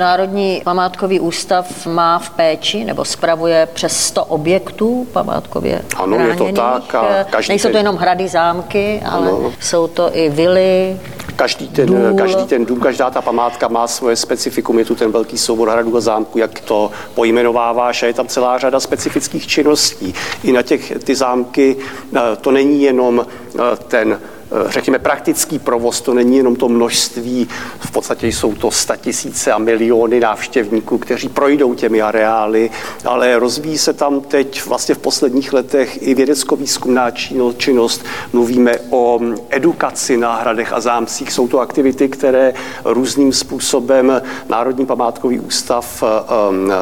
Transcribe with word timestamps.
Národní 0.00 0.62
památkový 0.64 1.20
ústav 1.20 1.86
má 1.86 2.18
v 2.18 2.30
péči 2.30 2.84
nebo 2.84 3.04
spravuje 3.04 3.68
přes 3.72 3.96
100 4.06 4.24
objektů 4.24 5.06
památkově 5.12 5.82
Ano, 5.96 6.16
je 6.16 6.36
to 6.36 6.52
tak. 6.52 6.94
A 6.94 7.24
každý 7.30 7.50
Nejsou 7.52 7.70
to 7.70 7.76
jenom 7.76 7.96
hrady, 7.96 8.28
zámky, 8.28 9.02
ale 9.10 9.28
ano. 9.28 9.52
jsou 9.60 9.86
to 9.86 10.10
i 10.12 10.28
vily, 10.28 11.00
Každý 11.36 11.68
ten, 11.68 11.86
důl. 11.86 11.96
každý 12.16 12.44
ten 12.44 12.64
dům, 12.64 12.80
každá 12.80 13.10
ta 13.10 13.22
památka 13.22 13.68
má 13.68 13.86
svoje 13.86 14.16
specifikum. 14.16 14.78
Je 14.78 14.84
tu 14.84 14.94
ten 14.94 15.12
velký 15.12 15.38
soubor 15.38 15.68
hradů 15.68 15.96
a 15.96 16.00
zámků, 16.00 16.38
jak 16.38 16.60
to 16.60 16.90
pojmenováváš, 17.14 18.02
a 18.02 18.06
je 18.06 18.14
tam 18.14 18.28
celá 18.28 18.58
řada 18.58 18.80
specifických 18.80 19.46
činností. 19.46 20.14
I 20.42 20.52
na 20.52 20.62
těch 20.62 20.92
ty 21.04 21.14
zámky 21.14 21.76
eh, 22.16 22.20
to 22.40 22.50
není 22.50 22.82
jenom 22.82 23.26
eh, 23.54 23.60
ten 23.88 24.12
Eh, 24.12 24.39
řekněme, 24.66 24.98
praktický 24.98 25.58
provoz, 25.58 26.00
to 26.00 26.14
není 26.14 26.36
jenom 26.36 26.56
to 26.56 26.68
množství, 26.68 27.48
v 27.80 27.90
podstatě 27.90 28.26
jsou 28.26 28.54
to 28.54 28.70
tisíce 28.96 29.52
a 29.52 29.58
miliony 29.58 30.20
návštěvníků, 30.20 30.98
kteří 30.98 31.28
projdou 31.28 31.74
těmi 31.74 32.02
areály, 32.02 32.70
ale 33.04 33.38
rozvíjí 33.38 33.78
se 33.78 33.92
tam 33.92 34.20
teď 34.20 34.66
vlastně 34.66 34.94
v 34.94 34.98
posledních 34.98 35.52
letech 35.52 36.02
i 36.02 36.14
vědecko-výzkumná 36.14 37.10
činnost. 37.56 38.04
Mluvíme 38.32 38.72
o 38.90 39.20
edukaci 39.50 40.16
na 40.16 40.34
hradech 40.34 40.72
a 40.72 40.80
zámcích. 40.80 41.32
Jsou 41.32 41.48
to 41.48 41.60
aktivity, 41.60 42.08
které 42.08 42.54
různým 42.84 43.32
způsobem 43.32 44.22
Národní 44.48 44.86
památkový 44.86 45.40
ústav 45.40 46.02
eh, 46.02 46.06
eh, 46.06 46.72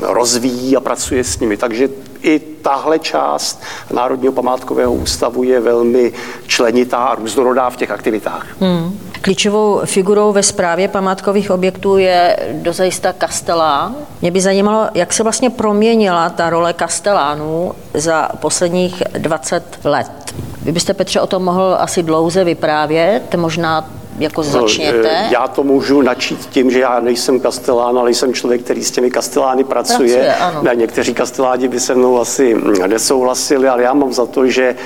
rozvíjí 0.00 0.76
a 0.76 0.80
pracuje 0.80 1.24
s 1.24 1.40
nimi. 1.40 1.56
Takže 1.56 1.88
i 2.22 2.38
tahle 2.38 2.98
část 2.98 3.62
Národního 3.92 4.32
památkového 4.32 4.92
ústavu 4.92 5.42
je 5.42 5.60
velmi 5.60 6.12
členitá 6.46 6.96
a 6.96 7.14
různorodá 7.14 7.70
v 7.70 7.76
těch 7.76 7.90
aktivitách. 7.90 8.46
Hmm. 8.60 8.98
Klíčovou 9.20 9.80
figurou 9.84 10.32
ve 10.32 10.42
správě 10.42 10.88
památkových 10.88 11.50
objektů 11.50 11.98
je 11.98 12.36
dozajista 12.52 13.12
kastelán. 13.12 13.94
Mě 14.20 14.30
by 14.30 14.40
zajímalo, 14.40 14.88
jak 14.94 15.12
se 15.12 15.22
vlastně 15.22 15.50
proměnila 15.50 16.30
ta 16.30 16.50
role 16.50 16.72
kastelánů 16.72 17.72
za 17.94 18.28
posledních 18.40 19.02
20 19.18 19.78
let. 19.84 20.34
Vy 20.62 20.72
byste, 20.72 20.94
Petře, 20.94 21.20
o 21.20 21.26
tom 21.26 21.44
mohl 21.44 21.76
asi 21.78 22.02
dlouze 22.02 22.44
vyprávět, 22.44 23.34
možná 23.34 23.90
jako 24.18 24.42
no, 24.42 24.48
začněte? 24.48 25.28
Já 25.30 25.48
to 25.48 25.62
můžu 25.62 26.02
načít 26.02 26.46
tím, 26.50 26.70
že 26.70 26.80
já 26.80 27.00
nejsem 27.00 27.40
kastelán, 27.40 27.98
ale 27.98 28.10
jsem 28.10 28.34
člověk, 28.34 28.62
který 28.62 28.84
s 28.84 28.90
těmi 28.90 29.10
kastelány 29.10 29.64
pracuje. 29.64 30.14
pracuje 30.16 30.34
ano. 30.34 30.62
Někteří 30.74 31.14
kasteláni 31.14 31.68
by 31.68 31.80
se 31.80 31.94
mnou 31.94 32.20
asi 32.20 32.56
nesouhlasili, 32.86 33.68
ale 33.68 33.82
já 33.82 33.94
mám 33.94 34.12
za 34.12 34.26
to, 34.26 34.46
že 34.46 34.76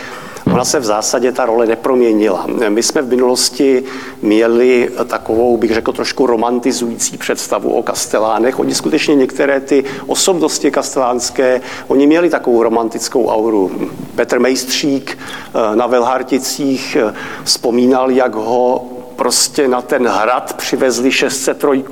Ona 0.52 0.64
se 0.64 0.80
v 0.80 0.84
zásadě 0.84 1.32
ta 1.32 1.46
role 1.46 1.66
neproměnila. 1.66 2.46
My 2.68 2.82
jsme 2.82 3.02
v 3.02 3.08
minulosti 3.08 3.84
měli 4.22 4.90
takovou, 5.06 5.56
bych 5.56 5.74
řekl, 5.74 5.92
trošku 5.92 6.26
romantizující 6.26 7.18
představu 7.18 7.70
o 7.70 7.82
kastelánech. 7.82 8.58
Oni 8.58 8.74
skutečně 8.74 9.14
některé 9.14 9.60
ty 9.60 9.84
osobnosti 10.06 10.70
kastelánské, 10.70 11.60
oni 11.88 12.06
měli 12.06 12.30
takovou 12.30 12.62
romantickou 12.62 13.28
auru. 13.28 13.70
Petr 14.14 14.38
Mejstřík 14.38 15.18
eh, 15.18 15.76
na 15.76 15.86
Velharticích 15.86 16.96
eh, 16.96 17.14
vzpomínal, 17.44 18.10
jak 18.10 18.34
ho 18.34 18.95
prostě 19.16 19.68
na 19.68 19.82
ten 19.82 20.06
hrad 20.06 20.52
přivezli 20.52 21.12
603. 21.12 21.84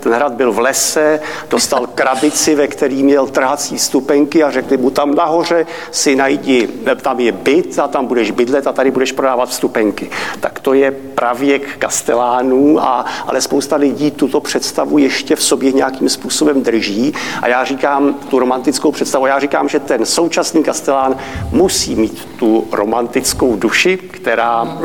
Ten 0.00 0.12
hrad 0.12 0.32
byl 0.32 0.52
v 0.52 0.58
lese, 0.58 1.20
dostal 1.50 1.86
krabici, 1.94 2.54
ve 2.54 2.66
který 2.66 3.02
měl 3.02 3.26
trhací 3.26 3.78
stupenky 3.78 4.42
a 4.42 4.50
řekli 4.50 4.76
mu 4.76 4.90
tam 4.90 5.14
nahoře 5.14 5.66
si 5.90 6.16
najdi, 6.16 6.68
tam 7.02 7.20
je 7.20 7.32
byt 7.32 7.78
a 7.78 7.88
tam 7.88 8.06
budeš 8.06 8.30
bydlet 8.30 8.66
a 8.66 8.72
tady 8.72 8.90
budeš 8.90 9.12
prodávat 9.12 9.48
vstupenky. 9.48 10.10
Tak 10.40 10.60
to 10.60 10.74
je 10.74 10.90
pravěk 10.90 11.76
kastelánů, 11.78 12.82
a, 12.82 13.04
ale 13.26 13.40
spousta 13.40 13.76
lidí 13.76 14.10
tuto 14.10 14.40
představu 14.40 14.98
ještě 14.98 15.36
v 15.36 15.42
sobě 15.42 15.72
nějakým 15.72 16.08
způsobem 16.08 16.62
drží 16.62 17.14
a 17.42 17.48
já 17.48 17.64
říkám 17.64 18.14
tu 18.14 18.38
romantickou 18.38 18.92
představu, 18.92 19.26
já 19.26 19.38
říkám, 19.38 19.68
že 19.68 19.80
ten 19.80 20.06
současný 20.06 20.62
kastelán 20.62 21.16
musí 21.52 21.94
mít 21.94 22.28
tu 22.38 22.68
romantickou 22.72 23.56
duši, 23.56 23.96
která, 23.96 24.78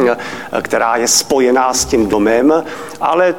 která 0.61 0.95
je 0.95 1.07
spojená 1.07 1.73
s 1.75 1.85
tím 1.85 2.07
domem, 2.07 2.63
ale, 3.01 3.35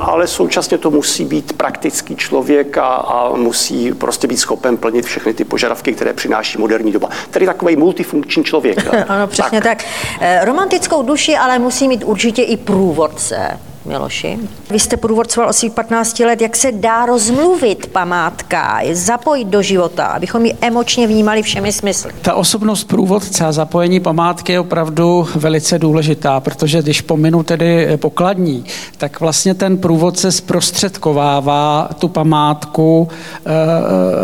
ale 0.00 0.26
současně 0.26 0.78
to 0.78 0.90
musí 0.90 1.24
být 1.24 1.52
praktický 1.52 2.16
člověk 2.16 2.78
a, 2.78 2.86
a 2.86 3.36
musí 3.36 3.92
prostě 3.92 4.26
být 4.26 4.36
schopen 4.36 4.76
plnit 4.76 5.04
všechny 5.04 5.34
ty 5.34 5.44
požadavky, 5.44 5.92
které 5.92 6.12
přináší 6.12 6.58
moderní 6.58 6.92
doba. 6.92 7.08
Tedy 7.30 7.46
takový 7.46 7.76
multifunkční 7.76 8.44
člověk. 8.44 8.78
ano, 9.08 9.26
přesně 9.26 9.60
tak. 9.60 9.78
tak. 9.78 9.88
Eh, 10.20 10.44
romantickou 10.44 11.02
duši 11.02 11.36
ale 11.36 11.58
musí 11.58 11.88
mít 11.88 12.04
určitě 12.04 12.42
i 12.42 12.56
průvodce. 12.56 13.58
Miloši. 13.88 14.38
Vy 14.70 14.78
jste 14.78 14.96
průvodcoval 14.96 15.50
o 15.50 15.52
svých 15.52 15.72
15 15.72 16.20
let, 16.20 16.40
jak 16.40 16.56
se 16.56 16.72
dá 16.72 17.06
rozmluvit 17.06 17.86
památka, 17.86 18.80
zapojit 18.92 19.44
do 19.44 19.62
života, 19.62 20.06
abychom 20.06 20.46
ji 20.46 20.54
emočně 20.60 21.06
vnímali 21.06 21.42
všemi 21.42 21.72
smysly. 21.72 22.12
Ta 22.22 22.34
osobnost 22.34 22.84
průvodce 22.84 23.44
a 23.44 23.52
zapojení 23.52 24.00
památky 24.00 24.52
je 24.52 24.60
opravdu 24.60 25.28
velice 25.34 25.78
důležitá, 25.78 26.40
protože 26.40 26.82
když 26.82 27.00
pominu 27.00 27.42
tedy 27.42 27.88
pokladní, 27.96 28.64
tak 28.96 29.20
vlastně 29.20 29.54
ten 29.54 29.78
průvodce 29.78 30.32
zprostředkovává 30.32 31.88
tu 31.98 32.08
památku 32.08 33.08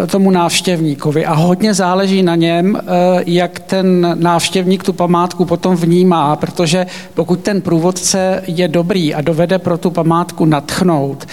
e, 0.03 0.07
tomu 0.07 0.31
návštěvníkovi 0.31 1.27
a 1.27 1.35
hodně 1.35 1.75
záleží 1.75 2.23
na 2.23 2.35
něm, 2.35 2.77
e, 2.77 2.81
jak 3.27 3.59
ten 3.59 4.17
návštěvník 4.21 4.83
tu 4.83 4.93
památku 4.93 5.45
potom 5.45 5.77
vnímá, 5.77 6.37
protože 6.37 6.87
pokud 7.15 7.41
ten 7.41 7.61
průvodce 7.61 8.43
je 8.47 8.69
dobrý 8.69 9.15
a 9.15 9.21
dovede 9.21 9.54
dovede 9.55 9.59
pro 9.59 9.79
tu 9.79 9.91
památku 9.91 10.45
natchnout, 10.45 11.27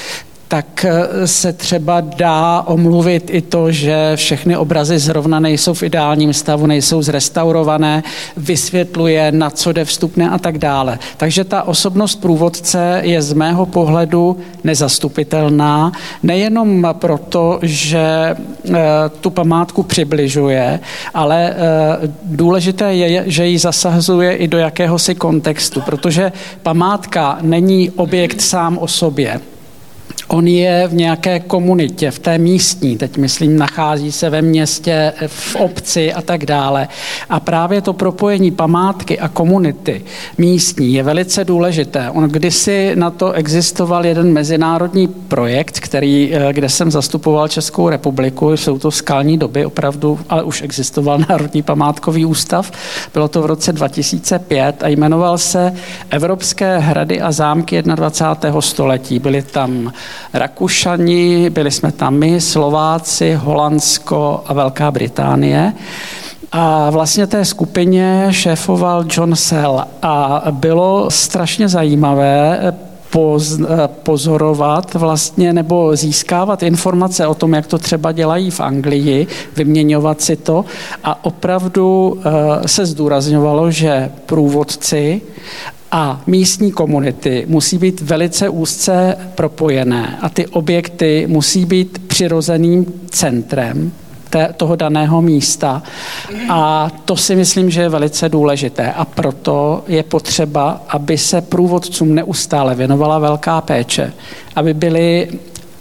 tak 0.51 0.85
eh, 0.85 1.27
se 1.27 1.53
třeba 1.53 2.01
dá 2.01 2.61
omluvit 2.61 3.29
i 3.29 3.41
to, 3.41 3.71
že 3.71 4.11
všechny 4.15 4.57
obrazy 4.57 4.99
zrovna 4.99 5.39
nejsou 5.39 5.73
v 5.73 5.83
ideálním 5.83 6.33
stavu, 6.33 6.65
nejsou 6.67 7.01
zrestaurované, 7.01 8.03
vysvětluje, 8.37 9.31
na 9.31 9.49
co 9.49 9.71
jde 9.71 9.85
vstupné 9.85 10.29
a 10.29 10.37
tak 10.37 10.57
dále. 10.57 10.99
Takže 11.17 11.43
ta 11.43 11.63
osobnost 11.63 12.15
průvodce 12.15 12.99
je 13.03 13.21
z 13.21 13.33
mého 13.33 13.65
pohledu 13.65 14.37
nezastupitelná, 14.63 15.91
nejenom 16.23 16.87
proto, 16.93 17.59
že 17.61 18.35
eh, 18.35 18.75
tu 19.21 19.29
památku 19.29 19.83
přibližuje, 19.83 20.79
ale 21.13 21.49
eh, 21.49 21.55
důležité 22.23 22.95
je, 22.95 23.23
že 23.27 23.47
ji 23.47 23.57
zasahzuje 23.57 24.35
i 24.35 24.47
do 24.47 24.57
jakéhosi 24.57 25.15
kontextu, 25.15 25.81
protože 25.81 26.31
památka 26.63 27.37
není 27.41 27.91
objekt 27.91 28.41
sám 28.41 28.77
o 28.77 28.87
sobě. 28.87 29.39
On 30.33 30.47
je 30.47 30.87
v 30.87 30.93
nějaké 30.93 31.39
komunitě, 31.39 32.11
v 32.11 32.19
té 32.19 32.37
místní, 32.37 32.97
teď 32.97 33.17
myslím, 33.17 33.57
nachází 33.57 34.11
se 34.11 34.29
ve 34.29 34.41
městě, 34.41 35.13
v 35.27 35.55
obci 35.55 36.13
a 36.13 36.21
tak 36.21 36.45
dále. 36.45 36.87
A 37.29 37.39
právě 37.39 37.81
to 37.81 37.93
propojení 37.93 38.51
památky 38.51 39.19
a 39.19 39.27
komunity 39.27 40.01
místní 40.37 40.93
je 40.93 41.03
velice 41.03 41.45
důležité. 41.45 42.09
On 42.09 42.23
kdysi 42.23 42.91
na 42.95 43.09
to 43.09 43.31
existoval 43.31 44.05
jeden 44.05 44.33
mezinárodní 44.33 45.07
projekt, 45.07 45.79
který, 45.79 46.31
eh, 46.33 46.53
kde 46.53 46.69
jsem 46.69 46.91
zastupoval 46.91 47.47
Českou 47.47 47.89
republiku, 47.89 48.51
jsou 48.51 48.79
to 48.79 48.91
skalní 48.91 49.37
doby 49.37 49.65
opravdu, 49.65 50.19
ale 50.29 50.43
už 50.43 50.61
existoval 50.61 51.19
Národní 51.29 51.61
památkový 51.61 52.25
ústav. 52.25 52.71
Bylo 53.13 53.27
to 53.27 53.41
v 53.41 53.45
roce 53.45 53.73
2005 53.73 54.83
a 54.83 54.87
jmenoval 54.87 55.37
se 55.37 55.73
Evropské 56.09 56.77
hrady 56.77 57.21
a 57.21 57.31
zámky 57.31 57.81
21. 57.81 58.61
století. 58.61 59.19
Byly 59.19 59.41
tam 59.41 59.91
Rakušani, 60.33 61.49
byli 61.49 61.71
jsme 61.71 61.91
tam 61.91 62.15
my, 62.15 62.41
Slováci, 62.41 63.33
Holandsko 63.33 64.43
a 64.47 64.53
Velká 64.53 64.91
Británie. 64.91 65.73
A 66.51 66.89
vlastně 66.89 67.27
té 67.27 67.45
skupině 67.45 68.27
šéfoval 68.29 69.05
John 69.09 69.35
Sell 69.35 69.83
a 70.01 70.43
bylo 70.51 71.11
strašně 71.11 71.67
zajímavé 71.67 72.59
poz, 73.11 73.59
pozorovat 74.03 74.93
vlastně 74.93 75.53
nebo 75.53 75.95
získávat 75.95 76.63
informace 76.63 77.27
o 77.27 77.35
tom, 77.35 77.53
jak 77.53 77.67
to 77.67 77.77
třeba 77.77 78.11
dělají 78.11 78.51
v 78.51 78.59
Anglii, 78.59 79.27
vyměňovat 79.55 80.21
si 80.21 80.35
to 80.35 80.65
a 81.03 81.25
opravdu 81.25 82.17
eh, 82.19 82.67
se 82.67 82.85
zdůrazňovalo, 82.85 83.71
že 83.71 84.11
průvodci 84.25 85.21
a 85.91 86.21
místní 86.27 86.71
komunity 86.71 87.45
musí 87.47 87.77
být 87.77 88.01
velice 88.01 88.49
úzce 88.49 89.17
propojené 89.35 90.17
a 90.21 90.29
ty 90.29 90.47
objekty 90.47 91.25
musí 91.29 91.65
být 91.65 92.01
přirozeným 92.07 92.85
centrem 93.09 93.91
toho 94.57 94.75
daného 94.75 95.21
místa. 95.21 95.83
A 96.49 96.91
to 97.05 97.17
si 97.17 97.35
myslím, 97.35 97.69
že 97.69 97.81
je 97.81 97.89
velice 97.89 98.29
důležité. 98.29 98.91
A 98.91 99.05
proto 99.05 99.83
je 99.87 100.03
potřeba, 100.03 100.81
aby 100.89 101.17
se 101.17 101.41
průvodcům 101.41 102.15
neustále 102.15 102.75
věnovala 102.75 103.19
velká 103.19 103.61
péče, 103.61 104.13
aby 104.55 104.73
byli 104.73 105.27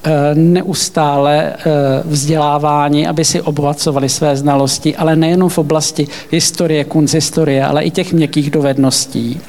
eh, 0.05 0.11
neustále 0.35 1.53
eh, 1.53 1.65
vzdělávání, 2.05 3.07
aby 3.07 3.25
si 3.25 3.43
obohacovali 3.43 4.09
své 4.09 4.37
znalosti, 4.37 4.97
ale 4.97 5.17
nejenom 5.17 5.49
v 5.49 5.59
oblasti 5.59 6.09
historie, 6.31 6.85
kunsthistorie, 6.85 7.65
ale 7.65 7.83
i 7.83 7.91
těch 7.91 8.13
měkkých 8.13 8.51
dovedností. 8.51 9.41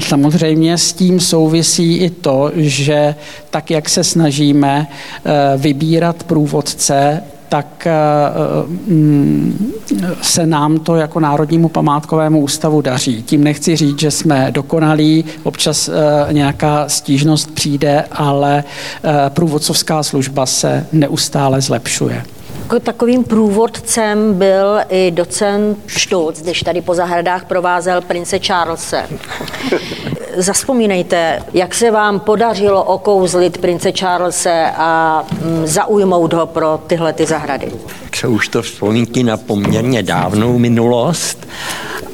Samozřejmě 0.00 0.78
s 0.78 0.92
tím 0.92 1.20
souvisí 1.20 1.96
i 1.96 2.10
to, 2.10 2.50
že 2.54 3.14
tak, 3.50 3.70
jak 3.70 3.88
se 3.88 4.04
snažíme 4.04 4.86
eh, 4.86 5.30
vybírat 5.56 6.22
průvodce, 6.22 7.22
tak 7.48 7.86
eh, 7.86 7.92
mm, 8.86 9.72
se 10.22 10.46
nám 10.46 10.78
to 10.78 10.96
jako 10.96 11.20
Národnímu 11.20 11.68
památkovému 11.68 12.40
ústavu 12.40 12.80
daří. 12.80 13.22
Tím 13.22 13.44
nechci 13.44 13.76
říct, 13.76 14.00
že 14.00 14.10
jsme 14.10 14.50
dokonalí, 14.50 15.24
občas 15.42 15.88
eh, 15.88 16.32
nějaká 16.32 16.88
stížnost 16.88 17.54
přijde, 17.54 18.04
ale 18.12 18.64
průvodcovská 19.28 20.02
služba 20.02 20.46
se 20.46 20.86
neustále 20.92 21.60
zlepšuje. 21.60 22.24
Jako 22.64 22.80
takovým 22.80 23.24
průvodcem 23.24 24.34
byl 24.34 24.80
i 24.88 25.10
docent 25.10 25.78
Štuc, 25.86 26.42
když 26.42 26.62
tady 26.62 26.80
po 26.80 26.94
zahradách 26.94 27.44
provázel 27.44 28.00
prince 28.00 28.38
Charlese. 28.38 29.08
Zaspomínejte, 30.36 31.42
jak 31.54 31.74
se 31.74 31.90
vám 31.90 32.20
podařilo 32.20 32.84
okouzlit 32.84 33.58
prince 33.58 33.92
Charlese 33.92 34.70
a 34.76 35.24
mm, 35.42 35.66
zaujmout 35.66 36.32
ho 36.32 36.46
pro 36.46 36.80
tyhle 36.86 37.12
ty 37.12 37.26
zahrady? 37.26 37.72
Jsou 38.14 38.30
už 38.30 38.48
to 38.48 38.62
vzpomínky 38.62 39.22
na 39.22 39.36
poměrně 39.36 40.02
dávnou 40.02 40.58
minulost, 40.58 41.48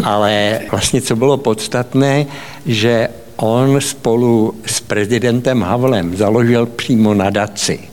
ale 0.05 0.61
vlastně 0.71 1.01
co 1.01 1.17
bylo 1.17 1.37
podstatné, 1.37 2.27
že 2.67 3.09
on 3.37 3.81
spolu 3.81 4.55
s 4.67 4.81
prezidentem 4.81 5.63
Havlem 5.63 6.17
založil 6.17 6.67
přímo 6.67 7.15
nadaci. 7.15 7.91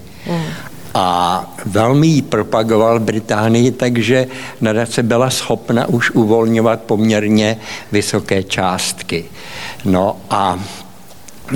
A 0.99 1.45
velmi 1.65 2.07
ji 2.07 2.21
propagoval 2.21 2.99
Británii, 2.99 3.71
takže 3.71 4.27
nadace 4.61 5.03
byla 5.03 5.29
schopna 5.29 5.87
už 5.87 6.11
uvolňovat 6.11 6.81
poměrně 6.81 7.57
vysoké 7.91 8.43
částky. 8.43 9.25
No 9.85 10.17
a 10.29 10.59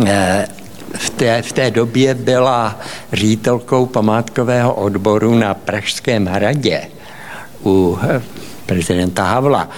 e, 0.05 0.47
v 0.93 1.09
té, 1.09 1.41
v 1.41 1.53
té 1.53 1.71
době 1.71 2.13
byla 2.13 2.79
ředitelkou 3.13 3.85
památkového 3.85 4.73
odboru 4.73 5.35
na 5.35 5.53
Pražském 5.53 6.25
hradě 6.25 6.81
u 7.65 7.99
e, 8.03 8.21
prezidenta 8.65 9.23
Havla 9.23 9.69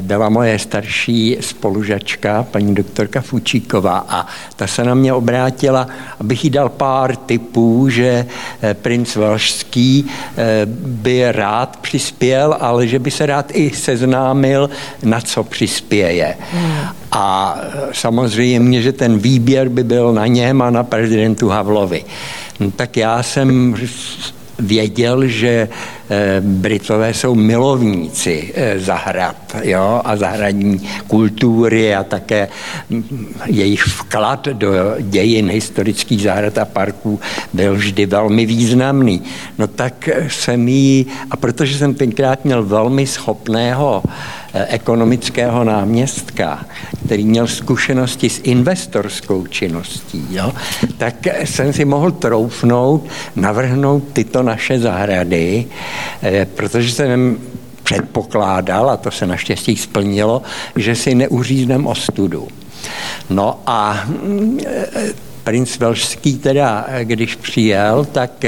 byla 0.00 0.28
moje 0.28 0.58
starší 0.58 1.36
spolužačka, 1.40 2.42
paní 2.50 2.74
doktorka 2.74 3.20
Fučíková 3.20 4.06
a 4.08 4.26
ta 4.56 4.66
se 4.66 4.84
na 4.84 4.94
mě 4.94 5.12
obrátila, 5.12 5.86
abych 6.20 6.44
jí 6.44 6.50
dal 6.50 6.68
pár 6.68 7.16
tipů, 7.16 7.88
že 7.88 8.26
eh, 8.62 8.74
princ 8.74 9.16
Velšský 9.16 10.06
eh, 10.36 10.66
by 10.86 11.32
rád 11.32 11.76
přispěl, 11.76 12.56
ale 12.60 12.86
že 12.86 12.98
by 12.98 13.10
se 13.10 13.26
rád 13.26 13.50
i 13.54 13.70
seznámil, 13.70 14.70
na 15.02 15.20
co 15.20 15.44
přispěje. 15.44 16.36
A 17.12 17.56
samozřejmě, 17.92 18.82
že 18.82 18.92
ten 18.92 19.18
výběr 19.18 19.68
by 19.68 19.84
byl 19.84 20.12
na 20.12 20.26
něm 20.26 20.62
a 20.62 20.70
na 20.70 20.82
prezidentu 20.84 21.48
Havlovi. 21.48 22.04
No, 22.60 22.70
tak 22.70 22.96
já 22.96 23.22
jsem 23.22 23.74
věděl, 24.58 25.26
že 25.26 25.68
eh, 26.10 26.40
Britové 26.40 27.14
jsou 27.14 27.34
milovníci 27.34 28.52
eh, 28.54 28.78
zahrad 28.80 29.36
jo, 29.62 30.00
a 30.04 30.16
zahradní 30.16 30.88
kultury 31.06 31.94
a 31.94 32.04
také 32.04 32.48
hm, 32.90 33.34
jejich 33.46 33.82
vklad 33.82 34.48
do 34.48 34.68
dějin 35.00 35.50
historických 35.50 36.22
zahrad 36.22 36.58
a 36.58 36.64
parků 36.64 37.20
byl 37.52 37.74
vždy 37.74 38.06
velmi 38.06 38.46
významný. 38.46 39.22
No 39.58 39.66
tak 39.66 40.08
jsem 40.28 40.68
jí, 40.68 41.06
a 41.30 41.36
protože 41.36 41.78
jsem 41.78 41.94
tenkrát 41.94 42.44
měl 42.44 42.62
velmi 42.62 43.06
schopného 43.06 44.02
ekonomického 44.54 45.64
náměstka, 45.64 46.64
který 47.06 47.24
měl 47.24 47.46
zkušenosti 47.46 48.30
s 48.30 48.40
investorskou 48.42 49.46
činností, 49.46 50.26
jo, 50.30 50.52
tak 50.96 51.14
jsem 51.44 51.72
si 51.72 51.84
mohl 51.84 52.10
troufnout, 52.10 53.08
navrhnout 53.36 54.04
tyto 54.12 54.42
naše 54.42 54.78
zahrady, 54.78 55.66
eh, 56.22 56.46
protože 56.54 56.92
jsem 56.92 57.38
předpokládal, 57.82 58.90
a 58.90 58.96
to 58.96 59.10
se 59.10 59.26
naštěstí 59.26 59.76
splnilo, 59.76 60.42
že 60.76 60.94
si 60.94 61.14
neuřízneme 61.14 61.88
ostudu. 61.88 62.48
No 63.30 63.60
a 63.66 64.04
mm, 64.06 64.60
eh, 64.66 65.12
princ 65.44 65.78
Velšský 65.78 66.38
teda, 66.38 66.86
když 67.02 67.34
přijel, 67.34 68.04
tak 68.04 68.44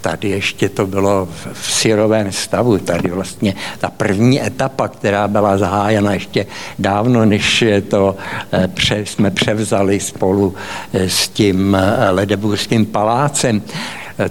tady 0.00 0.28
ještě 0.28 0.68
to 0.68 0.86
bylo 0.86 1.28
v 1.52 1.72
syrovém 1.72 2.32
stavu. 2.32 2.78
Tady 2.78 3.10
vlastně 3.10 3.54
ta 3.78 3.90
první 3.90 4.46
etapa, 4.46 4.88
která 4.88 5.28
byla 5.28 5.58
zahájena 5.58 6.12
ještě 6.12 6.46
dávno, 6.78 7.24
než 7.24 7.64
to 7.88 8.16
eh, 8.52 8.68
pře, 8.68 9.06
jsme 9.06 9.30
převzali 9.30 10.00
spolu 10.00 10.54
eh, 10.92 11.08
s 11.08 11.28
tím 11.28 11.74
eh, 11.74 12.10
Ledeburským 12.10 12.86
palácem, 12.86 13.62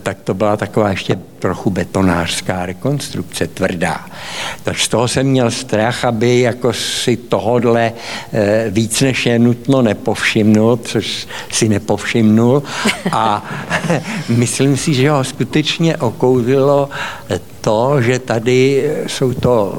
tak 0.03 0.17
to 0.23 0.33
byla 0.33 0.57
taková 0.57 0.89
ještě 0.89 1.19
trochu 1.39 1.69
betonářská 1.69 2.65
rekonstrukce, 2.65 3.47
tvrdá. 3.47 4.05
Tak 4.63 4.79
z 4.79 4.87
toho 4.87 5.07
jsem 5.07 5.27
měl 5.27 5.51
strach, 5.51 6.05
aby 6.05 6.39
jako 6.39 6.73
si 6.73 7.17
tohodle 7.17 7.93
víc 8.69 9.01
než 9.01 9.25
je 9.25 9.39
nutno 9.39 9.81
nepovšimnul, 9.81 10.77
což 10.77 11.27
si 11.51 11.69
nepovšimnul 11.69 12.63
a 13.11 13.45
myslím 14.29 14.77
si, 14.77 14.93
že 14.93 15.09
ho 15.09 15.23
skutečně 15.23 15.97
okouzilo 15.97 16.89
to, 17.61 18.01
že 18.01 18.19
tady 18.19 18.91
jsou 19.07 19.33
to 19.33 19.77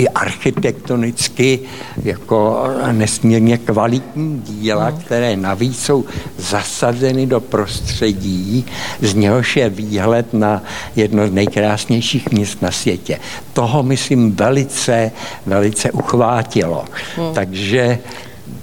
i 0.00 0.08
architektonicky 0.08 1.60
jako 2.02 2.64
nesmírně 2.92 3.58
kvalitní 3.58 4.40
díla, 4.40 4.92
které 4.92 5.36
navíc 5.36 5.84
jsou 5.84 6.04
zasazeny 6.38 7.26
do 7.26 7.40
prostředí, 7.40 8.66
z 9.00 9.14
něhož 9.14 9.56
je 9.56 9.68
výhled 9.68 10.34
na 10.34 10.62
jedno 10.96 11.28
z 11.28 11.32
nejkrásnějších 11.32 12.32
míst 12.32 12.62
na 12.62 12.70
světě. 12.70 13.18
Toho, 13.52 13.82
myslím, 13.82 14.32
velice, 14.32 15.12
velice 15.46 15.90
uchvátilo. 15.90 16.84
Hmm. 17.16 17.34
Takže 17.34 17.98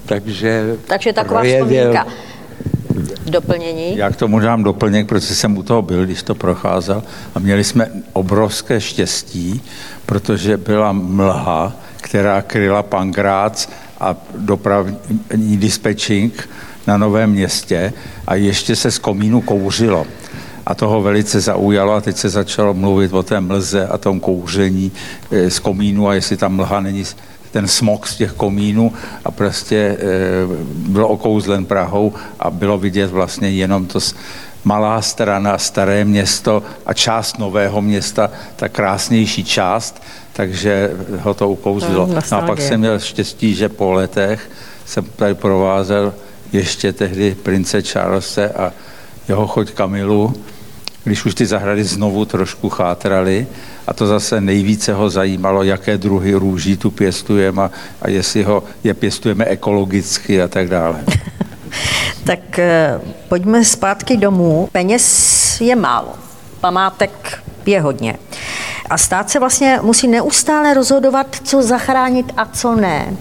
takže, 0.05 0.77
takže 0.87 1.13
taková 1.13 1.39
projevil, 1.39 1.65
vzpomínka 1.67 2.26
doplnění? 3.29 3.97
Já 3.97 4.09
k 4.09 4.15
tomu 4.15 4.39
dám 4.39 4.63
doplněk, 4.63 5.07
protože 5.07 5.35
jsem 5.35 5.57
u 5.57 5.63
toho 5.63 5.81
byl, 5.81 6.05
když 6.05 6.23
to 6.23 6.35
procházel 6.35 7.03
a 7.35 7.39
měli 7.39 7.63
jsme 7.63 7.91
obrovské 8.13 8.81
štěstí, 8.81 9.61
protože 10.05 10.57
byla 10.57 10.91
mlha, 10.91 11.75
která 12.01 12.41
kryla 12.41 12.83
Pankrác 12.83 13.69
a 13.99 14.15
dopravní 14.35 15.57
dispečing 15.57 16.49
na 16.87 16.97
Novém 16.97 17.31
městě 17.31 17.93
a 18.27 18.35
ještě 18.35 18.75
se 18.75 18.91
z 18.91 18.97
komínu 18.97 19.41
kouřilo. 19.41 20.07
A 20.65 20.75
toho 20.75 21.01
velice 21.01 21.39
zaujalo 21.39 21.93
a 21.93 22.01
teď 22.01 22.17
se 22.17 22.29
začalo 22.29 22.73
mluvit 22.73 23.13
o 23.13 23.23
té 23.23 23.41
mlze 23.41 23.87
a 23.87 23.97
tom 23.97 24.19
kouření 24.19 24.91
eh, 25.31 25.49
z 25.49 25.59
komínu 25.59 26.07
a 26.07 26.13
jestli 26.13 26.37
ta 26.37 26.47
mlha 26.47 26.79
není 26.79 27.03
ten 27.51 27.67
smog 27.67 28.07
z 28.07 28.15
těch 28.15 28.31
komínů 28.31 28.93
a 29.25 29.31
prostě 29.31 29.75
e, 29.75 29.97
bylo 30.73 31.07
okouzlen 31.07 31.65
Prahou 31.65 32.13
a 32.39 32.49
bylo 32.49 32.77
vidět 32.77 33.11
vlastně 33.11 33.49
jenom 33.49 33.85
to 33.85 33.99
malá 34.63 35.01
strana, 35.01 35.57
staré 35.57 36.05
město 36.05 36.63
a 36.85 36.93
část 36.93 37.39
nového 37.39 37.81
města, 37.81 38.31
ta 38.55 38.69
krásnější 38.69 39.43
část, 39.43 40.03
takže 40.33 40.91
ho 41.19 41.33
to 41.33 41.49
ukouzlilo. 41.49 42.07
No 42.31 42.37
a 42.37 42.41
pak 42.41 42.61
jsem 42.61 42.79
měl 42.79 42.99
štěstí, 42.99 43.55
že 43.55 43.69
po 43.69 43.91
letech 43.91 44.51
jsem 44.85 45.05
tady 45.15 45.33
provázel 45.33 46.13
ještě 46.51 46.93
tehdy 46.93 47.35
prince 47.43 47.81
Charlese 47.81 48.49
a 48.49 48.73
jeho 49.27 49.47
choď 49.47 49.71
Kamilu, 49.71 50.33
když 51.03 51.25
už 51.25 51.35
ty 51.35 51.45
zahrady 51.45 51.83
znovu 51.83 52.25
trošku 52.25 52.69
chátraly 52.69 53.47
a 53.87 53.93
to 53.93 54.07
zase 54.07 54.41
nejvíce 54.41 54.93
ho 54.93 55.09
zajímalo, 55.09 55.63
jaké 55.63 55.97
druhy 55.97 56.33
růží 56.33 56.77
tu 56.77 56.91
pěstujeme 56.91 57.63
a, 57.63 57.71
a 58.01 58.09
jestli 58.09 58.43
ho 58.43 58.63
je 58.83 58.93
pěstujeme 58.93 59.45
ekologicky 59.45 60.41
a 60.41 60.47
tak 60.47 60.69
dále. 60.69 61.03
tak 62.23 62.59
eh, 62.59 62.99
pojďme 63.29 63.65
zpátky 63.65 64.17
domů. 64.17 64.69
Peněz 64.71 65.61
je 65.61 65.75
málo, 65.75 66.13
památek 66.61 67.43
je 67.65 67.81
hodně. 67.81 68.15
A 68.89 68.97
stát 68.97 69.29
se 69.29 69.39
vlastně 69.39 69.79
musí 69.81 70.07
neustále 70.07 70.73
rozhodovat, 70.73 71.35
co 71.43 71.63
zachránit 71.63 72.33
a 72.37 72.45
co 72.45 72.75
ne. 72.75 73.13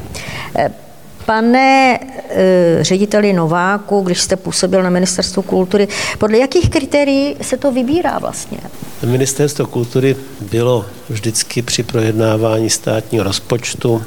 Eh, 1.26 1.32
Pane 1.32 1.98
e, 2.30 2.78
řediteli 2.80 3.32
Nováku, 3.32 4.00
když 4.00 4.20
jste 4.20 4.36
působil 4.36 4.82
na 4.82 4.90
Ministerstvu 4.90 5.42
kultury, 5.42 5.88
podle 6.18 6.38
jakých 6.38 6.70
kritérií 6.70 7.36
se 7.42 7.56
to 7.56 7.72
vybírá 7.72 8.18
vlastně? 8.18 8.58
Ministerstvo 9.06 9.66
kultury 9.66 10.16
bylo 10.50 10.86
vždycky 11.08 11.62
při 11.62 11.82
projednávání 11.82 12.70
státního 12.70 13.24
rozpočtu 13.24 14.02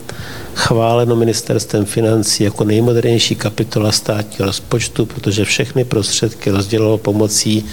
chváleno 0.55 1.15
ministerstvem 1.15 1.85
financí 1.85 2.43
jako 2.43 2.63
nejmodernější 2.63 3.35
kapitola 3.35 3.91
státního 3.91 4.45
rozpočtu, 4.45 5.05
protože 5.05 5.45
všechny 5.45 5.85
prostředky 5.85 6.49
rozdělilo 6.49 6.97
pomocí 6.97 7.65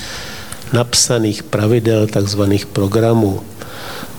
napsaných 0.73 1.43
pravidel 1.43 2.07
takzvaných 2.07 2.67
programů. 2.67 3.41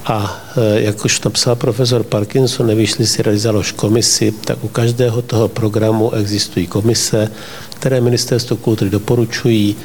A 0.07 0.41
e, 0.57 0.81
jak 0.81 1.05
už 1.05 1.21
napsal 1.21 1.55
profesor 1.55 2.03
Parkinson, 2.03 2.67
nevyšli 2.67 3.07
si 3.07 3.23
realizalož 3.23 3.71
komisi, 3.71 4.31
tak 4.31 4.63
u 4.63 4.67
každého 4.67 5.21
toho 5.21 5.47
programu 5.47 6.13
existují 6.13 6.67
komise, 6.67 7.31
které 7.75 8.01
ministerstvo 8.01 8.57
kultury 8.57 8.89
doporučují, 8.89 9.75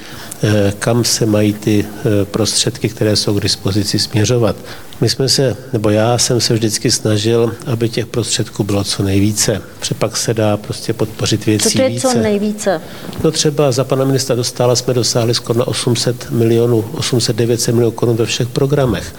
kam 0.78 1.04
se 1.04 1.26
mají 1.26 1.52
ty 1.52 1.84
e, 1.84 2.24
prostředky, 2.24 2.88
které 2.88 3.16
jsou 3.16 3.38
k 3.38 3.42
dispozici, 3.42 3.98
směřovat. 3.98 4.56
My 5.00 5.08
jsme 5.08 5.28
se, 5.28 5.56
nebo 5.72 5.90
já 5.90 6.18
jsem 6.18 6.40
se 6.40 6.54
vždycky 6.54 6.90
snažil, 6.90 7.54
aby 7.66 7.88
těch 7.88 8.06
prostředků 8.06 8.64
bylo 8.64 8.84
co 8.84 9.02
nejvíce. 9.02 9.62
Protože 9.80 9.94
pak 9.94 10.16
se 10.16 10.34
dá 10.34 10.56
prostě 10.56 10.92
podpořit 10.92 11.46
věcí 11.46 11.70
Co 11.70 11.78
to 11.78 11.82
je 11.82 11.88
více. 11.88 12.08
co 12.08 12.18
nejvíce? 12.18 12.80
No 13.24 13.30
třeba 13.30 13.72
za 13.72 13.84
pana 13.84 14.04
ministra 14.04 14.36
Dostála 14.36 14.76
jsme 14.76 14.94
dosáhli 14.94 15.34
skoro 15.34 15.58
na 15.58 15.66
800 15.66 16.30
milionů, 16.30 16.84
800-900 16.94 17.72
milionů 17.72 17.90
korun 17.90 18.16
ve 18.16 18.26
všech 18.26 18.48
programech. 18.48 19.14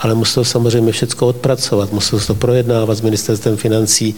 Ale 0.00 0.14
muselo 0.14 0.44
samozřejmě 0.44 0.92
všechno 0.92 1.26
odpracovat, 1.26 1.92
muselo 1.92 2.20
se 2.20 2.26
to 2.26 2.34
projednávat 2.34 2.94
s 2.94 3.00
ministerstvem 3.00 3.56
financí. 3.56 4.14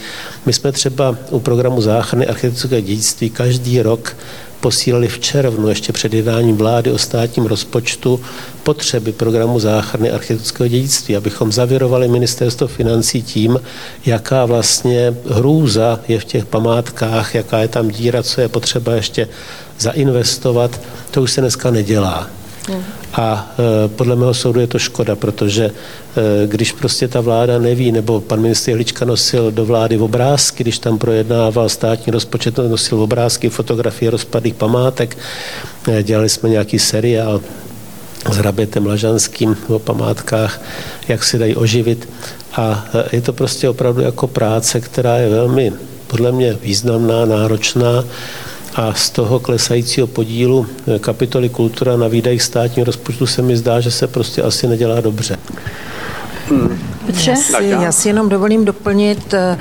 My 0.47 0.53
jsme 0.53 0.73
třeba 0.73 1.17
u 1.31 1.41
programu 1.41 1.81
záchrany 1.81 2.27
architektonického 2.27 2.81
dědictví 2.81 3.31
každý 3.31 3.83
rok 3.83 4.17
posílali 4.65 5.09
v 5.09 5.19
červnu, 5.19 5.69
ještě 5.69 5.93
před 5.93 6.15
jednáním 6.15 6.57
vlády 6.57 6.91
o 6.93 6.99
státním 6.99 7.47
rozpočtu, 7.47 8.21
potřeby 8.63 9.13
programu 9.13 9.61
záchrany 9.61 10.11
architektonického 10.11 10.69
dědictví, 10.69 11.17
abychom 11.17 11.53
zavěrovali 11.53 12.09
ministerstvo 12.09 12.67
financí 12.67 13.23
tím, 13.23 13.61
jaká 14.07 14.45
vlastně 14.45 15.15
hrůza 15.31 16.01
je 16.09 16.21
v 16.21 16.25
těch 16.25 16.45
památkách, 16.45 17.35
jaká 17.35 17.59
je 17.59 17.69
tam 17.69 17.89
díra, 17.89 18.23
co 18.23 18.41
je 18.41 18.49
potřeba 18.49 18.95
ještě 18.95 19.29
zainvestovat. 19.79 20.81
To 21.11 21.23
už 21.23 21.33
se 21.33 21.41
dneska 21.41 21.71
nedělá. 21.71 22.31
A 23.17 23.55
e, 23.59 23.89
podle 23.89 24.17
mého 24.17 24.35
soudu 24.35 24.61
je 24.61 24.67
to 24.67 24.79
škoda, 24.79 25.17
protože 25.17 25.65
e, 25.65 25.73
když 26.47 26.73
prostě 26.73 27.09
ta 27.09 27.21
vláda 27.21 27.59
neví, 27.59 27.93
nebo 27.93 28.21
pan 28.21 28.41
ministr 28.41 28.71
Jelička 28.71 29.05
nosil 29.05 29.51
do 29.51 29.65
vlády 29.65 29.99
obrázky, 29.99 30.65
když 30.65 30.79
tam 30.79 30.99
projednával 30.99 31.69
státní 31.69 32.13
rozpočet, 32.13 32.59
nosil 32.59 33.01
obrázky, 33.03 33.49
fotografie 33.49 34.11
rozpadlých 34.11 34.55
památek, 34.55 35.19
e, 35.89 36.03
dělali 36.03 36.29
jsme 36.29 36.49
nějaký 36.49 36.79
seriál 36.79 37.41
s 38.33 38.39
Rabětem 38.39 38.87
Lažanským 38.87 39.57
o 39.69 39.79
památkách, 39.79 40.63
jak 41.09 41.25
si 41.25 41.39
dají 41.39 41.57
oživit. 41.57 42.09
A 42.57 42.87
je 43.13 43.21
to 43.21 43.33
prostě 43.33 43.69
opravdu 43.69 44.01
jako 44.01 44.27
práce, 44.27 44.81
která 44.81 45.17
je 45.17 45.29
velmi 45.29 45.73
podle 46.07 46.33
mě 46.33 46.53
významná, 46.63 47.25
náročná 47.25 48.05
a 48.75 48.95
z 48.95 49.11
toho 49.11 49.41
klesajícího 49.41 50.07
podílu 50.07 50.67
kapitoly 51.01 51.49
kultura 51.49 51.97
na 51.97 52.09
výdajích 52.09 52.43
státního 52.43 52.85
rozpočtu 52.85 53.27
se 53.27 53.43
mi 53.43 53.57
zdá, 53.57 53.81
že 53.81 53.91
se 53.91 54.07
prostě 54.07 54.43
asi 54.43 54.67
nedělá 54.67 55.01
dobře. 55.01 55.39
Hmm. 56.49 56.94
Petře? 57.07 57.31
Já 57.31 57.37
si, 57.37 57.65
já 57.67 57.93
si 57.93 58.09
jenom 58.09 58.29
dovolím 58.29 58.65
doplnit. 58.65 59.35
Eh, 59.35 59.59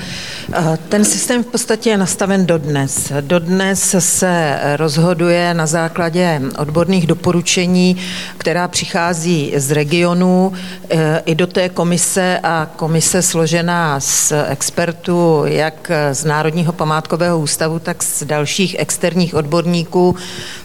eh, 0.54 0.78
ten 0.90 1.06
systém 1.06 1.44
v 1.44 1.48
podstatě 1.48 1.90
je 1.90 1.98
nastaven 1.98 2.46
dodnes. 2.46 3.12
Dodnes 3.22 3.96
se 4.00 4.60
rozhoduje 4.76 5.54
na 5.54 5.66
základě 5.66 6.42
odborných 6.58 7.08
doporučení, 7.08 7.98
která 8.38 8.68
přichází 8.68 9.54
z 9.56 9.72
regionu 9.72 10.54
eh, 10.90 11.22
i 11.26 11.36
do 11.36 11.48
té 11.48 11.70
komise 11.70 12.40
a 12.44 12.70
komise 12.76 13.22
složená 13.22 14.00
z 14.00 14.34
expertů 14.48 15.44
jak 15.46 15.92
z 16.12 16.26
Národního 16.26 16.74
památkového 16.74 17.40
ústavu, 17.40 17.80
tak 17.80 18.04
z 18.04 18.24
dalších 18.24 18.76
externích 18.80 19.36
odborníků 19.36 20.16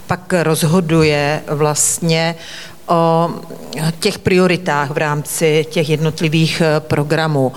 pak 0.08 0.34
rozhoduje 0.42 1.42
vlastně 1.46 2.34
o 2.88 3.30
těch 4.00 4.18
prioritách 4.18 4.90
v 4.90 4.96
rámci 4.96 5.66
těch 5.70 5.88
jednotlivých 5.88 6.60
eh, 6.60 6.80
programů. 6.80 7.52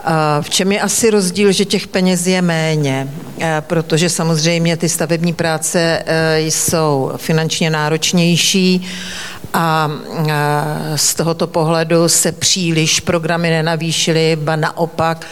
Eh, 0.00 0.12
v 0.40 0.50
čem 0.50 0.72
je 0.72 0.80
asi 0.80 1.10
rozdíl, 1.10 1.52
že 1.52 1.64
těch 1.64 1.86
peněz 1.86 2.26
je 2.26 2.42
méně, 2.42 3.08
eh, 3.40 3.62
protože 3.66 4.08
samozřejmě 4.08 4.76
ty 4.76 4.88
stavební 4.88 5.32
práce 5.32 6.04
jsou 6.38 7.12
finančně 7.16 7.70
náročnější 7.70 8.86
a 9.54 9.90
z 10.96 11.14
tohoto 11.14 11.46
pohledu 11.46 12.08
se 12.08 12.32
příliš 12.32 13.00
programy 13.00 13.50
nenavýšily, 13.50 14.36
ba 14.36 14.56
naopak 14.56 15.26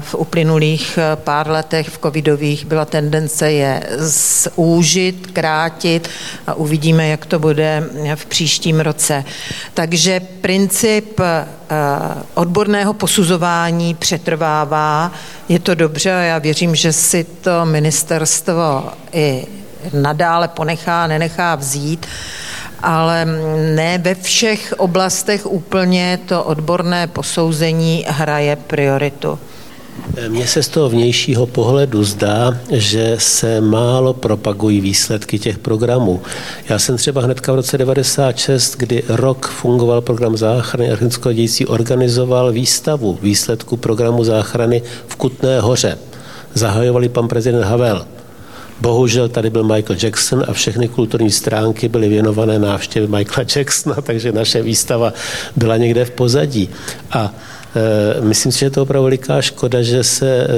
v 0.00 0.14
uplynulých 0.14 0.98
pár 1.14 1.50
letech 1.50 1.88
v 1.88 1.98
covidových 1.98 2.64
byla 2.64 2.84
tendence 2.84 3.52
je 3.52 3.82
zúžit, 3.98 5.30
krátit 5.32 6.08
a 6.46 6.54
uvidíme, 6.54 7.08
jak 7.08 7.26
to 7.26 7.38
bude 7.38 7.84
v 8.14 8.26
příštím 8.26 8.80
roce. 8.80 9.24
Takže 9.74 10.20
princip 10.20 11.20
odborného 12.34 12.94
posuzování 12.94 13.94
přetrvává, 13.94 15.12
je 15.48 15.58
to 15.58 15.74
dobře 15.74 16.12
a 16.12 16.20
já 16.20 16.38
věřím, 16.38 16.74
že 16.74 16.92
si 16.92 17.24
to 17.24 17.64
ministerstvo 17.64 18.92
i 19.12 19.46
nadále 19.92 20.48
ponechá, 20.48 21.06
nenechá 21.06 21.54
vzít 21.54 22.06
ale 22.82 23.24
ne 23.74 23.98
ve 23.98 24.14
všech 24.14 24.74
oblastech 24.78 25.46
úplně 25.46 26.18
to 26.26 26.44
odborné 26.44 27.06
posouzení 27.06 28.04
hraje 28.08 28.56
prioritu. 28.56 29.38
Mně 30.28 30.46
se 30.46 30.62
z 30.62 30.68
toho 30.68 30.88
vnějšího 30.88 31.46
pohledu 31.46 32.04
zdá, 32.04 32.58
že 32.70 33.16
se 33.18 33.60
málo 33.60 34.14
propagují 34.14 34.80
výsledky 34.80 35.38
těch 35.38 35.58
programů. 35.58 36.22
Já 36.68 36.78
jsem 36.78 36.96
třeba 36.96 37.22
hnedka 37.22 37.52
v 37.52 37.54
roce 37.54 37.78
96, 37.78 38.76
kdy 38.76 39.02
rok 39.08 39.46
fungoval 39.46 40.00
program 40.00 40.36
záchrany 40.36 40.90
architektonického 40.90 41.32
dějství, 41.32 41.66
organizoval 41.66 42.52
výstavu 42.52 43.18
výsledku 43.22 43.76
programu 43.76 44.24
záchrany 44.24 44.82
v 45.06 45.16
Kutné 45.16 45.60
hoře. 45.60 45.98
Zahajovali 46.54 47.08
pan 47.08 47.28
prezident 47.28 47.64
Havel. 47.64 48.06
Bohužel 48.82 49.28
tady 49.28 49.50
byl 49.50 49.64
Michael 49.64 49.98
Jackson 50.02 50.44
a 50.48 50.52
všechny 50.52 50.88
kulturní 50.88 51.30
stránky 51.30 51.88
byly 51.88 52.08
věnované 52.08 52.58
návštěvě 52.58 53.08
Michaela 53.08 53.48
Jacksona, 53.56 53.96
takže 54.02 54.32
naše 54.32 54.62
výstava 54.62 55.12
byla 55.56 55.76
někde 55.76 56.04
v 56.04 56.10
pozadí. 56.10 56.70
A 57.10 57.34
myslím 58.20 58.52
si, 58.52 58.58
že 58.58 58.66
je 58.66 58.70
to 58.70 58.82
opravdu 58.82 59.04
veliká 59.04 59.42
škoda, 59.42 59.82
že 59.82 60.04
se 60.04 60.46
eh, 60.46 60.48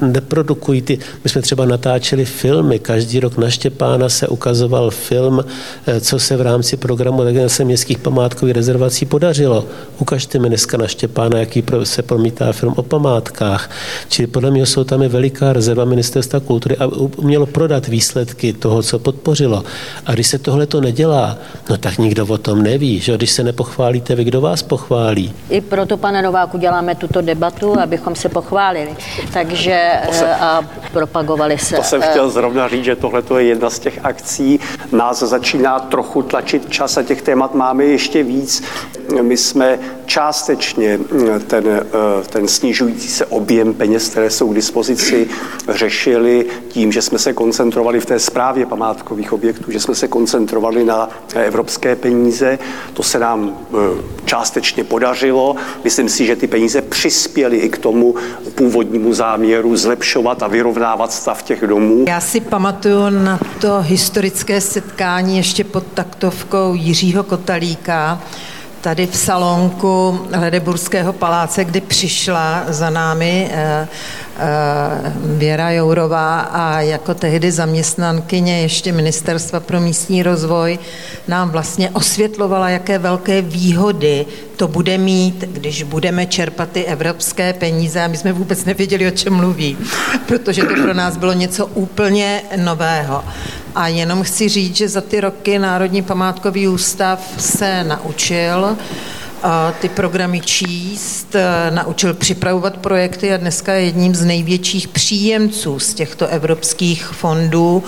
neprodukují 0.00 0.82
ty... 0.82 0.98
My 1.24 1.30
jsme 1.30 1.42
třeba 1.42 1.64
natáčeli 1.64 2.24
filmy, 2.24 2.78
každý 2.78 3.20
rok 3.20 3.36
na 3.36 3.50
Štěpána 3.50 4.08
se 4.08 4.28
ukazoval 4.28 4.90
film, 4.90 5.44
eh, 5.86 6.00
co 6.00 6.18
se 6.18 6.36
v 6.36 6.40
rámci 6.40 6.76
programu 6.76 7.22
regenerace 7.22 7.64
městských 7.64 7.98
památkových 7.98 8.54
rezervací 8.54 9.06
podařilo. 9.06 9.64
Ukažte 9.98 10.38
mi 10.38 10.48
dneska 10.48 10.76
na 10.76 10.86
Štěpána, 10.86 11.38
jaký 11.38 11.64
se 11.84 12.02
promítá 12.02 12.52
film 12.52 12.74
o 12.76 12.82
památkách. 12.82 13.70
Čili 14.08 14.26
podle 14.26 14.50
mě 14.50 14.66
jsou 14.66 14.84
tam 14.84 15.02
je 15.02 15.08
veliká 15.08 15.52
rezerva 15.52 15.84
ministerstva 15.84 16.40
kultury 16.40 16.76
a 16.76 16.86
umělo 17.16 17.46
prodat 17.46 17.88
výsledky 17.88 18.52
toho, 18.52 18.82
co 18.82 18.98
podpořilo. 18.98 19.64
A 20.06 20.12
když 20.12 20.26
se 20.26 20.38
tohle 20.38 20.66
to 20.66 20.80
nedělá, 20.80 21.38
no 21.70 21.76
tak 21.76 21.98
nikdo 21.98 22.26
o 22.26 22.38
tom 22.38 22.62
neví. 22.62 23.00
Že? 23.00 23.16
Když 23.16 23.30
se 23.30 23.44
nepochválíte, 23.44 24.14
vy 24.14 24.24
kdo 24.24 24.40
vás 24.40 24.62
pochválí? 24.62 25.32
I 25.50 25.65
proto, 25.68 25.96
pane 25.96 26.22
Nováku, 26.22 26.58
děláme 26.58 26.94
tuto 26.94 27.20
debatu, 27.20 27.80
abychom 27.80 28.14
se 28.14 28.28
pochválili. 28.28 28.96
Takže 29.32 29.92
se, 30.12 30.34
a 30.34 30.62
propagovali 30.92 31.58
se. 31.58 31.76
To 31.76 31.82
jsem 31.82 32.02
chtěl 32.02 32.30
zrovna 32.30 32.68
říct, 32.68 32.84
že 32.84 32.96
tohle 32.96 33.22
je 33.38 33.44
jedna 33.44 33.70
z 33.70 33.78
těch 33.78 33.98
akcí. 34.02 34.60
Nás 34.92 35.18
začíná 35.18 35.80
trochu 35.80 36.22
tlačit 36.22 36.70
čas 36.70 36.96
a 36.96 37.02
těch 37.02 37.22
témat 37.22 37.54
máme 37.54 37.84
ještě 37.84 38.22
víc. 38.22 38.62
My 39.22 39.36
jsme 39.36 39.78
částečně 40.06 40.98
ten, 41.46 41.86
ten 42.30 42.48
snižující 42.48 43.08
se 43.08 43.26
objem 43.26 43.74
peněz, 43.74 44.08
které 44.08 44.30
jsou 44.30 44.52
k 44.52 44.54
dispozici, 44.54 45.28
řešili 45.68 46.46
tím, 46.68 46.92
že 46.92 47.02
jsme 47.02 47.18
se 47.18 47.32
koncentrovali 47.32 48.00
v 48.00 48.06
té 48.06 48.18
zprávě 48.18 48.66
památkových 48.66 49.32
objektů, 49.32 49.72
že 49.72 49.80
jsme 49.80 49.94
se 49.94 50.08
koncentrovali 50.08 50.84
na 50.84 51.08
evropské 51.34 51.96
peníze. 51.96 52.58
To 52.94 53.02
se 53.02 53.18
nám 53.18 53.58
částečně 54.24 54.84
podařilo. 54.84 55.55
Myslím 55.84 56.08
si, 56.08 56.26
že 56.26 56.36
ty 56.36 56.46
peníze 56.46 56.82
přispěly 56.82 57.56
i 57.56 57.68
k 57.68 57.78
tomu 57.78 58.14
původnímu 58.54 59.14
záměru 59.14 59.76
zlepšovat 59.76 60.42
a 60.42 60.46
vyrovnávat 60.46 61.12
stav 61.12 61.42
těch 61.42 61.66
domů. 61.66 62.04
Já 62.08 62.20
si 62.20 62.40
pamatuju 62.40 63.10
na 63.10 63.38
to 63.60 63.80
historické 63.80 64.60
setkání 64.60 65.36
ještě 65.36 65.64
pod 65.64 65.84
taktovkou 65.94 66.74
Jiřího 66.74 67.22
Kotalíka, 67.22 68.22
tady 68.86 69.06
v 69.06 69.16
salonku 69.16 70.20
Hledeburského 70.32 71.12
paláce, 71.12 71.64
kdy 71.64 71.80
přišla 71.80 72.64
za 72.68 72.90
námi 72.90 73.50
eh, 73.50 73.88
eh, 74.38 75.12
Věra 75.38 75.70
Jourová 75.70 76.40
a 76.40 76.80
jako 76.80 77.14
tehdy 77.14 77.52
zaměstnankyně 77.52 78.62
ještě 78.62 78.92
Ministerstva 78.92 79.60
pro 79.60 79.80
místní 79.80 80.22
rozvoj 80.22 80.78
nám 81.28 81.50
vlastně 81.50 81.90
osvětlovala, 81.90 82.68
jaké 82.68 82.98
velké 82.98 83.42
výhody 83.42 84.26
to 84.56 84.68
bude 84.68 84.98
mít, 84.98 85.44
když 85.48 85.82
budeme 85.82 86.26
čerpat 86.26 86.70
ty 86.70 86.84
evropské 86.84 87.52
peníze 87.52 88.04
a 88.04 88.08
my 88.08 88.16
jsme 88.16 88.32
vůbec 88.32 88.64
nevěděli, 88.64 89.06
o 89.06 89.10
čem 89.10 89.34
mluví, 89.34 89.78
protože 90.26 90.62
to 90.62 90.74
pro 90.74 90.94
nás 90.94 91.16
bylo 91.16 91.32
něco 91.32 91.66
úplně 91.66 92.42
nového. 92.56 93.24
A 93.76 93.88
jenom 93.88 94.22
chci 94.22 94.48
říct, 94.48 94.76
že 94.76 94.88
za 94.88 95.00
ty 95.00 95.20
roky 95.20 95.58
Národní 95.58 96.02
památkový 96.02 96.68
ústav 96.68 97.34
se 97.38 97.84
naučil 97.84 98.76
ty 99.80 99.88
programy 99.88 100.40
číst, 100.40 101.36
naučil 101.70 102.14
připravovat 102.14 102.76
projekty 102.76 103.32
a 103.32 103.36
dneska 103.36 103.72
je 103.72 103.84
jedním 103.84 104.14
z 104.14 104.24
největších 104.24 104.88
příjemců 104.88 105.78
z 105.78 105.94
těchto 105.94 106.26
evropských 106.26 107.04
fondů. 107.04 107.84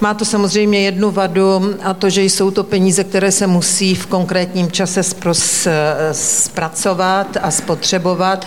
Má 0.00 0.14
to 0.14 0.24
samozřejmě 0.24 0.80
jednu 0.80 1.10
vadu 1.10 1.74
a 1.82 1.94
to, 1.94 2.10
že 2.10 2.22
jsou 2.22 2.50
to 2.50 2.64
peníze, 2.64 3.04
které 3.04 3.32
se 3.32 3.46
musí 3.46 3.94
v 3.94 4.06
konkrétním 4.06 4.70
čase 4.70 5.02
zpracovat 6.12 7.36
a 7.42 7.50
spotřebovat. 7.50 8.46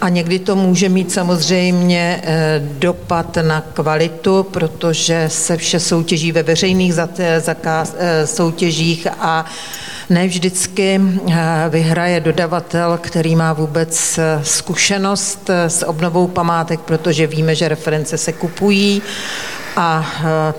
A 0.00 0.08
někdy 0.08 0.38
to 0.38 0.56
může 0.56 0.88
mít 0.88 1.12
samozřejmě 1.12 2.20
eh, 2.22 2.60
dopad 2.64 3.38
na 3.42 3.60
kvalitu, 3.60 4.42
protože 4.42 5.24
se 5.28 5.56
vše 5.56 5.80
soutěží 5.80 6.32
ve 6.32 6.42
veřejných 6.42 6.94
eh, 7.18 8.26
soutěžích 8.26 9.06
a 9.20 9.44
ne 10.10 10.26
vždycky 10.26 11.00
eh, 11.00 11.34
vyhraje 11.68 12.20
dodavatel, 12.20 12.98
který 13.02 13.36
má 13.36 13.52
vůbec 13.52 14.20
zkušenost 14.42 15.50
s 15.50 15.86
obnovou 15.86 16.26
památek, 16.26 16.80
protože 16.80 17.26
víme, 17.26 17.54
že 17.54 17.68
reference 17.68 18.18
se 18.18 18.32
kupují 18.32 19.02
a 19.76 20.06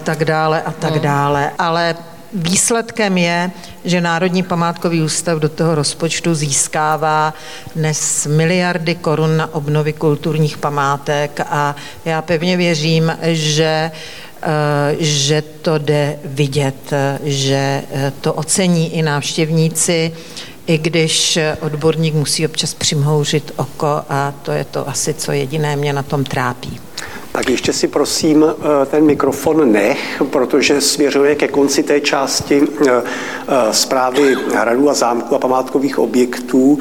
tak 0.04 0.26
dále 0.26 0.62
a 0.62 0.72
tak 0.72 0.92
hmm. 0.92 1.02
dále. 1.02 1.52
Ale 1.60 1.96
Výsledkem 2.34 3.18
je, 3.18 3.52
že 3.86 4.02
Národní 4.02 4.44
památkový 4.44 5.02
ústav 5.02 5.40
do 5.40 5.50
toho 5.50 5.76
rozpočtu 5.76 6.36
získává 6.36 7.34
dnes 7.76 8.28
miliardy 8.28 8.96
korun 8.96 9.38
na 9.38 9.54
obnovy 9.54 9.94
kulturních 9.94 10.58
památek 10.58 11.40
a 11.50 11.76
já 12.06 12.22
pevně 12.22 12.58
věřím, 12.58 13.18
že 13.24 13.92
eh, 14.42 14.96
že 15.00 15.42
to 15.42 15.78
jde 15.78 16.20
vidět, 16.26 16.94
že 17.24 17.84
eh, 17.92 18.14
to 18.22 18.34
ocení 18.34 18.96
i 18.96 19.02
návštěvníci, 19.02 20.12
i 20.68 20.78
když 20.78 21.40
odborník 21.62 22.14
musí 22.14 22.46
občas 22.46 22.74
přimhouřit 22.74 23.52
oko 23.56 24.02
a 24.10 24.34
to 24.42 24.52
je 24.52 24.64
to 24.64 24.90
asi, 24.90 25.14
co 25.14 25.32
jediné 25.32 25.76
mě 25.76 25.94
na 25.94 26.04
tom 26.04 26.24
trápí. 26.24 26.80
Tak 27.32 27.50
ještě 27.50 27.74
si 27.74 27.88
prosím 27.88 28.46
eh, 28.46 28.86
ten 28.86 29.06
mikrofon 29.06 29.72
nech, 29.72 30.22
protože 30.30 30.82
směřuje 30.82 31.36
ke 31.36 31.48
konci 31.48 31.84
té 31.84 32.02
části 32.02 32.62
eh, 32.62 32.92
eh, 32.92 33.74
zprávy 33.74 34.36
hradů 34.56 34.90
a 34.90 34.94
zámků 34.94 35.36
a 35.36 35.40
památkových 35.40 36.00
objektů. 36.00 36.78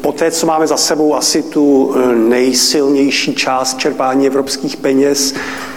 Poté, 0.00 0.30
co 0.30 0.46
máme 0.46 0.66
za 0.66 0.76
sebou 0.76 1.14
asi 1.14 1.42
tu 1.42 1.94
nejsilnější 2.14 3.34
část 3.34 3.78
čerpání 3.78 4.26
evropských 4.26 4.76
peněz, 4.76 5.34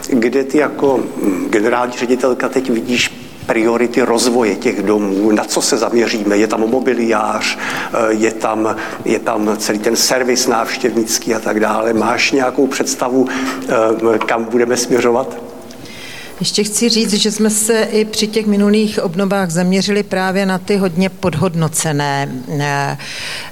kde 0.09 0.43
ty 0.43 0.57
jako 0.57 0.97
hm, 0.97 1.47
generální 1.49 1.93
ředitelka 1.97 2.49
teď 2.49 2.69
vidíš 2.69 3.22
priority 3.45 4.01
rozvoje 4.01 4.55
těch 4.55 4.83
domů, 4.83 5.31
na 5.31 5.43
co 5.43 5.61
se 5.61 5.77
zaměříme. 5.77 6.37
Je 6.37 6.47
tam 6.47 6.69
mobiliář, 6.69 7.57
eh, 7.57 7.97
je 8.09 8.31
tam, 8.31 8.75
je 9.05 9.19
tam 9.19 9.57
celý 9.57 9.79
ten 9.79 9.95
servis 9.95 10.47
návštěvnický 10.47 11.35
a 11.35 11.39
tak 11.39 11.59
dále. 11.59 11.93
Máš 11.93 12.31
nějakou 12.31 12.67
představu, 12.67 13.27
eh, 13.69 14.17
kam 14.17 14.43
budeme 14.43 14.77
směřovat? 14.77 15.52
Ještě 16.39 16.63
chci 16.63 16.89
říct, 16.89 17.13
že 17.13 17.31
jsme 17.31 17.49
se 17.49 17.81
i 17.83 18.05
při 18.05 18.27
těch 18.27 18.45
minulých 18.45 18.99
obnovách 19.03 19.49
zaměřili 19.49 20.03
právě 20.03 20.45
na 20.45 20.57
ty 20.57 20.77
hodně 20.77 21.09
podhodnocené 21.09 22.29
eh, 22.59 22.97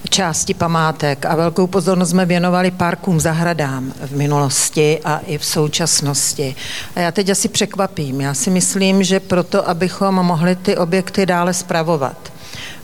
části 0.10 0.54
památek 0.54 1.26
a 1.26 1.36
velkou 1.36 1.68
pozornost 1.68 2.10
jsme 2.10 2.26
věnovali 2.26 2.72
parkům, 2.72 3.20
zahradám 3.20 3.94
v 4.02 4.16
minulosti 4.16 5.00
a 5.06 5.18
i 5.28 5.38
v 5.38 5.46
současnosti. 5.46 6.56
A 6.96 7.00
já 7.00 7.12
teď 7.12 7.30
asi 7.30 7.48
překvapím. 7.48 8.22
Já 8.22 8.34
si 8.34 8.50
myslím, 8.50 9.04
že 9.04 9.20
proto, 9.20 9.70
abychom 9.70 10.16
mohli 10.16 10.56
ty 10.56 10.78
objekty 10.78 11.26
dále 11.26 11.54
spravovat, 11.54 12.34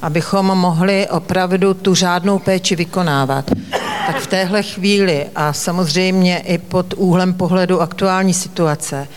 abychom 0.01 0.45
mohli 0.45 1.07
opravdu 1.07 1.73
tu 1.73 1.95
řádnou 1.95 2.39
péči 2.39 2.75
vykonávat, 2.75 3.51
tak 4.07 4.19
v 4.19 4.27
téhle 4.27 4.63
chvíli 4.63 5.25
a 5.35 5.53
samozřejmě 5.53 6.37
i 6.37 6.57
pod 6.57 6.93
úhlem 6.97 7.33
pohledu 7.33 7.81
aktuální 7.81 8.33
situace 8.33 9.07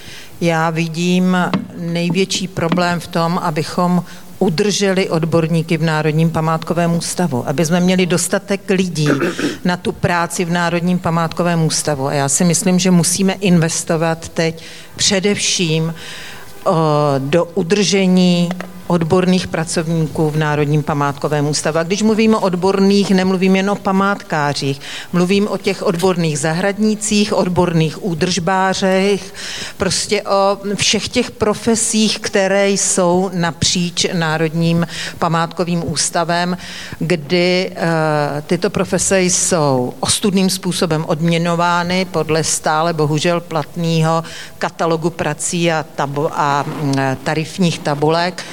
já 0.40 0.70
vidím 0.70 1.36
největší 1.76 2.48
problém 2.48 3.00
v 3.00 3.06
tom, 3.06 3.38
abychom 3.42 4.04
udrželi 4.38 5.08
odborníky 5.08 5.76
v 5.76 5.82
Národním 5.82 6.30
památkovém 6.30 6.94
ústavu, 6.96 7.48
aby 7.48 7.66
jsme 7.66 7.80
měli 7.80 8.06
dostatek 8.06 8.60
lidí 8.70 9.08
na 9.64 9.76
tu 9.76 9.92
práci 9.92 10.44
v 10.44 10.50
Národním 10.50 10.98
památkovém 10.98 11.62
ústavu. 11.62 12.06
A 12.06 12.12
já 12.12 12.28
si 12.28 12.44
myslím, 12.44 12.78
že 12.78 12.90
musíme 12.90 13.32
investovat 13.32 14.28
teď 14.28 14.64
především 14.96 15.94
do 17.18 17.44
udržení 17.44 18.48
odborných 18.90 19.48
pracovníků 19.48 20.30
v 20.30 20.36
Národním 20.36 20.82
památkovém 20.82 21.46
ústavu. 21.48 21.78
A 21.78 21.82
když 21.82 22.02
mluvím 22.02 22.34
o 22.34 22.40
odborných, 22.40 23.10
nemluvím 23.10 23.56
jen 23.56 23.70
o 23.70 23.76
památkářích, 23.76 24.80
mluvím 25.12 25.48
o 25.48 25.58
těch 25.58 25.82
odborných 25.82 26.38
zahradnících, 26.38 27.32
odborných 27.32 28.04
údržbářech, 28.04 29.34
prostě 29.76 30.22
o 30.22 30.58
všech 30.74 31.08
těch 31.08 31.30
profesích, 31.30 32.18
které 32.18 32.70
jsou 32.70 33.30
napříč 33.32 34.06
Národním 34.12 34.86
památkovým 35.18 35.82
ústavem, 35.92 36.56
kdy 36.98 37.70
uh, 37.70 37.76
tyto 38.46 38.70
profese 38.70 39.22
jsou 39.22 39.94
ostudným 40.00 40.50
způsobem 40.50 41.04
odměnovány 41.06 42.04
podle 42.04 42.44
stále 42.44 42.92
bohužel 42.92 43.40
platného 43.40 44.24
katalogu 44.58 45.10
prací 45.10 45.72
a, 45.72 45.86
tabu, 45.94 46.28
a 46.32 46.64
uh, 46.66 47.00
tarifních 47.24 47.78
tabulek 47.78 48.44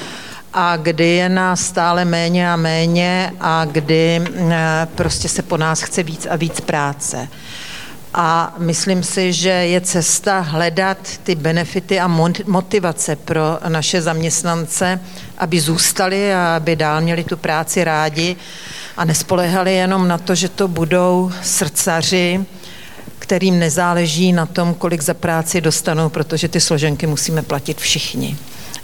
a 0.60 0.78
kdy 0.78 1.08
je 1.08 1.30
nás 1.30 1.62
stále 1.62 2.06
méně 2.06 2.52
a 2.52 2.56
méně 2.56 3.32
a 3.40 3.66
kdy 3.66 4.22
eh, 4.26 4.88
prostě 4.96 5.30
se 5.30 5.42
po 5.42 5.58
nás 5.58 5.82
chce 5.82 6.04
víc 6.04 6.28
a 6.30 6.36
víc 6.36 6.62
práce. 6.62 7.28
A 8.14 8.56
myslím 8.58 9.04
si, 9.04 9.34
že 9.34 9.50
je 9.50 9.82
cesta 9.82 10.40
hledat 10.40 10.98
ty 11.24 11.36
benefity 11.36 12.00
a 12.00 12.08
motivace 12.46 13.16
pro 13.16 13.60
naše 13.68 14.02
zaměstnance, 14.02 15.00
aby 15.38 15.60
zůstali 15.60 16.34
a 16.34 16.56
aby 16.56 16.76
dál 16.76 17.02
měli 17.02 17.24
tu 17.24 17.38
práci 17.38 17.84
rádi 17.84 18.36
a 18.98 19.06
nespolehali 19.06 19.74
jenom 19.74 20.08
na 20.08 20.18
to, 20.18 20.36
že 20.36 20.50
to 20.50 20.68
budou 20.68 21.32
srdcaři, 21.44 22.46
kterým 23.20 23.60
nezáleží 23.60 24.34
na 24.34 24.46
tom, 24.46 24.74
kolik 24.74 25.02
za 25.02 25.14
práci 25.14 25.62
dostanou, 25.62 26.10
protože 26.10 26.48
ty 26.48 26.60
složenky 26.60 27.08
musíme 27.08 27.42
platit 27.42 27.78
všichni. 27.78 28.38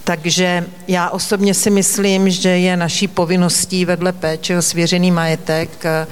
Takže 0.04 0.66
já 0.88 1.10
osobně 1.10 1.54
si 1.54 1.70
myslím, 1.70 2.30
že 2.30 2.50
je 2.50 2.78
naší 2.78 3.08
povinností 3.08 3.86
vedle 3.86 4.12
péče 4.12 4.58
o 4.58 4.62
svěřený 4.62 5.12
majetek 5.12 5.86
eh, 5.86 6.08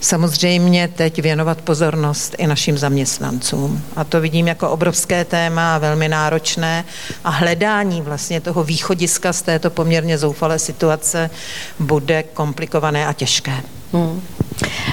samozřejmě 0.00 0.88
teď 0.88 1.22
věnovat 1.22 1.60
pozornost 1.60 2.34
i 2.38 2.46
našim 2.46 2.78
zaměstnancům. 2.78 3.82
A 3.96 4.04
to 4.04 4.20
vidím 4.20 4.48
jako 4.48 4.70
obrovské 4.70 5.24
téma, 5.24 5.78
velmi 5.78 6.08
náročné 6.08 6.84
a 7.24 7.30
hledání 7.30 8.02
vlastně 8.02 8.40
toho 8.40 8.64
východiska 8.64 9.32
z 9.32 9.42
této 9.42 9.70
poměrně 9.70 10.18
zoufalé 10.18 10.58
situace 10.58 11.30
bude 11.78 12.22
komplikované 12.22 13.06
a 13.06 13.12
těžké. 13.12 13.62
Hmm. 13.94 14.20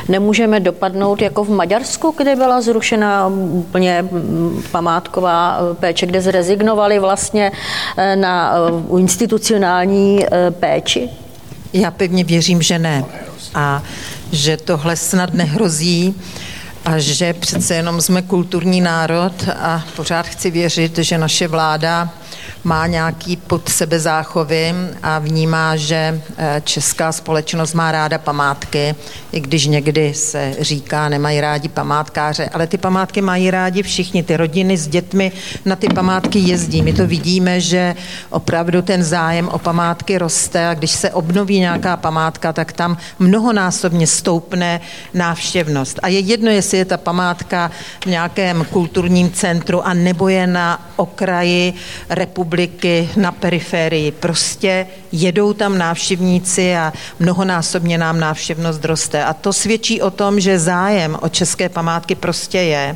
Nemůžeme 0.08 0.60
dopadnout 0.60 1.22
jako 1.22 1.44
v 1.44 1.50
Maďarsku, 1.50 2.14
kde 2.18 2.36
byla 2.36 2.62
zrušena 2.62 3.28
úplně 3.52 4.06
památková 4.72 5.60
péče, 5.80 6.06
kde 6.06 6.22
zrezignovali 6.22 7.00
vlastně 7.00 7.52
eh, 7.98 8.16
na 8.16 8.54
eh, 8.56 9.00
institucionální 9.00 10.26
eh, 10.26 10.52
péči? 10.52 11.10
Já 11.74 11.92
pevně 11.92 12.24
věřím, 12.24 12.62
že 12.62 12.80
ne. 12.80 13.06
A 13.56 13.84
že 14.32 14.58
tohle 14.58 14.96
snad 14.96 15.34
nehrozí 15.34 16.16
a 16.86 17.00
že 17.00 17.34
přece 17.34 17.76
jenom 17.76 18.02
jsme 18.02 18.22
kulturní 18.22 18.82
národ 18.82 19.34
a 19.60 19.84
pořád 19.96 20.28
chci 20.28 20.52
věřit, 20.52 20.98
že 20.98 21.18
naše 21.18 21.48
vláda 21.48 22.10
má 22.64 22.88
nějaký 22.88 23.38
pod 23.38 23.70
sebe 23.70 24.00
záchovy 24.00 24.76
a 25.04 25.20
vnímá, 25.20 25.76
že 25.76 26.22
eh, 26.38 26.62
česká 26.66 27.12
společnost 27.12 27.74
má 27.74 27.92
ráda 27.92 28.18
památky, 28.18 28.96
i 29.32 29.40
když 29.40 29.66
někdy 29.66 30.14
se 30.14 30.56
říká, 30.60 31.10
nemají 31.10 31.42
rádi 31.42 31.70
památkáře, 31.70 32.50
ale 32.54 32.68
ty 32.68 32.78
památky 32.78 33.22
mají 33.22 33.52
rádi 33.52 33.84
všichni, 33.84 34.24
ty 34.24 34.38
rodiny 34.38 34.78
s 34.78 34.88
dětmi 34.88 35.32
na 35.66 35.76
ty 35.76 35.88
památky 35.88 36.40
jezdí. 36.40 36.82
My 36.82 36.94
to 36.94 37.08
vidíme, 37.08 37.62
že 37.62 37.96
opravdu 38.30 38.82
ten 38.82 39.04
zájem 39.04 39.48
o 39.48 39.60
památky 39.60 40.18
roste 40.18 40.68
a 40.68 40.74
když 40.74 40.92
se 40.92 41.12
obnoví 41.12 41.60
nějaká 41.60 41.98
památka, 41.98 42.54
tak 42.54 42.72
tam 42.72 42.98
mnohonásobně 43.20 44.08
stoupne 44.08 44.82
návštěvnost. 45.14 46.00
A 46.04 46.08
je 46.08 46.20
jedno, 46.20 46.52
jestli 46.52 46.78
je 46.78 46.86
ta 46.86 46.98
památka 46.98 47.72
v 48.04 48.06
nějakém 48.06 48.66
kulturním 48.70 49.32
centru 49.32 49.88
a 49.88 49.94
nebo 49.94 50.30
je 50.30 50.48
na 50.48 50.92
okraji 50.96 51.74
republiky 52.22 53.10
na 53.18 53.32
periferii. 53.32 54.12
Prostě 54.12 54.88
jedou 55.12 55.54
tam 55.54 55.78
návštěvníci 55.78 56.76
a 56.76 56.94
mnohonásobně 57.20 57.98
nám 57.98 58.20
návštěvnost 58.20 58.86
roste. 58.86 59.24
A 59.24 59.34
to 59.34 59.54
svědčí 59.54 60.02
o 60.02 60.12
tom, 60.12 60.40
že 60.40 60.60
zájem 60.60 61.18
o 61.22 61.30
české 61.30 61.70
památky 61.70 62.16
prostě 62.16 62.58
je. 62.58 62.96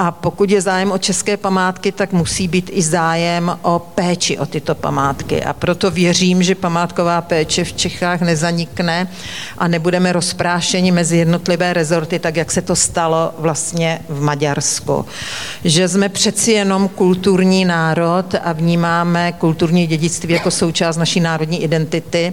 A 0.00 0.10
pokud 0.10 0.50
je 0.50 0.60
zájem 0.60 0.92
o 0.92 0.98
české 0.98 1.36
památky, 1.36 1.92
tak 1.92 2.12
musí 2.12 2.48
být 2.48 2.70
i 2.74 2.82
zájem 2.82 3.58
o 3.62 3.78
péči 3.78 4.38
o 4.38 4.46
tyto 4.46 4.74
památky. 4.74 5.44
A 5.44 5.52
proto 5.52 5.90
věřím, 5.90 6.42
že 6.42 6.54
památková 6.54 7.20
péče 7.20 7.64
v 7.64 7.72
Čechách 7.72 8.20
nezanikne 8.20 9.08
a 9.58 9.68
nebudeme 9.68 10.12
rozprášeni 10.12 10.92
mezi 10.92 11.16
jednotlivé 11.16 11.72
rezorty, 11.72 12.18
tak 12.18 12.36
jak 12.36 12.50
se 12.50 12.62
to 12.62 12.76
stalo 12.76 13.34
vlastně 13.38 14.00
v 14.08 14.22
Maďarsku. 14.22 15.04
Že 15.64 15.88
jsme 15.88 16.08
přeci 16.08 16.52
jenom 16.52 16.88
kulturní 16.88 17.64
národ 17.64 18.34
a 18.42 18.52
vnímáme 18.52 19.32
kulturní 19.32 19.86
dědictví 19.86 20.34
jako 20.34 20.50
součást 20.50 20.96
naší 20.96 21.20
národní 21.20 21.62
identity 21.62 22.32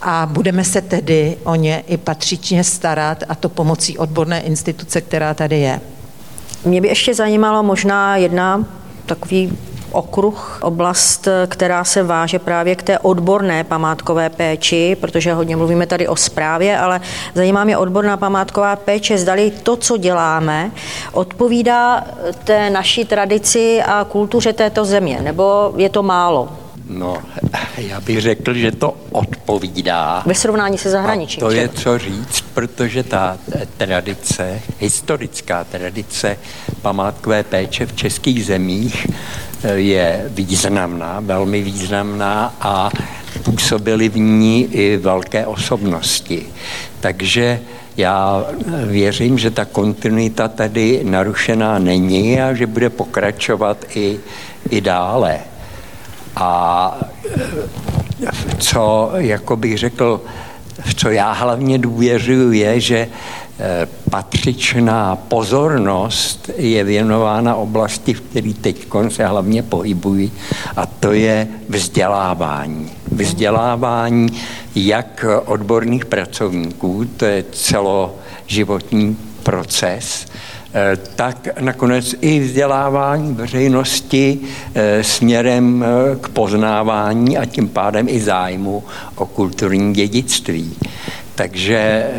a 0.00 0.28
budeme 0.30 0.64
se 0.64 0.80
tedy 0.80 1.36
o 1.44 1.54
ně 1.54 1.84
i 1.86 1.96
patřičně 1.96 2.64
starat 2.64 3.24
a 3.28 3.34
to 3.34 3.48
pomocí 3.48 3.98
odborné 3.98 4.40
instituce, 4.40 5.00
která 5.00 5.34
tady 5.34 5.60
je. 5.60 5.80
Mě 6.64 6.80
by 6.80 6.88
ještě 6.88 7.14
zajímala 7.14 7.62
možná 7.62 8.16
jedna 8.16 8.64
takový 9.06 9.58
okruh, 9.92 10.58
oblast, 10.62 11.28
která 11.46 11.84
se 11.84 12.02
váže 12.02 12.38
právě 12.38 12.76
k 12.76 12.82
té 12.82 12.98
odborné 12.98 13.64
památkové 13.64 14.30
péči, 14.30 14.96
protože 15.00 15.34
hodně 15.34 15.56
mluvíme 15.56 15.86
tady 15.86 16.08
o 16.08 16.16
správě, 16.16 16.78
ale 16.78 17.00
zajímá 17.34 17.64
mě 17.64 17.78
odborná 17.78 18.16
památková 18.16 18.76
péče, 18.76 19.18
zdali 19.18 19.52
to, 19.62 19.76
co 19.76 19.96
děláme, 19.96 20.70
odpovídá 21.12 22.04
té 22.44 22.70
naší 22.70 23.04
tradici 23.04 23.82
a 23.82 24.04
kultuře 24.04 24.52
této 24.52 24.84
země, 24.84 25.20
nebo 25.22 25.72
je 25.76 25.88
to 25.88 26.02
málo? 26.02 26.48
No, 26.92 27.22
já 27.78 28.00
bych 28.00 28.20
řekl, 28.20 28.54
že 28.54 28.72
to 28.72 28.96
odpovídá. 29.10 30.22
Ve 30.26 30.34
srovnání 30.34 30.78
se 30.78 30.90
zahraničím. 30.90 31.44
A 31.44 31.46
to 31.46 31.50
je 31.50 31.68
co 31.68 31.98
říct, 31.98 32.40
protože 32.54 33.02
ta 33.02 33.38
tradice, 33.76 34.60
historická 34.78 35.64
tradice 35.64 36.36
památkové 36.82 37.42
péče 37.42 37.86
v 37.86 37.96
českých 37.96 38.46
zemích 38.46 39.06
eh, 39.64 39.74
je 39.74 40.24
významná, 40.28 41.20
velmi 41.20 41.62
významná 41.62 42.54
a 42.60 42.90
působily 43.42 44.08
v 44.08 44.18
ní 44.18 44.64
i 44.64 44.96
velké 44.96 45.46
osobnosti. 45.46 46.46
Takže 47.00 47.60
já 47.96 48.44
věřím, 48.86 49.38
že 49.38 49.50
ta 49.50 49.64
kontinuita 49.64 50.48
tady 50.48 51.00
narušená 51.04 51.78
není 51.78 52.40
a 52.40 52.54
že 52.54 52.66
bude 52.66 52.90
pokračovat 52.90 53.84
i, 53.94 54.18
i 54.70 54.80
dále. 54.80 55.40
A 56.36 56.98
eh, 57.36 58.30
co, 58.58 59.10
jako 59.14 59.56
bych 59.56 59.78
řekl, 59.78 60.20
co 60.96 61.10
já 61.10 61.32
hlavně 61.32 61.78
důvěřuji, 61.78 62.52
je, 62.58 62.80
že 62.80 63.08
eh, 63.58 63.88
patřičná 64.10 65.16
pozornost 65.16 66.50
je 66.56 66.84
věnována 66.84 67.54
oblasti, 67.54 68.14
v 68.14 68.20
které 68.20 68.52
teď 68.60 68.86
se 69.08 69.26
hlavně 69.26 69.62
pohybují, 69.62 70.32
a 70.76 70.86
to 70.86 71.12
je 71.12 71.48
vzdělávání. 71.68 72.90
Vzdělávání 73.10 74.28
jak 74.74 75.24
odborných 75.44 76.04
pracovníků, 76.04 77.04
to 77.16 77.24
je 77.24 77.44
celoživotní 77.52 79.16
proces, 79.42 80.26
tak 81.14 81.48
nakonec 81.60 82.14
i 82.20 82.40
vzdělávání 82.40 83.34
veřejnosti 83.34 84.40
eh, 84.74 85.04
směrem 85.04 85.84
eh, 85.84 86.16
k 86.16 86.28
poznávání 86.28 87.38
a 87.38 87.44
tím 87.44 87.68
pádem 87.68 88.08
i 88.08 88.20
zájmu 88.20 88.84
o 89.14 89.26
kulturní 89.26 89.94
dědictví. 89.94 90.76
Takže 91.34 92.10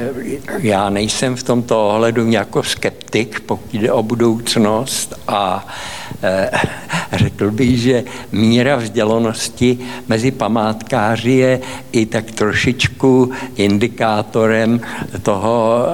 já 0.60 0.90
nejsem 0.90 1.36
v 1.36 1.44
tomto 1.44 1.90
ohledu 1.90 2.32
jako 2.32 2.64
skeptik, 2.64 3.40
pokud 3.40 3.74
jde 3.74 3.92
o 3.92 4.04
budoucnost 4.04 5.14
a 5.28 5.68
e, 6.24 6.52
řekl 7.18 7.52
bych, 7.52 7.80
že 7.80 8.04
míra 8.32 8.76
vzdělanosti 8.76 9.80
mezi 10.08 10.32
památkáři 10.32 11.32
je 11.32 11.60
i 11.92 12.06
tak 12.06 12.32
trošičku 12.32 13.32
indikátorem 13.56 14.82
toho, 15.22 15.86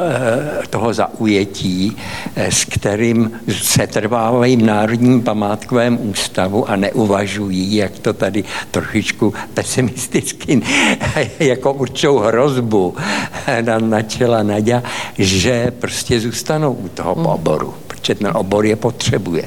e, 0.63 0.67
toho 0.67 0.93
zaujetí, 0.93 1.97
e, 2.35 2.51
s 2.51 2.65
kterým 2.65 3.31
se 3.51 3.87
trvávají 3.87 4.55
v 4.55 4.63
Národním 4.63 5.21
památkovém 5.21 6.09
ústavu 6.09 6.69
a 6.69 6.75
neuvažují, 6.75 7.75
jak 7.75 7.99
to 7.99 8.13
tady 8.13 8.43
trošičku 8.71 9.33
pesimisticky 9.53 10.61
jako 11.39 11.73
určou 11.73 12.17
hrozbu 12.17 12.95
načela 13.79 14.43
Nadia, 14.43 14.83
že 15.17 15.71
prostě 15.71 16.19
zůstanou 16.19 16.73
u 16.73 16.87
toho 16.87 17.15
hmm. 17.15 17.25
oboru, 17.25 17.73
protože 17.87 18.15
ten 18.15 18.31
obor 18.33 18.65
je 18.65 18.75
potřebuje. 18.75 19.45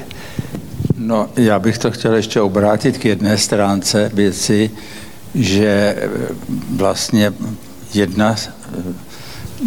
No, 0.97 1.29
já 1.37 1.59
bych 1.59 1.79
to 1.79 1.91
chtěl 1.91 2.15
ještě 2.15 2.41
obrátit 2.41 2.99
k 2.99 3.05
jedné 3.05 3.39
stránce 3.39 4.11
věci, 4.15 4.71
že 5.35 5.97
vlastně 6.77 7.33
jedna 7.95 8.37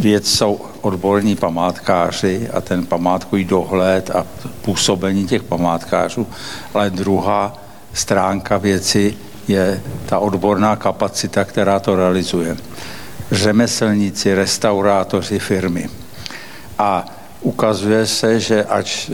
věc 0.01 0.27
jsou 0.27 0.61
odborní 0.81 1.35
památkáři 1.35 2.49
a 2.53 2.61
ten 2.61 2.85
památkový 2.85 3.43
dohled 3.45 4.09
a 4.09 4.25
působení 4.61 5.27
těch 5.27 5.43
památkářů, 5.43 6.27
ale 6.73 6.89
druhá 6.89 7.57
stránka 7.93 8.57
věci 8.57 9.13
je 9.47 9.81
ta 10.05 10.19
odborná 10.19 10.75
kapacita, 10.75 11.43
která 11.43 11.79
to 11.79 11.95
realizuje 11.95 12.57
řemeslníci, 13.31 14.35
restaurátoři 14.35 15.39
firmy. 15.39 15.89
A 16.77 17.05
ukazuje 17.41 18.05
se, 18.05 18.39
že 18.39 18.63
ač 18.63 19.09
e, 19.09 19.13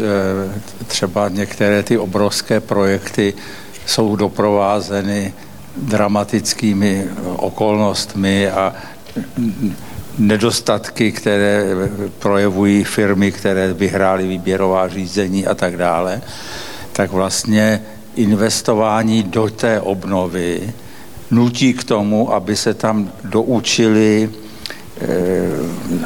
třeba 0.87 1.29
některé 1.29 1.83
ty 1.83 1.97
obrovské 1.97 2.59
projekty 2.59 3.33
jsou 3.85 4.15
doprovázeny 4.15 5.33
dramatickými 5.77 7.07
okolnostmi 7.37 8.49
a 8.49 8.73
nedostatky, 10.17 11.11
které 11.11 11.65
projevují 12.19 12.83
firmy, 12.83 13.31
které 13.31 13.73
vyhrály 13.73 14.27
výběrová 14.27 14.87
řízení 14.87 15.47
a 15.47 15.55
tak 15.55 15.77
dále, 15.77 16.21
tak 16.93 17.11
vlastně 17.11 17.81
investování 18.15 19.23
do 19.23 19.49
té 19.49 19.81
obnovy 19.81 20.73
nutí 21.31 21.73
k 21.73 21.83
tomu, 21.83 22.33
aby 22.33 22.55
se 22.55 22.73
tam 22.73 23.11
doučili, 23.23 24.29
eh, 25.01 25.07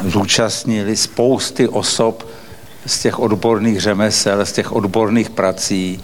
zúčastnili 0.06 0.96
spousty 0.96 1.68
osob 1.68 2.28
z 2.86 3.00
těch 3.00 3.20
odborných 3.20 3.82
řemesel, 3.82 4.46
z 4.46 4.52
těch 4.52 4.72
odborných 4.72 5.30
prací, 5.30 6.00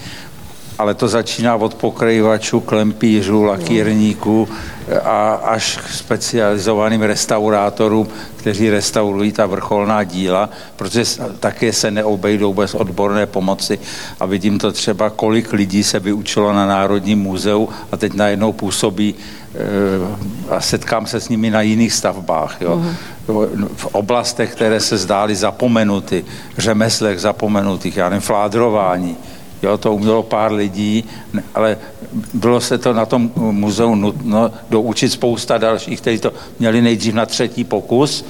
ale 0.82 0.94
to 0.94 1.08
začíná 1.08 1.56
od 1.56 1.74
pokryvačů, 1.74 2.60
klempířů, 2.60 3.44
lakírníků 3.44 4.50
a 5.04 5.34
až 5.34 5.78
k 5.78 5.90
specializovaným 5.90 7.02
restaurátorům, 7.02 8.08
kteří 8.36 8.70
restaurují 8.70 9.32
ta 9.32 9.46
vrcholná 9.46 10.04
díla, 10.04 10.50
protože 10.76 11.04
také 11.40 11.74
se 11.74 11.92
neobejdou 11.92 12.54
bez 12.54 12.76
odborné 12.76 13.26
pomoci. 13.26 13.80
A 14.20 14.26
vidím 14.26 14.60
to 14.60 14.72
třeba, 14.72 15.10
kolik 15.10 15.54
lidí 15.54 15.84
se 15.84 16.00
vyučilo 16.00 16.54
na 16.54 16.66
Národním 16.66 17.20
muzeu 17.20 17.70
a 17.92 17.98
teď 17.98 18.14
najednou 18.14 18.54
působí 18.54 19.16
eh, 19.16 20.56
a 20.56 20.62
setkám 20.62 21.06
se 21.06 21.20
s 21.20 21.30
nimi 21.30 21.50
na 21.50 21.62
jiných 21.62 21.94
stavbách. 21.94 22.58
Jo. 22.62 22.82
V 23.76 23.86
oblastech, 23.86 24.52
které 24.52 24.80
se 24.80 24.98
zdály 24.98 25.36
zapomenuty, 25.36 26.26
řemeslech 26.58 27.20
zapomenutých, 27.20 27.98
já 27.98 28.10
nevím, 28.10 28.22
fládrování, 28.22 29.18
Jo, 29.64 29.78
to 29.78 29.94
umělo 29.94 30.24
pár 30.24 30.52
lidí, 30.52 31.04
ale 31.56 31.78
bylo 32.34 32.62
se 32.62 32.78
to 32.78 32.94
na 32.94 33.06
tom 33.06 33.32
muzeu 33.36 33.96
nutno 33.96 34.52
doučit 34.70 35.12
spousta 35.12 35.58
dalších, 35.58 36.02
kteří 36.02 36.20
to 36.20 36.34
měli 36.60 36.82
nejdřív 36.82 37.14
na 37.14 37.26
třetí 37.26 37.64
pokus, 37.64 38.26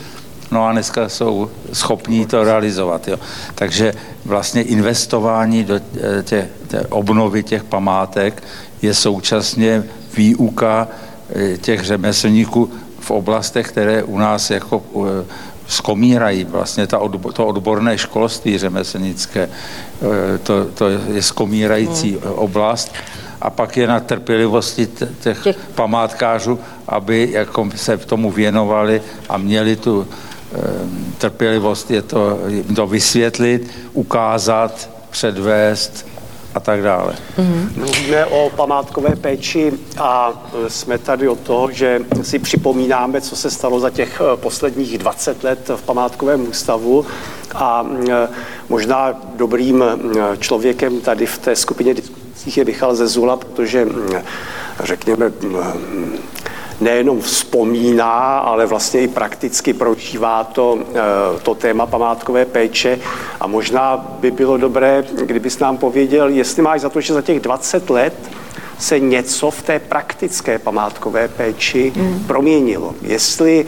no 0.51 0.65
a 0.65 0.71
dneska 0.71 1.09
jsou 1.09 1.51
schopní 1.73 2.25
to 2.25 2.43
realizovat. 2.43 3.07
Jo. 3.07 3.17
Takže 3.55 3.93
vlastně 4.25 4.61
investování 4.61 5.63
do 5.63 5.75
eh, 5.75 6.23
tě, 6.23 6.49
té 6.67 6.85
obnovy 6.89 7.43
těch 7.43 7.63
památek 7.63 8.43
je 8.81 8.93
současně 8.93 9.83
výuka 10.17 10.87
eh, 11.35 11.57
těch 11.57 11.83
řemeslníků 11.83 12.71
v 12.99 13.11
oblastech, 13.11 13.67
které 13.67 14.03
u 14.03 14.17
nás 14.17 14.49
jako 14.49 14.83
eh, 14.95 15.25
skomírají. 15.71 16.43
Vlastně 16.43 16.87
ta 16.87 16.99
odbo, 16.99 17.31
to 17.31 17.47
odborné 17.47 17.97
školství 17.97 18.57
řemeslnické, 18.57 19.49
eh, 19.49 20.37
to, 20.37 20.65
to 20.65 20.89
je 20.89 21.21
skomírající 21.21 22.11
hmm. 22.11 22.33
oblast. 22.35 22.93
A 23.41 23.49
pak 23.49 23.77
je 23.77 23.87
na 23.87 23.99
trpělivosti 23.99 24.87
těch, 25.23 25.43
těch 25.43 25.57
památkářů, 25.75 26.59
aby 26.87 27.29
jako 27.31 27.69
se 27.75 27.97
v 27.97 28.05
tomu 28.05 28.31
věnovali 28.31 29.01
a 29.29 29.37
měli 29.37 29.75
tu 29.75 30.07
eh, 30.07 30.57
trpělivost 31.17 31.91
je 31.91 32.01
to, 32.01 32.39
to 32.75 32.87
vysvětlit, 32.87 33.71
ukázat, 33.93 34.89
předvést 35.09 36.10
a 36.55 36.59
tak 36.59 36.81
dále. 36.81 37.15
Mm-hmm. 37.37 37.69
Mluvíme 37.75 38.25
o 38.25 38.51
památkové 38.55 39.15
péči 39.15 39.73
a 39.97 40.33
jsme 40.67 40.97
tady 40.97 41.27
o 41.27 41.35
toho, 41.35 41.71
že 41.71 41.99
si 42.21 42.39
připomínáme, 42.39 43.21
co 43.21 43.35
se 43.35 43.51
stalo 43.51 43.79
za 43.79 43.89
těch 43.89 44.21
posledních 44.35 44.97
20 44.97 45.43
let 45.43 45.71
v 45.75 45.83
památkovém 45.83 46.49
ústavu 46.49 47.05
a 47.55 47.85
možná 48.69 49.13
dobrým 49.35 49.83
člověkem 50.39 51.01
tady 51.01 51.25
v 51.25 51.37
té 51.37 51.55
skupině 51.55 51.93
diskusích 51.93 52.57
je 52.57 52.65
Michal 52.65 52.95
Zezula, 52.95 53.37
protože 53.37 53.87
řekněme 54.83 55.31
nejenom 56.81 57.21
vzpomíná, 57.21 58.39
ale 58.39 58.65
vlastně 58.65 59.01
i 59.01 59.07
prakticky 59.07 59.73
prožívá 59.73 60.43
to, 60.43 60.79
eh, 60.95 61.39
to 61.43 61.55
téma 61.55 61.85
památkové 61.85 62.45
péče. 62.45 62.99
A 63.39 63.47
možná 63.47 63.97
by 63.97 64.31
bylo 64.31 64.57
dobré, 64.57 65.03
kdybys 65.25 65.59
nám 65.59 65.77
pověděl, 65.77 66.29
jestli 66.29 66.61
máš 66.61 66.81
za 66.81 66.89
to, 66.89 67.01
že 67.01 67.13
za 67.13 67.21
těch 67.21 67.39
20 67.39 67.89
let 67.89 68.13
se 68.79 68.99
něco 68.99 69.51
v 69.51 69.61
té 69.61 69.79
praktické 69.79 70.59
památkové 70.59 71.27
péči 71.27 71.93
hmm. 71.95 72.23
proměnilo. 72.27 72.95
Jestli 73.01 73.65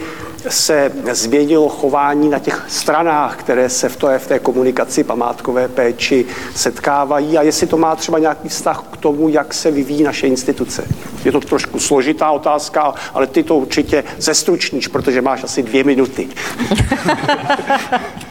se 0.48 0.92
změnilo 1.12 1.68
chování 1.68 2.28
na 2.28 2.38
těch 2.38 2.64
stranách, 2.68 3.36
které 3.36 3.68
se 3.68 3.88
v, 3.88 3.96
té, 3.96 4.18
v 4.18 4.26
té 4.26 4.38
komunikaci 4.38 5.04
památkové 5.04 5.68
péči 5.68 6.24
setkávají 6.54 7.38
a 7.38 7.42
jestli 7.42 7.66
to 7.66 7.76
má 7.76 7.96
třeba 7.96 8.18
nějaký 8.18 8.48
vztah 8.48 8.84
k 8.90 8.96
tomu, 8.96 9.28
jak 9.28 9.54
se 9.54 9.70
vyvíjí 9.70 10.02
naše 10.02 10.26
instituce. 10.26 10.84
Je 11.24 11.32
to 11.32 11.40
trošku 11.40 11.80
složitá 11.80 12.30
otázka, 12.30 12.94
ale 13.14 13.26
ty 13.26 13.42
to 13.42 13.56
určitě 13.56 14.04
zestručníš, 14.18 14.88
protože 14.88 15.22
máš 15.22 15.44
asi 15.44 15.62
dvě 15.62 15.84
minuty. 15.84 16.28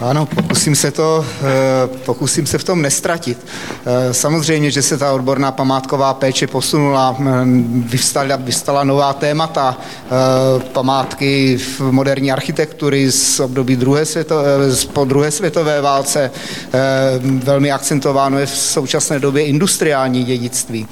Ano, 0.00 0.26
pokusím 0.26 0.74
se, 0.74 0.90
to, 0.90 1.26
eh, 1.42 1.86
pokusím 2.06 2.46
se 2.46 2.58
v 2.58 2.64
tom 2.64 2.82
nestratit. 2.82 3.46
Eh, 3.86 4.14
samozřejmě, 4.14 4.70
že 4.70 4.82
se 4.82 4.98
ta 4.98 5.12
odborná 5.12 5.52
památková 5.52 6.14
péče 6.14 6.46
posunula, 6.46 7.16
vyvstala, 7.68 8.36
vyvstala 8.36 8.84
nová 8.84 9.12
témata, 9.12 9.76
eh, 9.78 10.60
památky 10.72 11.58
v 11.58 11.80
moderní 11.80 12.32
architektury 12.32 13.12
z 13.12 13.40
období 13.40 13.76
druhé 13.76 14.04
světové, 14.04 14.44
po 14.92 15.04
druhé 15.04 15.30
světové 15.30 15.80
válce. 15.80 16.30
Velmi 17.20 17.72
akcentováno 17.72 18.38
je 18.38 18.46
v 18.46 18.56
současné 18.56 19.18
době 19.18 19.44
industriální 19.46 20.24
dědictví. 20.24 20.86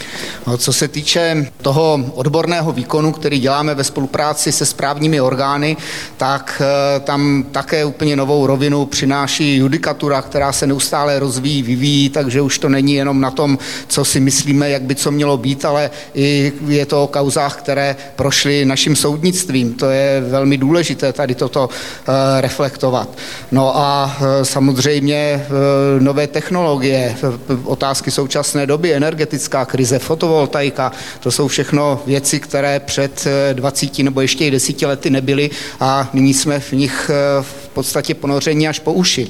No, 0.47 0.59
co 0.59 0.73
se 0.73 0.89
týče 0.89 1.47
toho 1.63 2.01
odborného 2.15 2.73
výkonu, 2.73 3.13
který 3.13 3.39
děláme 3.39 3.75
ve 3.75 3.85
spolupráci 3.85 4.53
se 4.53 4.67
správními 4.67 5.21
orgány, 5.21 5.77
tak 6.17 6.63
tam 7.05 7.45
také 7.53 7.85
úplně 7.85 8.17
novou 8.17 8.47
rovinu 8.47 8.87
přináší 8.97 9.57
judikatura, 9.57 10.23
která 10.23 10.53
se 10.53 10.67
neustále 10.67 11.19
rozvíjí, 11.19 11.63
vyvíjí, 11.63 12.09
takže 12.09 12.41
už 12.41 12.59
to 12.59 12.69
není 12.69 12.95
jenom 12.95 13.21
na 13.21 13.31
tom, 13.31 13.59
co 13.89 14.05
si 14.05 14.21
myslíme, 14.21 14.71
jak 14.71 14.83
by 14.83 14.95
co 14.95 15.11
mělo 15.11 15.37
být, 15.37 15.65
ale 15.65 15.91
i 16.15 16.53
je 16.67 16.87
to 16.87 17.05
o 17.05 17.07
kauzách, 17.07 17.57
které 17.57 17.97
prošly 18.17 18.65
naším 18.65 18.97
soudnictvím. 18.97 19.75
To 19.75 19.91
je 19.91 20.21
velmi 20.21 20.57
důležité 20.57 21.13
tady 21.13 21.35
toto 21.35 21.69
uh, 21.69 22.15
reflektovat. 22.41 23.09
No 23.53 23.77
a 23.77 24.17
uh, 24.21 24.27
samozřejmě 24.43 25.47
uh, 25.49 26.03
nové 26.03 26.27
technologie, 26.27 27.17
otázky 27.65 28.11
současné 28.11 28.67
doby, 28.67 28.95
energetická 28.95 29.65
krize, 29.65 29.99
fotovoltaika, 29.99 30.93
to 31.21 31.31
jsou 31.31 31.49
všechno 31.49 32.03
věci, 32.07 32.41
které 32.41 32.81
před 32.81 33.27
20 33.53 33.99
nebo 33.99 34.21
ještě 34.21 34.47
i 34.47 34.51
desíti 34.51 34.87
lety 34.87 35.11
nebyly 35.11 35.51
a 35.81 36.09
nyní 36.13 36.35
jsme 36.35 36.61
v 36.61 36.73
nich 36.73 37.11
v 37.41 37.69
podstatě 37.69 38.15
ponoření 38.15 38.69
až 38.69 38.81
po 38.87 38.93
uši. 38.93 39.27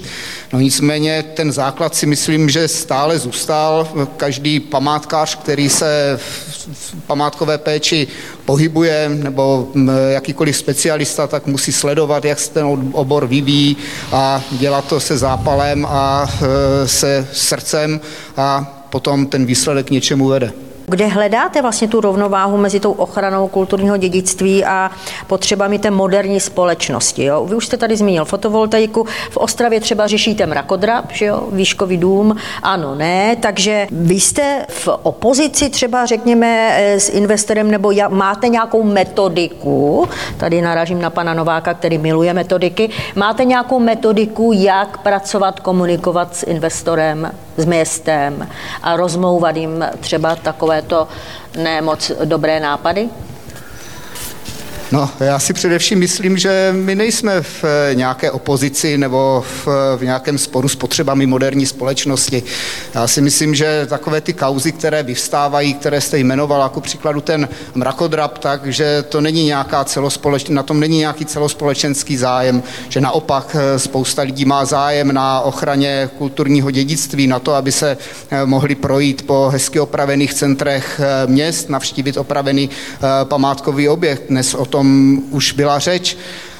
No 0.53 0.61
nicméně 0.61 1.25
ten 1.35 1.53
základ 1.53 1.95
si 1.95 2.07
myslím, 2.07 2.49
že 2.49 2.69
stále 2.69 3.19
zůstal. 3.19 3.88
Každý 4.16 4.61
památkář, 4.61 5.35
který 5.35 5.69
se 5.69 6.21
v 6.73 6.95
památkové 7.07 7.59
péči 7.59 8.07
pohybuje, 8.45 9.09
nebo 9.09 9.69
jakýkoliv 10.09 10.57
specialista, 10.57 11.27
tak 11.27 11.47
musí 11.47 11.73
sledovat, 11.73 12.25
jak 12.25 12.38
se 12.38 12.51
ten 12.51 12.66
obor 12.92 13.27
vyvíjí 13.27 13.77
a 14.12 14.45
dělat 14.53 14.85
to 14.85 15.01
se 15.01 15.19
zápalem 15.19 15.87
a 15.88 16.29
e, 16.29 16.88
se 16.88 17.29
srdcem 17.33 18.01
a 18.37 18.77
potom 18.90 19.27
ten 19.27 19.47
výsledek 19.47 19.90
něčemu 19.90 20.29
vede. 20.29 20.66
Kde 20.88 21.07
hledáte 21.07 21.62
vlastně 21.62 21.88
tu 21.88 22.01
rovnováhu 22.01 22.57
mezi 22.57 22.81
tou 22.81 22.92
ochranou 22.92 23.49
kulturního 23.49 23.96
dědictví 23.96 24.64
a 24.64 24.90
potřebami 25.27 25.79
té 25.79 25.90
moderní 25.90 26.40
společnosti? 26.40 27.25
Jo? 27.25 27.46
Vy 27.46 27.55
už 27.55 27.66
jste 27.66 27.77
tady 27.77 27.96
zmínil 27.96 28.25
fotovoltaiku, 28.25 29.07
v 29.31 29.37
Ostravě 29.37 29.81
třeba 29.81 30.07
řešíte 30.07 30.46
mrakodrap, 30.46 31.05
že 31.12 31.25
jo? 31.25 31.49
výškový 31.53 31.96
dům, 31.96 32.37
ano, 32.62 32.94
ne, 32.94 33.37
takže 33.37 33.87
vy 33.90 34.14
jste 34.14 34.66
v 34.68 34.88
opozici 35.03 35.70
třeba, 35.70 36.07
řekněme, 36.07 36.77
eh, 36.77 37.01
s 37.01 37.09
investorem, 37.09 37.70
nebo 37.70 37.92
máte 38.09 38.49
nějakou 38.49 38.83
metodiku, 38.83 40.09
tady 40.37 40.62
narážím 40.62 41.03
na 41.03 41.11
pana 41.11 41.35
Nováka, 41.35 41.75
který 41.75 41.99
miluje 41.99 42.35
metodiky, 42.35 42.90
máte 43.14 43.44
nějakou 43.44 43.81
metodiku, 43.81 44.53
jak 44.55 44.99
pracovat, 44.99 45.61
komunikovat 45.61 46.37
s 46.37 46.42
investorem, 46.42 47.31
s 47.57 47.64
městem 47.64 48.49
a 48.83 48.97
rozmlouvat 48.97 49.57
jim 49.57 49.85
třeba 50.01 50.37
takové 50.37 50.66
takovéto 50.66 51.09
ne 51.57 51.83
moc 51.83 52.12
dobré 52.25 52.61
nápady? 52.61 53.09
No, 54.92 55.11
já 55.20 55.38
si 55.38 55.53
především 55.53 55.99
myslím, 55.99 56.38
že 56.38 56.75
my 56.77 56.94
nejsme 56.94 57.42
v 57.42 57.64
eh, 57.64 57.94
nějaké 57.94 58.31
opozici 58.31 58.99
nebo 58.99 59.44
v, 59.64 59.68
v 59.96 60.03
nějakém 60.03 60.38
sporu 60.38 60.68
s 60.68 60.77
potřebami 60.77 61.27
moderní 61.27 61.66
společnosti. 61.66 62.42
Já 62.94 63.07
si 63.07 63.20
myslím, 63.20 63.55
že 63.55 63.87
takové 63.87 64.20
ty 64.20 64.33
kauzy, 64.33 64.72
které 64.72 65.03
vyvstávají, 65.03 65.75
které 65.75 66.01
jste 66.01 66.18
jmenoval, 66.18 66.62
jako 66.62 66.81
příkladu 66.81 67.20
ten 67.20 67.49
mrakodrap, 67.75 68.38
takže 68.38 69.05
to 69.09 69.20
není 69.20 69.44
nějaká 69.44 69.85
na 70.49 70.62
tom 70.62 70.81
není 70.81 70.99
nějaký 70.99 71.25
celospolečenský 71.25 72.16
zájem, 72.16 72.62
že 72.88 73.01
naopak 73.01 73.57
eh, 73.59 73.79
spousta 73.79 74.22
lidí 74.22 74.44
má 74.44 74.64
zájem 74.64 75.12
na 75.12 75.40
ochraně 75.40 76.11
kulturního 76.18 76.70
dědictví, 76.70 77.27
na 77.27 77.38
to, 77.38 77.55
aby 77.55 77.72
se 77.72 77.99
eh, 78.31 78.46
mohli 78.46 78.75
projít 78.75 79.27
po 79.27 79.49
hezky 79.53 79.81
opravených 79.81 80.35
centrech 80.35 81.01
měst, 81.27 81.70
navštívit 81.70 82.16
opravený 82.16 82.70
památkový 83.25 83.88
objekt. 83.88 84.22
Dnes 84.29 84.55
o 84.55 84.64
tom 84.77 85.23
už 85.31 85.53
byla 85.53 85.79
řeč. 85.79 86.17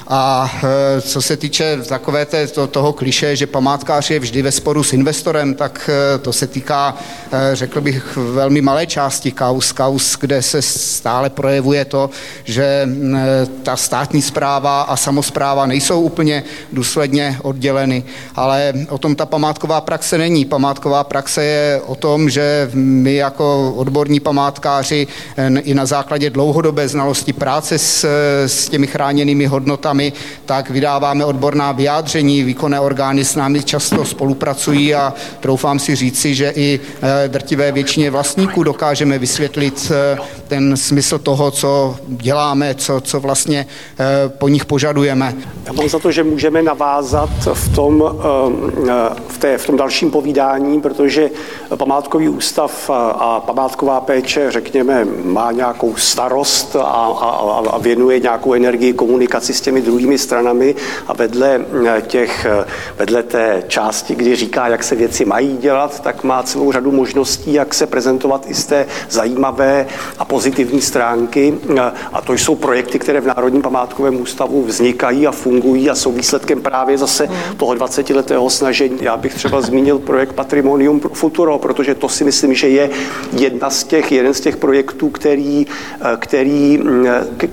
A 0.09 0.51
e, 0.97 1.01
co 1.01 1.21
se 1.21 1.37
týče 1.37 1.77
takové 1.87 2.25
té, 2.25 2.47
to, 2.47 2.67
toho 2.67 2.93
kliše, 2.93 3.35
že 3.35 3.47
památkář 3.47 4.09
je 4.09 4.19
vždy 4.19 4.41
ve 4.41 4.51
sporu 4.51 4.83
s 4.83 4.93
investorem, 4.93 5.53
tak 5.53 5.89
e, 5.89 6.17
to 6.17 6.33
se 6.33 6.47
týká, 6.47 6.95
e, 7.31 7.55
řekl 7.55 7.81
bych, 7.81 8.17
velmi 8.17 8.61
malé 8.61 8.85
části 8.85 9.31
kaus, 9.31 9.71
kaus, 9.71 10.17
kde 10.19 10.41
se 10.41 10.61
stále 10.61 11.29
projevuje 11.29 11.85
to, 11.85 12.09
že 12.43 12.89
ta 13.63 13.75
státní 13.75 14.21
zpráva 14.21 14.81
a 14.81 14.95
samozpráva 14.95 15.65
nejsou 15.65 16.01
úplně 16.01 16.43
důsledně 16.73 17.37
odděleny. 17.41 18.03
Ale 18.35 18.73
o 18.89 18.97
tom 18.97 19.15
ta 19.15 19.25
památková 19.25 19.81
praxe 19.81 20.17
není. 20.17 20.45
Památková 20.45 21.03
praxe 21.03 21.43
je 21.43 21.81
o 21.85 21.95
tom, 21.95 22.29
že 22.29 22.69
my 22.73 23.15
jako 23.15 23.73
odborní 23.77 24.19
památkáři 24.19 25.07
i 25.61 25.73
na 25.73 25.85
základě 25.85 26.29
dlouhodobé 26.29 26.87
znalosti 26.87 27.33
práce 27.33 27.79
s, 27.79 28.05
s 28.45 28.69
těmi 28.69 28.87
chráněnými 28.87 29.45
hodnotami 29.45 29.96
firmami, 29.97 30.13
tak 30.45 30.69
vydáváme 30.69 31.25
odborná 31.25 31.71
vyjádření, 31.71 32.43
výkonné 32.43 32.79
orgány 32.79 33.25
s 33.25 33.35
námi 33.35 33.63
často 33.63 34.05
spolupracují 34.05 34.95
a 34.95 35.13
troufám 35.39 35.79
si 35.79 35.95
říci, 35.95 36.35
že 36.35 36.53
i 36.55 36.79
eh, 37.01 37.27
drtivé 37.27 37.71
většině 37.71 38.11
vlastníků 38.11 38.63
dokážeme 38.63 39.19
vysvětlit 39.19 39.91
eh, 39.91 40.17
ten 40.47 40.77
smysl 40.77 41.19
toho, 41.19 41.51
co 41.51 41.95
děláme, 42.07 42.75
co, 42.75 43.01
co 43.01 43.19
vlastně 43.19 43.65
eh, 43.99 44.29
po 44.29 44.47
nich 44.47 44.65
požadujeme. 44.65 45.33
Já 45.65 45.73
mám 45.73 45.89
za 45.89 45.99
to, 45.99 46.11
že 46.11 46.23
můžeme 46.23 46.61
navázat 46.61 47.29
v 47.53 47.75
tom, 47.75 48.03
v, 49.27 49.37
té, 49.37 49.57
v 49.57 49.65
tom 49.65 49.77
dalším 49.77 50.11
povídání, 50.11 50.81
protože 50.81 51.29
památkový 51.75 52.29
ústav 52.29 52.89
a 52.89 53.39
památková 53.45 54.01
péče, 54.01 54.51
řekněme, 54.51 55.05
má 55.23 55.51
nějakou 55.51 55.95
starost 55.95 56.75
a, 56.75 56.79
a, 56.81 57.61
a 57.69 57.77
věnuje 57.77 58.19
nějakou 58.19 58.53
energii 58.53 58.93
komunikaci 58.93 59.53
s 59.53 59.61
těmi 59.61 59.81
druhými 59.87 60.17
stranami 60.17 60.75
a 61.07 61.13
vedle, 61.13 61.61
eh, 61.87 62.01
těch, 62.01 62.45
eh, 62.45 62.65
vedle 62.97 63.23
té 63.23 63.63
části, 63.67 64.15
kdy 64.15 64.35
říká, 64.35 64.67
jak 64.67 64.83
se 64.83 64.95
věci 64.95 65.25
mají 65.25 65.57
dělat, 65.57 65.99
tak 65.99 66.23
má 66.23 66.43
celou 66.43 66.71
řadu 66.71 66.91
možností, 66.91 67.53
jak 67.53 67.73
se 67.73 67.87
prezentovat 67.87 68.45
i 68.47 68.53
z 68.53 68.65
té 68.65 68.85
zajímavé 69.09 69.87
a 70.19 70.25
pozitivní 70.25 70.81
stránky. 70.81 71.53
Eh, 71.55 71.91
a 72.13 72.21
to 72.21 72.33
jsou 72.33 72.55
projekty, 72.55 72.99
které 72.99 73.21
v 73.21 73.27
Národním 73.27 73.61
památkovém 73.61 74.21
ústavu 74.21 74.63
vznikají 74.63 75.27
a 75.27 75.31
fungují 75.31 75.89
a 75.89 75.95
jsou 75.95 76.11
výsledkem 76.11 76.61
právě 76.61 76.97
zase 76.97 77.29
toho 77.57 77.73
20-letého 77.73 78.49
snažení. 78.49 78.97
Já 79.01 79.17
bych 79.17 79.35
třeba 79.35 79.61
zmínil 79.61 79.99
projekt 79.99 80.33
Patrimonium 80.33 80.99
Futuro, 80.99 81.59
protože 81.59 81.95
to 81.95 82.09
si 82.09 82.23
myslím, 82.23 82.53
že 82.53 82.67
je 82.69 82.89
jedna 83.31 83.69
z 83.69 83.83
těch, 83.83 84.11
jeden 84.11 84.33
z 84.33 84.41
těch 84.41 84.57
projektů, 84.57 85.09
který, 85.09 85.67
který, 86.19 86.79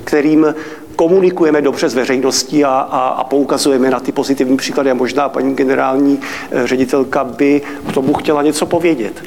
kterým 0.05 0.55
komunikujeme 0.97 1.63
dobře 1.63 1.89
s 1.89 1.95
veřejností 1.95 2.65
a, 2.65 2.71
a, 2.71 3.09
a 3.09 3.25
poukazujeme 3.25 3.91
na 3.91 4.01
ty 4.01 4.13
pozitivní 4.13 4.57
příklady 4.57 4.91
a 4.91 4.95
možná 4.95 5.29
paní 5.29 5.55
generální 5.55 6.19
eh, 6.51 6.67
ředitelka 6.67 7.25
by 7.25 7.63
k 7.89 7.93
tomu 7.93 8.15
chtěla 8.15 8.43
něco 8.43 8.67
povědět. 8.67 9.23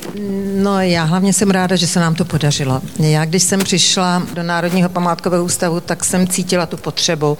No 0.55 0.81
já 0.81 1.03
hlavně 1.03 1.33
jsem 1.33 1.51
ráda, 1.51 1.75
že 1.75 1.87
se 1.87 1.99
nám 1.99 2.15
to 2.15 2.25
podařilo. 2.25 2.81
Já 2.99 3.25
když 3.25 3.43
jsem 3.43 3.59
přišla 3.59 4.23
do 4.33 4.43
Národního 4.43 4.89
památkového 4.89 5.43
ústavu, 5.43 5.79
tak 5.79 6.05
jsem 6.05 6.27
cítila 6.27 6.65
tu 6.65 6.77
potřebu 6.77 7.37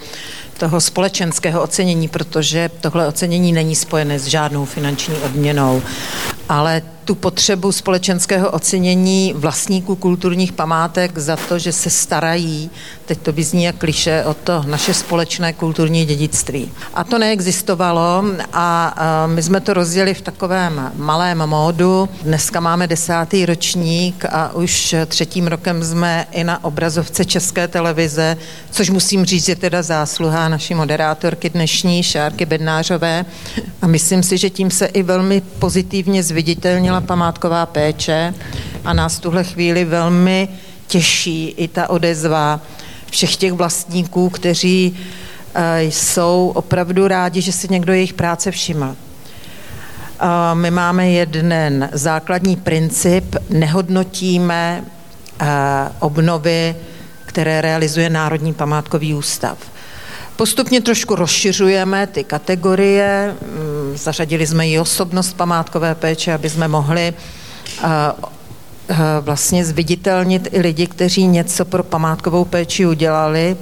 toho 0.58 0.82
společenského 0.82 1.62
ocenění, 1.62 2.08
protože 2.08 2.70
tohle 2.82 3.08
ocenění 3.08 3.52
není 3.54 3.76
spojené 3.76 4.20
s 4.20 4.26
žádnou 4.26 4.66
finanční 4.66 5.16
odměnou, 5.16 5.82
ale 6.50 6.82
tu 7.08 7.16
potřebu 7.16 7.72
společenského 7.72 8.52
ocenění 8.52 9.34
vlastníků 9.36 9.96
kulturních 9.96 10.52
památek 10.52 11.18
za 11.18 11.36
to, 11.36 11.60
že 11.60 11.72
se 11.72 11.90
starají, 11.90 12.70
teď 13.06 13.20
to 13.20 13.34
by 13.34 13.44
zní 13.44 13.64
jak 13.64 13.76
kliše, 13.76 14.24
o 14.24 14.34
to 14.34 14.64
naše 14.68 14.94
společné 14.94 15.54
kulturní 15.54 16.06
dědictví. 16.06 16.72
A 16.94 17.04
to 17.04 17.18
neexistovalo 17.18 18.24
a 18.54 18.96
my 19.28 19.44
jsme 19.44 19.60
to 19.62 19.74
rozdělili 19.74 20.14
v 20.14 20.22
takovém 20.22 20.92
malém 20.96 21.48
módu. 21.48 22.10
Dneska 22.24 22.60
máme 22.60 22.88
desátý 22.88 23.46
ročník 23.46 24.26
a 24.30 24.54
už 24.54 24.96
třetím 25.08 25.48
rokem 25.48 25.84
jsme 25.84 26.28
i 26.32 26.44
na 26.44 26.64
obrazovce 26.64 27.26
České 27.26 27.68
televize, 27.68 28.38
což 28.72 28.90
musím 28.90 29.26
říct, 29.26 29.50
je 29.50 29.56
teda 29.56 29.82
zásluha 29.82 30.50
naší 30.50 30.74
moderátorky 30.74 31.50
dnešní, 31.50 32.04
Šárky 32.04 32.46
Bednářové. 32.46 33.26
A 33.82 33.88
myslím 33.88 34.24
si, 34.24 34.38
že 34.38 34.50
tím 34.50 34.72
se 34.72 34.86
i 34.86 35.04
velmi 35.04 35.42
pozitivně 35.42 36.24
zviditelnila 36.24 36.97
zmínila 36.98 37.08
památková 37.08 37.66
péče 37.66 38.34
a 38.86 38.94
nás 38.94 39.20
tuhle 39.20 39.44
chvíli 39.44 39.86
velmi 39.86 40.50
těší 40.88 41.54
i 41.58 41.68
ta 41.68 41.90
odezva 41.90 42.60
všech 43.12 43.36
těch 43.36 43.54
vlastníků, 43.54 44.30
kteří 44.30 44.98
eh, 45.54 45.84
jsou 45.84 46.52
opravdu 46.56 47.08
rádi, 47.08 47.42
že 47.42 47.52
si 47.52 47.68
někdo 47.70 47.94
jejich 47.94 48.14
práce 48.14 48.52
všiml. 48.52 48.96
My 50.54 50.72
máme 50.72 51.12
jeden 51.12 51.90
základní 51.94 52.56
princip, 52.56 53.36
nehodnotíme 53.50 54.82
eh, 54.82 55.46
obnovy, 56.00 56.76
které 57.26 57.62
realizuje 57.62 58.10
Národní 58.10 58.54
památkový 58.54 59.14
ústav. 59.14 59.58
Postupně 60.36 60.82
trošku 60.82 61.16
rozšiřujeme 61.16 62.08
ty 62.08 62.24
kategorie, 62.24 63.36
mm, 63.42 63.77
zařadili 63.98 64.48
jsme 64.48 64.70
i 64.70 64.80
osobnost 64.80 65.34
památkové 65.34 65.96
péče, 65.96 66.34
aby 66.34 66.50
jsme 66.50 66.68
mohli 66.68 67.14
eh, 67.14 67.88
eh, 68.90 68.96
vlastně 69.22 69.66
zviditelnit 69.66 70.48
i 70.52 70.60
lidi, 70.60 70.88
kteří 70.88 71.28
něco 71.28 71.66
pro 71.66 71.84
památkovou 71.84 72.46
péči 72.46 72.86
udělali. 72.86 73.58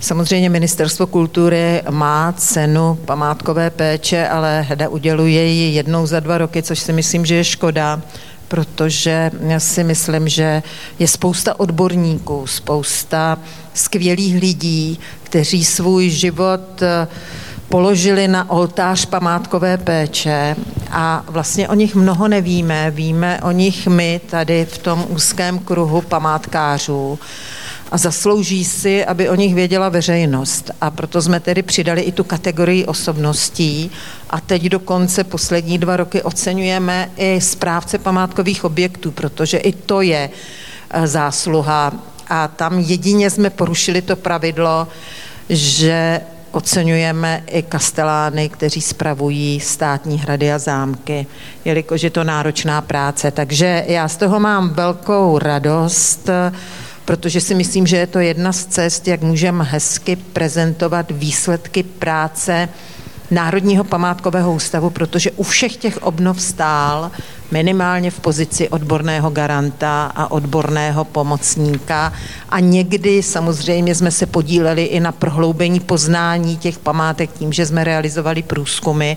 Samozřejmě 0.00 0.50
Ministerstvo 0.50 1.06
kultury 1.06 1.82
má 1.90 2.32
cenu 2.32 2.98
památkové 3.04 3.70
péče, 3.70 4.28
ale 4.28 4.62
Heda 4.68 4.88
uděluje 4.88 5.46
ji 5.46 5.74
jednou 5.74 6.06
za 6.06 6.20
dva 6.20 6.38
roky, 6.38 6.62
což 6.62 6.78
si 6.78 6.92
myslím, 6.92 7.26
že 7.26 7.34
je 7.34 7.44
škoda, 7.44 8.02
protože 8.48 9.30
já 9.40 9.60
si 9.60 9.84
myslím, 9.84 10.28
že 10.28 10.62
je 10.98 11.08
spousta 11.08 11.60
odborníků, 11.60 12.46
spousta 12.46 13.38
skvělých 13.74 14.40
lidí, 14.40 14.98
kteří 15.22 15.64
svůj 15.64 16.10
život 16.10 16.82
eh, 16.82 17.08
položili 17.68 18.28
na 18.28 18.50
oltář 18.50 19.06
památkové 19.06 19.78
péče 19.78 20.56
a 20.90 21.24
vlastně 21.26 21.68
o 21.68 21.74
nich 21.74 21.94
mnoho 21.94 22.28
nevíme. 22.28 22.90
Víme 22.90 23.40
o 23.42 23.50
nich 23.50 23.86
my 23.86 24.20
tady 24.26 24.64
v 24.70 24.78
tom 24.78 25.04
úzkém 25.08 25.58
kruhu 25.58 26.00
památkářů 26.00 27.18
a 27.90 27.98
zaslouží 27.98 28.64
si, 28.64 29.04
aby 29.04 29.28
o 29.28 29.34
nich 29.34 29.54
věděla 29.54 29.88
veřejnost. 29.88 30.70
A 30.80 30.90
proto 30.90 31.22
jsme 31.22 31.40
tedy 31.40 31.62
přidali 31.62 32.00
i 32.00 32.12
tu 32.12 32.24
kategorii 32.24 32.86
osobností 32.86 33.90
a 34.30 34.40
teď 34.40 34.62
dokonce 34.62 35.24
poslední 35.24 35.78
dva 35.78 35.96
roky 35.96 36.22
oceňujeme 36.22 37.10
i 37.16 37.40
správce 37.40 37.98
památkových 37.98 38.64
objektů, 38.64 39.10
protože 39.10 39.58
i 39.58 39.72
to 39.72 40.00
je 40.00 40.30
eh, 40.90 41.06
zásluha. 41.06 41.92
A 42.28 42.48
tam 42.48 42.78
jedině 42.78 43.30
jsme 43.30 43.50
porušili 43.50 44.02
to 44.02 44.16
pravidlo, 44.16 44.88
že 45.48 46.20
oceňujeme 46.56 47.42
i 47.46 47.62
kastelány, 47.62 48.48
kteří 48.48 48.80
spravují 48.80 49.60
státní 49.60 50.18
hrady 50.18 50.52
a 50.52 50.58
zámky, 50.58 51.26
jelikož 51.64 52.02
je 52.02 52.10
to 52.10 52.24
náročná 52.24 52.80
práce. 52.80 53.30
Takže 53.30 53.84
já 53.88 54.08
z 54.08 54.16
toho 54.16 54.40
mám 54.40 54.70
velkou 54.70 55.38
radost, 55.38 56.30
protože 57.04 57.40
si 57.40 57.54
myslím, 57.54 57.86
že 57.86 57.96
je 57.96 58.06
to 58.06 58.18
jedna 58.18 58.52
z 58.52 58.66
cest, 58.66 59.08
jak 59.08 59.22
můžeme 59.22 59.64
hezky 59.64 60.16
prezentovat 60.16 61.06
výsledky 61.10 61.82
práce 61.82 62.68
Národního 63.30 63.84
památkového 63.84 64.54
ústavu, 64.54 64.90
protože 64.90 65.30
u 65.30 65.42
všech 65.42 65.76
těch 65.76 66.02
obnov 66.02 66.42
stál 66.42 67.10
minimálně 67.50 68.10
v 68.10 68.20
pozici 68.20 68.68
odborného 68.68 69.30
garanta 69.30 70.12
a 70.14 70.30
odborného 70.30 71.04
pomocníka. 71.04 72.12
A 72.48 72.60
někdy 72.60 73.22
samozřejmě 73.22 73.94
jsme 73.94 74.10
se 74.10 74.26
podíleli 74.26 74.84
i 74.84 75.00
na 75.00 75.12
prohloubení 75.12 75.80
poznání 75.80 76.56
těch 76.56 76.78
památek 76.78 77.30
tím, 77.32 77.52
že 77.52 77.66
jsme 77.66 77.84
realizovali 77.84 78.42
průzkumy. 78.42 79.16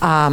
A 0.00 0.32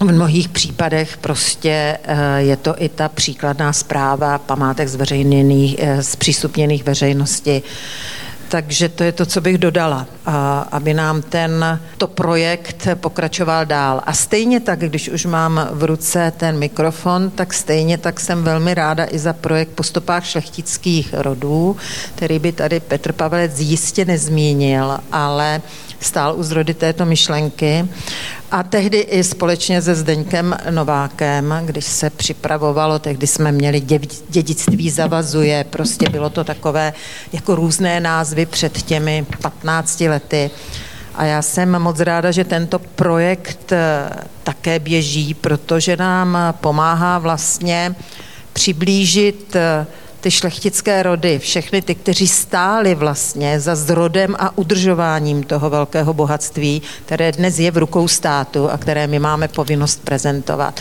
v 0.00 0.12
mnohých 0.12 0.48
případech 0.48 1.16
prostě 1.16 1.98
eh, 2.04 2.42
je 2.42 2.56
to 2.56 2.74
i 2.78 2.88
ta 2.88 3.08
příkladná 3.08 3.72
zpráva 3.72 4.38
památek 4.38 4.88
eh, 5.78 6.02
zpřístupněných 6.02 6.84
veřejnosti, 6.84 7.62
takže 8.52 8.88
to 8.88 9.04
je 9.04 9.12
to, 9.12 9.26
co 9.26 9.40
bych 9.40 9.58
dodala, 9.58 10.06
aby 10.70 10.94
nám 10.94 11.22
ten 11.22 11.80
to 11.98 12.06
projekt 12.06 12.88
pokračoval 12.94 13.66
dál. 13.66 14.02
A 14.06 14.12
stejně 14.12 14.60
tak, 14.60 14.78
když 14.78 15.08
už 15.08 15.24
mám 15.24 15.68
v 15.72 15.84
ruce 15.84 16.32
ten 16.36 16.58
mikrofon, 16.58 17.30
tak 17.30 17.54
stejně 17.54 17.98
tak 17.98 18.20
jsem 18.20 18.44
velmi 18.44 18.74
ráda 18.74 19.06
i 19.10 19.18
za 19.18 19.32
projekt 19.32 19.68
Po 19.68 19.82
stopách 19.82 20.26
šlechtických 20.26 21.14
rodů, 21.14 21.76
který 22.14 22.38
by 22.38 22.52
tady 22.52 22.80
Petr 22.80 23.12
Pavelec 23.12 23.60
jistě 23.60 24.04
nezmínil, 24.04 24.98
ale 25.12 25.62
stál 26.04 26.34
u 26.36 26.42
zrody 26.42 26.74
této 26.74 27.04
myšlenky. 27.04 27.88
A 28.50 28.62
tehdy 28.62 28.98
i 28.98 29.24
společně 29.24 29.82
se 29.82 29.94
Zdeňkem 29.94 30.56
Novákem, 30.70 31.54
když 31.64 31.84
se 31.84 32.10
připravovalo, 32.10 32.98
tehdy 32.98 33.26
jsme 33.26 33.52
měli 33.52 33.80
dědictví 34.28 34.90
zavazuje, 34.90 35.64
prostě 35.64 36.08
bylo 36.08 36.30
to 36.30 36.44
takové 36.44 36.92
jako 37.32 37.54
různé 37.54 38.00
názvy 38.00 38.46
před 38.46 38.82
těmi 38.82 39.26
15 39.42 40.00
lety. 40.00 40.50
A 41.14 41.24
já 41.24 41.42
jsem 41.42 41.78
moc 41.78 42.00
ráda, 42.00 42.30
že 42.30 42.44
tento 42.44 42.78
projekt 42.78 43.72
eh, 43.72 44.10
také 44.42 44.78
běží, 44.78 45.34
protože 45.34 45.96
nám 45.96 46.38
pomáhá 46.60 47.18
vlastně 47.18 47.94
přiblížit 48.52 49.56
eh, 49.56 49.86
ty 50.22 50.30
šlechtické 50.30 51.02
rody, 51.02 51.38
všechny 51.38 51.82
ty, 51.82 51.94
kteří 51.94 52.28
stáli 52.28 52.94
vlastně 52.94 53.60
za 53.60 53.74
zrodem 53.74 54.36
a 54.38 54.58
udržováním 54.58 55.42
toho 55.42 55.70
velkého 55.70 56.14
bohatství, 56.14 56.82
které 57.06 57.32
dnes 57.32 57.58
je 57.58 57.70
v 57.70 57.76
rukou 57.76 58.08
státu 58.08 58.70
a 58.70 58.78
které 58.78 59.06
my 59.06 59.18
máme 59.18 59.48
povinnost 59.48 60.04
prezentovat. 60.04 60.80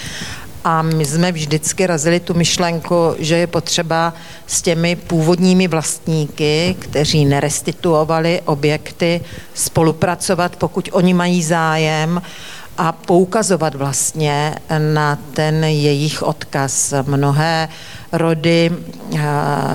A 0.63 0.81
my 0.81 1.05
jsme 1.05 1.31
vždycky 1.31 1.87
razili 1.87 2.19
tu 2.19 2.33
myšlenku, 2.33 3.15
že 3.19 3.37
je 3.37 3.47
potřeba 3.47 4.13
s 4.47 4.61
těmi 4.61 4.95
původními 4.95 5.67
vlastníky, 5.67 6.75
kteří 6.79 7.25
nerestituovali 7.25 8.41
objekty, 8.45 9.21
spolupracovat, 9.53 10.55
pokud 10.55 10.89
oni 10.91 11.13
mají 11.13 11.43
zájem 11.43 12.21
a 12.77 12.91
poukazovat 12.91 13.75
vlastně 13.75 14.55
na 14.93 15.19
ten 15.33 15.63
jejich 15.63 16.23
odkaz. 16.23 16.93
Mnohé 17.07 17.69
rody 18.11 18.71
eh, 19.15 19.19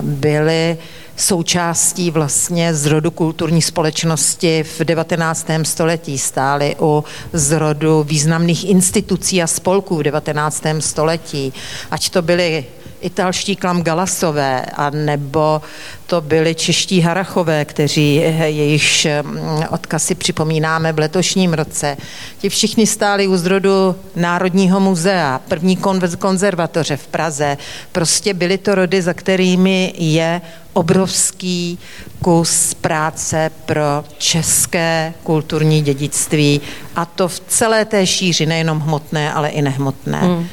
byly 0.02 0.78
součástí 1.16 2.10
vlastně 2.10 2.74
zrodu 2.74 3.10
kulturní 3.10 3.62
společnosti 3.62 4.62
v 4.62 4.84
19. 4.84 5.46
století. 5.62 6.18
Stály 6.18 6.76
u 6.80 7.04
zrodu 7.32 8.02
významných 8.02 8.68
institucí 8.68 9.42
a 9.42 9.46
spolků 9.46 9.96
v 9.96 10.02
19. 10.02 10.62
století. 10.80 11.52
Ať 11.90 12.10
to 12.10 12.22
byly 12.22 12.64
italští 13.06 13.56
klam 13.56 13.82
Galasové, 13.82 14.62
a 14.62 14.90
nebo 14.90 15.62
to 16.06 16.20
byli 16.20 16.54
čeští 16.54 17.00
Harachové, 17.00 17.64
kteří 17.64 18.14
jejich 18.14 19.06
mm, 19.22 19.38
odkazy 19.70 20.14
připomínáme 20.14 20.92
v 20.92 20.98
letošním 20.98 21.52
roce. 21.52 21.96
Ti 22.38 22.48
všichni 22.48 22.86
stáli 22.86 23.26
u 23.26 23.36
zrodu 23.36 23.96
Národního 24.16 24.80
muzea, 24.80 25.40
první 25.48 25.78
konzervatoře 26.18 26.96
v 26.96 27.06
Praze. 27.06 27.58
Prostě 27.92 28.34
byly 28.34 28.58
to 28.58 28.74
rody, 28.74 29.02
za 29.02 29.14
kterými 29.14 29.92
je 29.98 30.40
obrovský 30.72 31.78
kus 32.22 32.74
práce 32.74 33.50
pro 33.66 34.04
české 34.18 35.14
kulturní 35.22 35.82
dědictví 35.82 36.60
a 36.96 37.04
to 37.04 37.28
v 37.28 37.40
celé 37.48 37.84
té 37.84 38.06
šíři, 38.06 38.46
nejenom 38.46 38.80
hmotné, 38.80 39.32
ale 39.32 39.48
i 39.48 39.62
nehmotné. 39.62 40.20
Hmm. 40.20 40.46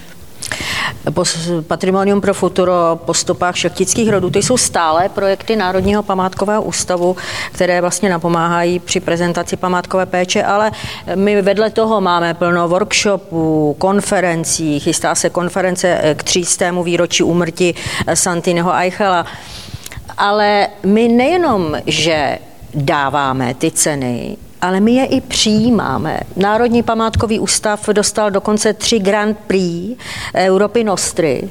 Patrimonium 1.67 2.21
pro 2.21 2.33
futuro 2.33 2.99
po 3.05 3.13
stopách 3.13 3.55
šlechtických 3.55 4.09
rodů. 4.09 4.29
To 4.29 4.39
jsou 4.39 4.57
stále 4.57 5.09
projekty 5.09 5.55
Národního 5.55 6.03
památkového 6.03 6.61
ústavu, 6.61 7.15
které 7.51 7.81
vlastně 7.81 8.09
napomáhají 8.09 8.79
při 8.79 8.99
prezentaci 8.99 9.57
památkové 9.57 10.05
péče, 10.05 10.43
ale 10.43 10.71
my 11.15 11.41
vedle 11.41 11.69
toho 11.69 12.01
máme 12.01 12.33
plno 12.33 12.67
workshopů, 12.67 13.75
konferencí, 13.79 14.79
chystá 14.79 15.15
se 15.15 15.29
konference 15.29 16.15
k 16.15 16.23
třístému 16.23 16.83
výročí 16.83 17.23
úmrtí 17.23 17.75
Santineho 18.13 18.73
Eichela. 18.73 19.25
Ale 20.17 20.67
my 20.85 21.07
nejenom, 21.07 21.75
že 21.85 22.39
dáváme 22.73 23.53
ty 23.53 23.71
ceny, 23.71 24.37
ale 24.63 24.79
my 24.79 24.91
je 24.91 25.05
i 25.05 25.21
přijímáme. 25.21 26.19
Národní 26.35 26.83
památkový 26.83 27.39
ústav 27.39 27.89
dostal 27.89 28.31
dokonce 28.31 28.73
tři 28.73 28.99
Grand 28.99 29.37
Prix 29.37 29.97
Europy 30.35 30.83
Nostry, 30.83 31.49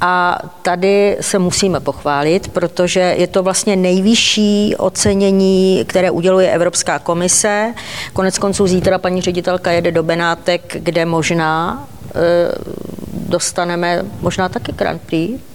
a 0.00 0.38
tady 0.62 1.16
se 1.20 1.38
musíme 1.38 1.80
pochválit, 1.80 2.48
protože 2.48 3.00
je 3.00 3.26
to 3.26 3.42
vlastně 3.42 3.76
nejvyšší 3.76 4.74
ocenění, 4.78 5.84
které 5.86 6.10
uděluje 6.10 6.50
Evropská 6.50 6.98
komise. 6.98 7.74
Konec 8.12 8.38
konců 8.38 8.66
zítra 8.66 8.98
paní 8.98 9.20
ředitelka 9.22 9.70
jede 9.70 9.92
do 9.92 10.02
Benátek, 10.02 10.76
kde 10.78 11.04
možná 11.04 11.84
e, 12.08 12.18
dostaneme 13.12 14.02
možná 14.20 14.48
taky 14.48 14.72
Grand 14.72 15.02
Prix. 15.02 15.49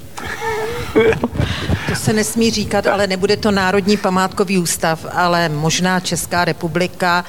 To 1.89 1.95
se 1.95 2.13
nesmí 2.13 2.51
říkat, 2.51 2.87
ale 2.87 3.07
nebude 3.07 3.37
to 3.37 3.51
Národní 3.51 3.97
památkový 3.97 4.57
ústav, 4.57 5.05
ale 5.11 5.49
možná 5.49 5.99
Česká 5.99 6.45
republika 6.45 7.25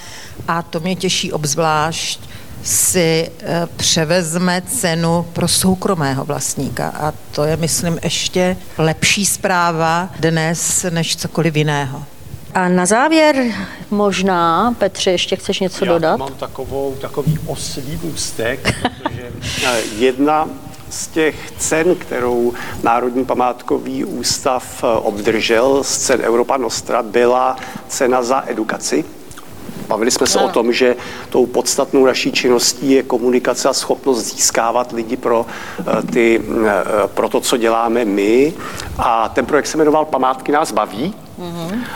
a 0.49 0.63
to 0.63 0.81
mě 0.81 0.97
těší 0.97 1.33
obzvlášť, 1.33 2.21
si 2.63 3.31
eh, 3.41 3.69
převezme 3.77 4.63
cenu 4.67 5.27
pro 5.33 5.49
soukromého 5.49 6.25
vlastníka. 6.25 6.89
A 6.89 7.13
to 7.31 7.45
je, 7.45 7.57
myslím, 7.57 7.99
ještě 8.03 8.57
lepší 8.79 9.27
zpráva 9.27 10.09
dnes 10.21 10.87
než 10.91 11.17
cokoliv 11.17 11.57
jiného. 11.57 12.05
A 12.55 12.69
na 12.69 12.87
závěr 12.87 13.37
možná, 13.91 14.75
Petře, 14.79 15.11
ještě 15.11 15.37
chceš 15.37 15.61
něco 15.61 15.85
Já 15.85 15.93
dodat? 15.93 16.17
mám 16.17 16.35
takovou, 16.35 16.97
takový 17.01 17.39
oslý 17.47 18.01
ústek, 18.03 18.75
protože 18.83 19.31
eh, 19.67 19.81
jedna 19.99 20.49
z 20.91 21.07
těch 21.07 21.51
cen, 21.59 21.95
kterou 21.95 22.53
Národní 22.83 23.25
památkový 23.25 24.05
ústav 24.05 24.85
eh, 24.85 24.87
obdržel 24.87 25.85
z 25.85 25.99
cen 25.99 26.21
Europa 26.21 26.57
Nostra, 26.57 27.03
byla 27.03 27.57
cena 27.89 28.23
za 28.23 28.45
edukaci. 28.47 29.05
Bavili 29.89 30.11
jsme 30.11 30.27
se 30.27 30.39
ano. 30.39 30.49
o 30.49 30.51
tom, 30.51 30.73
že 30.73 30.97
tou 31.31 31.47
podstatnou 31.47 32.07
naší 32.07 32.33
činností 32.33 32.91
je 32.91 33.03
komunikace 33.03 33.69
a 33.69 33.73
schopnost 33.73 34.25
získávat 34.25 34.93
lidi 34.93 35.17
pro, 35.17 35.47
eh, 35.81 36.03
ty, 36.13 36.43
eh, 36.67 36.83
pro 37.07 37.29
to, 37.29 37.41
co 37.41 37.57
děláme 37.57 38.05
my. 38.05 38.55
A 38.99 39.29
ten 39.29 39.47
projekt 39.47 39.67
se 39.67 39.79
jmenoval 39.79 40.05
Památky 40.05 40.53
nás 40.53 40.73
baví. 40.73 41.15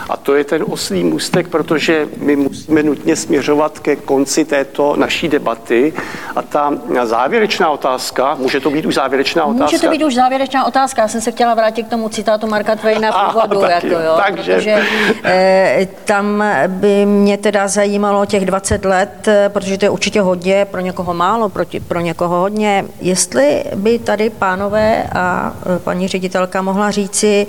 A 0.09 0.17
to 0.17 0.35
je 0.35 0.43
ten 0.43 0.65
oslý 0.69 1.03
můstek, 1.03 1.47
protože 1.47 2.07
my 2.17 2.35
musíme 2.35 2.83
nutně 2.83 3.15
směřovat 3.15 3.79
ke 3.79 3.95
konci 3.95 4.45
této 4.45 4.95
naší 4.95 5.27
debaty. 5.29 5.93
A 6.35 6.41
ta 6.41 6.73
závěrečná 7.03 7.69
otázka, 7.69 8.35
může 8.35 8.59
to 8.59 8.71
být 8.71 8.85
už 8.85 8.95
závěrečná 8.95 9.45
otázka? 9.45 9.65
Může 9.65 9.79
to 9.79 9.89
být 9.89 10.03
už 10.03 10.15
závěrečná 10.15 10.65
otázka. 10.65 11.01
Já 11.01 11.07
jsem 11.07 11.21
se 11.21 11.31
chtěla 11.31 11.53
vrátit 11.53 11.83
k 11.83 11.89
tomu 11.89 12.09
citátu 12.09 12.47
Marka 12.47 12.75
Twaina 12.75 13.11
v 13.11 13.35
úvodu. 13.35 13.61
Jako, 13.61 13.87
jo, 13.87 14.19
takže... 14.27 14.53
Protože, 14.53 14.83
e, 15.25 15.87
tam 16.05 16.43
by 16.67 17.05
mě 17.05 17.37
teda 17.37 17.67
zajímalo 17.67 18.25
těch 18.25 18.45
20 18.45 18.85
let, 18.85 19.27
eh, 19.27 19.49
protože 19.49 19.77
to 19.77 19.85
je 19.85 19.89
určitě 19.89 20.21
hodně, 20.21 20.65
pro 20.65 20.81
někoho 20.81 21.13
málo, 21.13 21.49
pro, 21.49 21.65
pro 21.87 21.99
někoho 21.99 22.39
hodně. 22.39 22.85
Jestli 23.01 23.63
by 23.75 23.99
tady 23.99 24.29
pánové 24.29 25.03
a 25.15 25.53
eh, 25.75 25.79
paní 25.79 26.07
ředitelka 26.07 26.61
mohla 26.61 26.91
říci, 26.91 27.47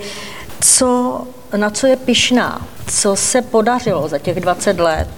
co 0.63 1.21
na 1.57 1.71
co 1.71 1.87
je 1.87 1.97
pišná, 1.97 2.67
co 2.87 3.17
se 3.17 3.43
podařilo 3.43 4.09
za 4.09 4.19
těch 4.19 4.41
20 4.41 4.81
let 4.81 5.09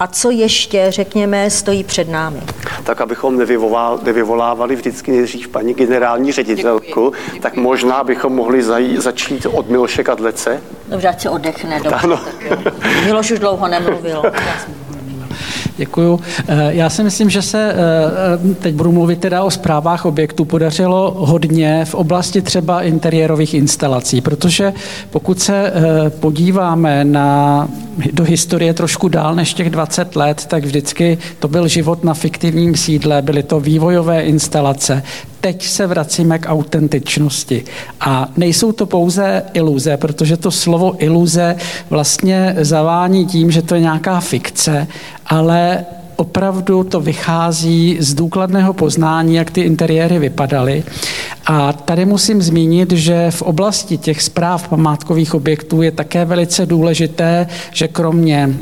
a 0.00 0.06
co 0.06 0.30
ještě, 0.30 0.86
řekněme, 0.88 1.50
stojí 1.50 1.84
před 1.84 2.08
námi. 2.08 2.40
Tak 2.84 3.00
abychom 3.00 3.38
nevyvolávali 4.02 4.76
vždycky 4.76 5.10
nejdřív 5.12 5.48
paní 5.48 5.74
generální 5.74 6.32
ředitelku, 6.32 6.86
děkuji, 6.86 7.12
děkuji. 7.26 7.40
tak 7.40 7.56
možná 7.56 8.04
bychom 8.04 8.34
mohli 8.34 8.62
zaj- 8.62 9.00
začít 9.00 9.46
od 9.46 9.68
Miloše 9.70 10.04
Kadlece. 10.04 10.60
Dobře, 10.88 11.08
ať 11.08 11.20
se 11.20 11.30
oddechne. 11.30 11.80
Dobře, 11.80 11.94
ano. 12.02 12.20
Tak 12.48 13.04
Miloš 13.04 13.30
už 13.30 13.38
dlouho 13.38 13.68
nemluvil. 13.68 14.22
Děkuju. 15.76 16.20
Eh, 16.48 16.74
já 16.74 16.90
si 16.90 17.02
myslím, 17.02 17.30
že 17.30 17.42
se, 17.42 17.72
eh, 17.72 18.54
teď 18.54 18.74
budu 18.74 18.92
mluvit 18.92 19.20
teda 19.20 19.44
o 19.44 19.50
zprávách 19.50 20.04
objektů, 20.04 20.44
podařilo 20.44 21.14
hodně 21.18 21.84
v 21.84 21.94
oblasti 21.94 22.42
třeba 22.42 22.82
interiérových 22.82 23.54
instalací, 23.54 24.20
protože 24.20 24.72
pokud 25.10 25.40
se 25.40 25.72
eh, 25.74 26.10
podíváme 26.10 27.04
na, 27.04 27.68
do 28.12 28.24
historie 28.24 28.74
trošku 28.74 29.08
dál 29.08 29.34
než 29.34 29.54
těch 29.54 29.70
20 29.70 30.16
let, 30.16 30.46
tak 30.46 30.64
vždycky 30.64 31.18
to 31.38 31.48
byl 31.48 31.68
život 31.68 32.04
na 32.04 32.14
fiktivním 32.14 32.76
sídle, 32.76 33.22
byly 33.22 33.42
to 33.42 33.60
vývojové 33.60 34.22
instalace, 34.22 35.02
teď 35.40 35.66
se 35.66 35.86
vracíme 35.86 36.38
k 36.38 36.48
autentičnosti. 36.48 37.64
A 38.00 38.28
nejsou 38.36 38.72
to 38.72 38.86
pouze 38.86 39.42
iluze, 39.54 39.96
protože 39.96 40.36
to 40.36 40.50
slovo 40.50 40.94
iluze 40.98 41.56
vlastně 41.90 42.56
zavání 42.60 43.26
tím, 43.26 43.50
že 43.50 43.62
to 43.62 43.74
je 43.74 43.80
nějaká 43.80 44.20
fikce, 44.20 44.86
ale 45.26 45.84
opravdu 46.16 46.84
to 46.84 47.00
vychází 47.00 47.96
z 48.00 48.14
důkladného 48.14 48.72
poznání, 48.72 49.34
jak 49.34 49.50
ty 49.50 49.60
interiéry 49.60 50.18
vypadaly. 50.18 50.84
A 51.46 51.72
tady 51.72 52.04
musím 52.04 52.42
zmínit, 52.42 52.92
že 52.92 53.30
v 53.30 53.42
oblasti 53.42 53.98
těch 53.98 54.22
zpráv 54.22 54.68
památkových 54.68 55.34
objektů 55.34 55.82
je 55.82 55.90
také 55.90 56.24
velice 56.24 56.66
důležité, 56.66 57.46
že 57.72 57.88
kromě 57.88 58.54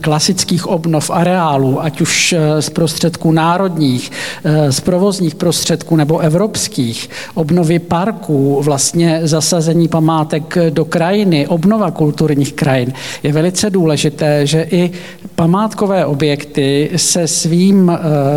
klasických 0.00 0.66
obnov 0.66 1.10
areálů, 1.10 1.82
ať 1.82 2.00
už 2.00 2.32
eh, 2.32 2.62
z 2.62 2.70
prostředků 2.70 3.32
národních, 3.32 4.12
eh, 4.44 4.72
z 4.72 4.80
provozních 4.80 5.34
prostředků 5.34 5.96
nebo 5.96 6.18
evropských, 6.18 7.10
obnovy 7.34 7.78
parků, 7.78 8.62
vlastně 8.62 9.20
zasazení 9.22 9.88
památek 9.88 10.58
do 10.70 10.84
krajiny, 10.84 11.46
obnova 11.46 11.90
kulturních 11.90 12.52
krajin, 12.52 12.92
je 13.22 13.32
velice 13.32 13.70
důležité, 13.70 14.46
že 14.46 14.66
i 14.70 14.90
památkové 15.34 16.06
objekty 16.06 16.90
se 16.96 17.26
svým 17.26 17.92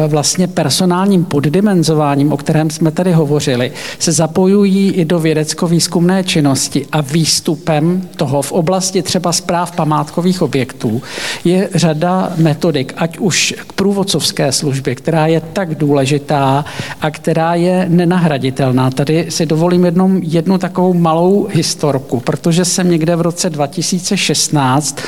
vlastně 0.07 0.47
personálním 0.47 1.25
poddimenzováním, 1.25 2.33
o 2.33 2.37
kterém 2.37 2.69
jsme 2.69 2.91
tady 2.91 3.11
hovořili, 3.11 3.71
se 3.99 4.11
zapojují 4.11 4.91
i 4.91 5.05
do 5.05 5.19
vědecko-výzkumné 5.19 6.23
činnosti 6.23 6.85
a 6.91 7.01
výstupem 7.01 8.01
toho 8.15 8.41
v 8.41 8.51
oblasti 8.51 9.01
třeba 9.01 9.31
zpráv 9.31 9.71
památkových 9.71 10.41
objektů 10.41 11.01
je 11.45 11.69
řada 11.75 12.33
metodik, 12.37 12.93
ať 12.97 13.17
už 13.17 13.55
k 13.67 13.73
průvodcovské 13.73 14.51
službě, 14.51 14.95
která 14.95 15.27
je 15.27 15.41
tak 15.53 15.75
důležitá 15.75 16.65
a 17.01 17.11
která 17.11 17.55
je 17.55 17.85
nenahraditelná. 17.89 18.91
Tady 18.91 19.25
si 19.29 19.45
dovolím 19.45 19.85
jednou, 19.85 20.19
jednu 20.21 20.57
takovou 20.57 20.93
malou 20.93 21.47
historku, 21.51 22.19
protože 22.19 22.65
jsem 22.65 22.91
někde 22.91 23.15
v 23.15 23.21
roce 23.21 23.49
2016 23.49 24.99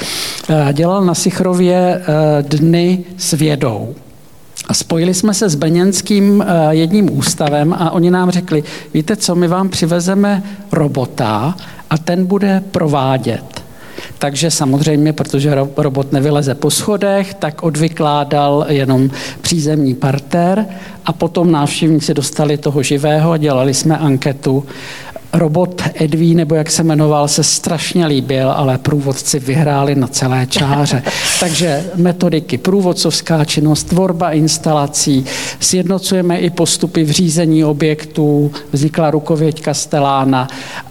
eh, 0.49 0.73
dělal 0.73 1.05
na 1.05 1.15
Sichrově 1.15 2.01
eh, 2.01 2.43
dny 2.43 3.03
s 3.17 3.33
vědou. 3.33 3.95
A 4.67 4.73
spojili 4.73 5.13
jsme 5.13 5.33
se 5.33 5.49
s 5.49 5.55
Beněnským 5.55 6.41
eh, 6.41 6.75
jedním 6.75 7.17
ústavem 7.17 7.73
a 7.73 7.91
oni 7.91 8.11
nám 8.11 8.31
řekli, 8.31 8.63
víte 8.93 9.15
co, 9.15 9.35
my 9.35 9.47
vám 9.47 9.69
přivezeme 9.69 10.43
robota 10.71 11.55
a 11.89 11.97
ten 11.97 12.25
bude 12.25 12.63
provádět. 12.71 13.64
Takže 14.17 14.51
samozřejmě, 14.51 15.13
protože 15.13 15.55
robot 15.77 16.11
nevyleze 16.11 16.55
po 16.55 16.71
schodech, 16.71 17.33
tak 17.33 17.63
odvykládal 17.63 18.65
jenom 18.69 19.09
přízemní 19.41 19.95
parter 19.95 20.65
a 21.05 21.13
potom 21.13 21.51
návštěvníci 21.51 22.13
dostali 22.13 22.57
toho 22.57 22.83
živého 22.83 23.31
a 23.31 23.37
dělali 23.37 23.73
jsme 23.73 23.97
anketu 23.97 24.63
robot 25.35 25.81
Edví, 25.93 26.35
nebo 26.35 26.55
jak 26.55 26.71
se 26.71 26.83
jmenoval, 26.83 27.27
se 27.27 27.43
strašně 27.43 28.05
líbil, 28.05 28.51
ale 28.51 28.77
průvodci 28.77 29.39
vyhráli 29.39 29.95
na 29.95 30.07
celé 30.07 30.45
čáře. 30.47 31.03
Takže 31.39 31.83
metodiky, 31.95 32.57
průvodcovská 32.57 33.45
činnost, 33.45 33.83
tvorba 33.83 34.31
instalací, 34.31 35.25
sjednocujeme 35.59 36.37
i 36.37 36.49
postupy 36.49 37.03
v 37.03 37.11
řízení 37.11 37.65
objektů, 37.65 38.51
vznikla 38.71 39.11
rukověď 39.11 39.61
Kastelána 39.61 40.47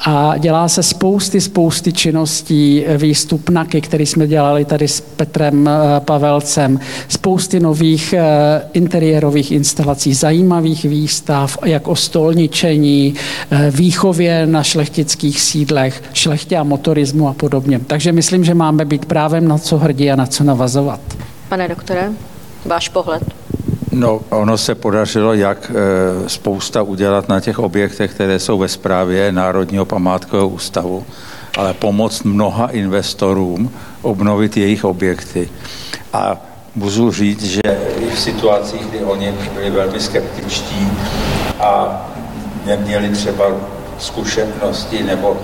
a 0.06 0.34
dělá 0.38 0.68
se 0.68 0.82
spousty, 0.82 1.40
spousty 1.40 1.92
činností, 1.92 2.84
výstup 2.96 3.50
NAKY, 3.50 3.80
který 3.80 4.06
jsme 4.06 4.26
dělali 4.26 4.64
tady 4.64 4.88
s 4.88 5.00
Petrem 5.00 5.68
eh, 5.68 6.00
Pavelcem, 6.00 6.80
spousty 7.08 7.60
nových 7.60 8.12
eh, 8.12 8.62
interiérových 8.72 9.52
instalací, 9.52 10.14
zajímavých 10.14 10.84
výstav, 10.84 11.58
jak 11.64 11.88
o 11.88 11.96
stolničení, 11.96 13.14
eh, 13.50 13.70
na 14.46 14.62
šlechtických 14.62 15.40
sídlech, 15.40 16.02
šlechtě 16.12 16.56
a 16.56 16.62
motorismu 16.62 17.28
a 17.28 17.32
podobně. 17.32 17.80
Takže 17.86 18.12
myslím, 18.12 18.44
že 18.44 18.54
máme 18.54 18.84
být 18.84 19.06
právem 19.06 19.48
na 19.48 19.58
co 19.58 19.78
hrdí 19.78 20.10
a 20.10 20.16
na 20.16 20.26
co 20.26 20.44
navazovat. 20.44 21.00
Pane 21.48 21.68
doktore, 21.68 22.12
váš 22.64 22.88
pohled? 22.88 23.22
No, 23.92 24.20
ono 24.30 24.58
se 24.58 24.74
podařilo 24.74 25.34
jak 25.34 25.70
e, 25.70 26.28
spousta 26.28 26.82
udělat 26.82 27.28
na 27.28 27.40
těch 27.40 27.58
objektech, 27.58 28.10
které 28.14 28.38
jsou 28.38 28.58
ve 28.58 28.68
správě 28.68 29.32
Národního 29.32 29.84
památkového 29.84 30.48
ústavu, 30.48 31.04
ale 31.56 31.74
pomoct 31.74 32.22
mnoha 32.22 32.66
investorům 32.66 33.70
obnovit 34.02 34.56
jejich 34.56 34.84
objekty. 34.84 35.48
A 36.12 36.36
můžu 36.74 37.12
říct, 37.12 37.44
že 37.44 37.60
i 37.98 38.10
v 38.10 38.18
situacích, 38.18 38.86
kdy 38.86 38.98
oni 38.98 39.34
byli 39.54 39.70
velmi 39.70 40.00
skeptičtí 40.00 40.88
a 41.60 42.02
neměli 42.66 43.08
třeba 43.08 43.44
zkušenosti 43.98 45.02
nebo 45.02 45.36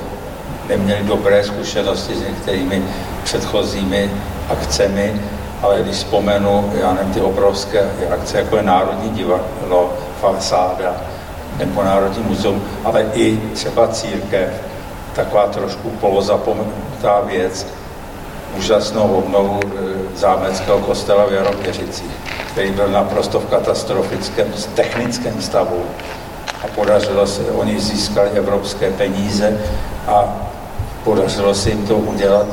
neměli 0.69 1.05
dobré 1.05 1.45
zkušenosti 1.45 2.15
s 2.15 2.21
některými 2.21 2.83
předchozími 3.25 4.11
akcemi, 4.49 5.21
ale 5.63 5.83
když 5.83 5.97
vzpomenu, 5.97 6.73
já 6.81 6.93
nevím, 6.93 7.13
ty 7.13 7.21
obrovské 7.21 7.91
akce, 8.11 8.39
jako 8.39 8.57
je 8.57 8.63
Národní 8.63 9.11
divadlo, 9.11 9.95
fasáda, 10.21 10.97
nebo 11.59 11.83
Národní 11.83 12.23
muzeum, 12.23 12.63
ale 12.85 13.07
i 13.15 13.37
třeba 13.55 13.89
církev, 13.89 14.49
taková 15.15 15.47
trošku 15.47 15.91
polozapomenutá 15.91 17.21
věc, 17.21 17.67
úžasnou 18.59 19.15
obnovu 19.15 19.61
e, 19.65 20.19
zámeckého 20.19 20.79
kostela 20.79 21.27
v 21.27 21.33
Jaroměřicích, 21.33 22.11
který 22.53 22.71
byl 22.71 22.89
naprosto 22.89 23.41
v 23.41 23.47
katastrofickém 23.47 24.53
technickém 24.75 25.43
stavu 25.43 25.83
a 26.65 26.67
podařilo 26.75 27.27
se, 27.27 27.43
oni 27.43 27.81
získali 27.81 28.31
evropské 28.31 28.91
peníze 28.91 29.59
a 30.07 30.37
podařilo 31.05 31.55
se 31.55 31.69
jim 31.71 31.87
to 31.87 31.97
udělat 31.97 32.47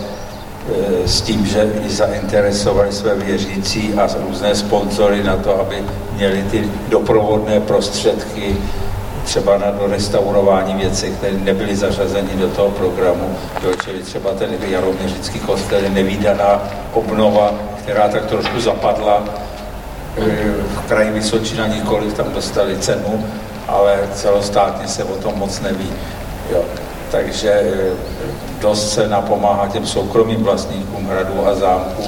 e, 1.03 1.07
s 1.07 1.21
tím, 1.21 1.45
že 1.45 1.71
i 1.85 1.89
zainteresovali 1.89 2.91
své 2.91 3.15
věřící 3.15 3.93
a 3.93 4.07
různé 4.27 4.55
sponzory 4.55 5.23
na 5.23 5.37
to, 5.37 5.59
aby 5.59 5.83
měli 6.15 6.43
ty 6.43 6.69
doprovodné 6.89 7.59
prostředky 7.59 8.57
třeba 9.23 9.57
na 9.57 9.65
restaurování 9.87 10.73
věcí, 10.73 11.11
které 11.11 11.33
nebyly 11.33 11.75
zařazeny 11.75 12.29
do 12.33 12.47
toho 12.47 12.71
programu. 12.71 13.37
Jo, 13.63 13.71
čili 13.83 13.99
třeba 13.99 14.31
ten 14.31 14.49
Jaroměřický 14.69 15.39
kostel 15.39 15.83
je 15.83 15.89
nevýdaná 15.89 16.61
obnova, 16.93 17.53
která 17.79 18.07
tak 18.07 18.25
trošku 18.25 18.59
zapadla 18.59 19.23
e, 20.17 20.21
v 20.75 20.87
kraji 20.87 21.11
Vysočina 21.11 21.67
nikoliv, 21.67 22.13
tam 22.13 22.31
dostali 22.33 22.77
cenu, 22.77 23.25
ale 23.67 23.99
celostátně 24.13 24.87
se 24.87 25.03
o 25.03 25.15
tom 25.15 25.33
moc 25.35 25.59
neví. 25.59 25.89
Jo. 26.51 26.63
Takže 27.11 27.51
e, 27.51 27.91
dost 28.61 28.93
se 28.93 29.07
napomáhá 29.07 29.67
těm 29.67 29.85
soukromým 29.85 30.43
vlastníkům 30.43 31.07
hradů 31.07 31.47
a 31.47 31.55
zámků 31.55 32.03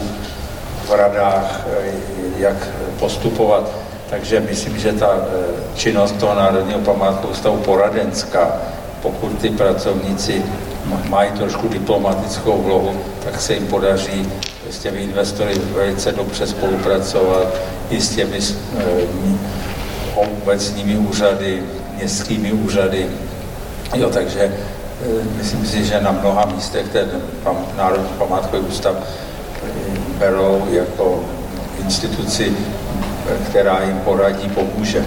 v 0.87 0.91
radách, 0.91 1.61
e, 1.67 1.91
jak 2.37 2.67
postupovat. 2.99 3.71
Takže 4.09 4.39
myslím, 4.39 4.77
že 4.77 4.93
ta 4.93 5.09
eh, 5.17 5.75
činnost 5.75 6.15
toho 6.19 6.35
Národního 6.35 6.79
památkového 6.79 7.31
ústavu 7.31 7.57
poradenská, 7.57 8.57
pokud 9.01 9.37
ty 9.37 9.49
pracovníci 9.49 10.43
mají 11.09 11.31
trošku 11.31 11.67
diplomatickou 11.67 12.61
vlohu, 12.61 13.01
tak 13.23 13.41
se 13.41 13.53
jim 13.53 13.67
podaří 13.67 14.31
s 14.69 14.79
těmi 14.79 15.01
investory 15.01 15.53
velice 15.75 16.11
dobře 16.11 16.47
spolupracovat 16.47 17.47
i 17.89 18.01
s 18.01 18.15
těmi 18.15 18.39
eh, 18.77 18.83
obecními 20.15 20.97
úřady, 20.97 21.63
městskými 21.95 22.51
úřady. 22.51 23.07
Jo, 23.95 24.09
takže 24.09 24.41
eh, 24.41 25.07
myslím 25.37 25.65
si, 25.65 25.85
že 25.85 26.01
na 26.01 26.11
mnoha 26.11 26.45
místech 26.45 26.87
ten 26.87 27.09
Národní 27.77 28.09
památkový 28.17 28.61
ústav 28.61 28.95
berou 30.19 30.67
jako 30.71 31.23
instituci 31.83 32.55
která 33.49 33.83
jim 33.83 33.99
poradí, 33.99 34.49
pomůže. 34.49 35.05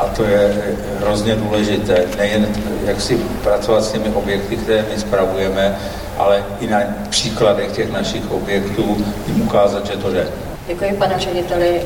A 0.00 0.04
to 0.04 0.24
je 0.24 0.54
hrozně 1.00 1.34
důležité, 1.34 2.04
nejen 2.18 2.46
jak 2.84 3.00
si 3.00 3.16
pracovat 3.42 3.84
s 3.84 3.92
těmi 3.92 4.08
objekty, 4.08 4.56
které 4.56 4.84
my 4.94 5.00
spravujeme, 5.00 5.78
ale 6.18 6.44
i 6.60 6.66
na 6.66 6.80
příkladech 7.08 7.72
těch 7.72 7.92
našich 7.92 8.30
objektů 8.30 8.96
jim 9.26 9.42
ukázat, 9.42 9.86
že 9.86 9.92
to 9.92 10.10
jde. 10.10 10.28
Děkuji, 10.66 10.92
pane 10.98 11.18
řediteli 11.18 11.82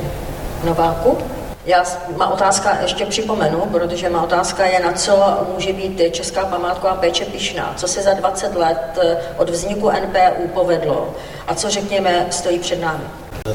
Nováku. 0.63 1.17
Já 1.65 1.83
má 2.17 2.33
otázka 2.33 2.77
ještě 2.81 3.05
připomenu, 3.05 3.57
protože 3.71 4.09
má 4.09 4.23
otázka 4.23 4.65
je, 4.65 4.79
na 4.79 4.91
co 4.91 5.23
může 5.53 5.73
být 5.73 6.01
Česká 6.11 6.45
památková 6.45 6.95
péče 6.95 7.25
pišná. 7.25 7.73
Co 7.77 7.87
se 7.87 8.01
za 8.01 8.13
20 8.13 8.55
let 8.55 8.99
od 9.37 9.49
vzniku 9.49 9.89
NPU 9.89 10.47
povedlo 10.53 11.09
a 11.47 11.55
co, 11.55 11.69
řekněme, 11.69 12.27
stojí 12.29 12.59
před 12.59 12.81
námi? 12.81 13.03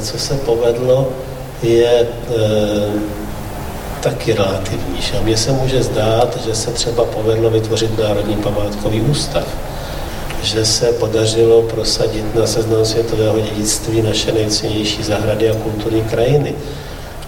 Co 0.03 0.19
se 0.19 0.35
povedlo, 0.35 1.09
je 1.63 1.87
e, 1.91 2.07
taky 4.01 4.33
relativní. 4.33 4.99
A 5.19 5.23
mně 5.23 5.37
se 5.37 5.53
může 5.53 5.83
zdát, 5.83 6.37
že 6.47 6.55
se 6.55 6.71
třeba 6.71 7.05
povedlo 7.05 7.51
vytvořit 7.51 7.99
Národní 7.99 8.37
památkový 8.37 9.01
ústav, 9.01 9.45
že 10.43 10.65
se 10.65 10.93
podařilo 10.93 11.63
prosadit 11.63 12.35
na 12.35 12.47
seznam 12.47 12.85
světového 12.85 13.41
dědictví 13.41 14.03
naše 14.03 14.33
nejcennější 14.33 15.03
zahrady 15.03 15.51
a 15.51 15.55
kulturní 15.55 16.03
krajiny, 16.03 16.55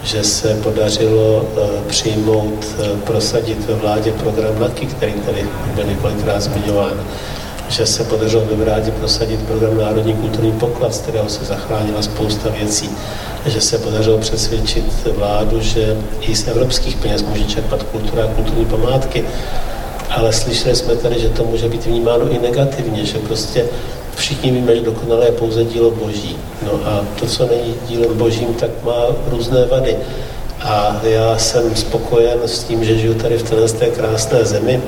že 0.03 0.25
se 0.25 0.55
podařilo 0.55 1.45
e, 1.45 1.89
přijmout, 1.89 2.67
e, 2.79 2.97
prosadit 2.97 3.67
ve 3.67 3.75
vládě 3.75 4.13
program 4.13 4.61
NAKY, 4.61 4.87
který 4.87 5.13
tady 5.13 5.47
byl 5.75 5.85
několikrát 5.85 6.41
zmiňován, 6.41 7.01
že 7.69 7.87
se 7.87 8.05
podařilo 8.05 8.45
ve 8.45 8.65
vládě 8.65 8.91
prosadit 8.91 9.43
program 9.43 9.79
Národní 9.79 10.15
kulturní 10.15 10.53
poklad, 10.53 10.95
z 10.95 10.99
kterého 10.99 11.29
se 11.29 11.45
zachránila 11.45 12.03
spousta 12.03 12.49
věcí, 12.49 12.91
že 13.47 13.61
se 13.61 13.79
podařilo 13.79 14.19
přesvědčit 14.19 15.07
vládu, 15.17 15.61
že 15.61 15.97
i 16.21 16.37
z 16.37 16.49
evropských 16.49 16.97
peněz 16.97 17.23
může 17.23 17.45
čerpat 17.45 17.83
kultura 17.83 18.25
a 18.25 18.35
kulturní 18.35 18.65
památky. 18.65 19.25
Ale 20.11 20.33
slyšeli 20.33 20.77
jsme 20.77 20.97
tady, 20.97 21.21
že 21.21 21.29
to 21.29 21.45
může 21.45 21.69
být 21.69 21.87
vnímáno 21.87 22.33
i 22.33 22.39
negativně, 22.39 23.05
že 23.05 23.19
prostě 23.19 23.65
všichni 24.21 24.51
víme, 24.51 24.77
že 24.77 24.83
dokonalé 24.83 25.27
je 25.27 25.33
pouze 25.33 25.65
dílo 25.65 25.91
boží. 25.91 26.37
No 26.67 26.73
a 26.85 27.05
to, 27.21 27.27
co 27.27 27.47
není 27.47 27.75
dílem 27.89 28.19
božím, 28.19 28.55
tak 28.55 28.71
má 28.85 29.07
různé 29.31 29.67
vady. 29.67 29.97
A 30.61 31.01
já 31.03 31.39
jsem 31.39 31.77
spokojen 31.77 32.39
s 32.45 32.65
tím, 32.65 32.85
že 32.85 32.99
žiju 32.99 33.15
tady 33.15 33.39
v 33.39 33.43
této 33.43 33.97
krásné 33.97 34.45
zemi, 34.45 34.83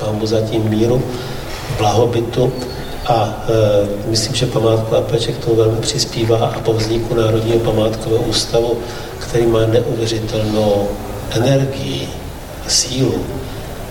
pámu 0.00 0.26
za 0.26 0.40
tím 0.40 0.62
míru, 0.68 1.02
blahobytu 1.78 2.52
a 3.06 3.44
e, 3.48 4.10
myslím, 4.10 4.34
že 4.34 4.46
památková 4.46 5.00
péče 5.00 5.32
k 5.32 5.44
tomu 5.44 5.56
velmi 5.56 5.76
přispívá 5.80 6.38
a 6.38 6.60
po 6.60 6.72
vzniku 6.72 7.14
Národního 7.14 7.58
památkového 7.58 8.22
ústavu, 8.22 8.78
který 9.18 9.46
má 9.46 9.66
neuvěřitelnou 9.66 10.88
energii 11.30 12.08
a 12.66 12.70
sílu, 12.70 13.24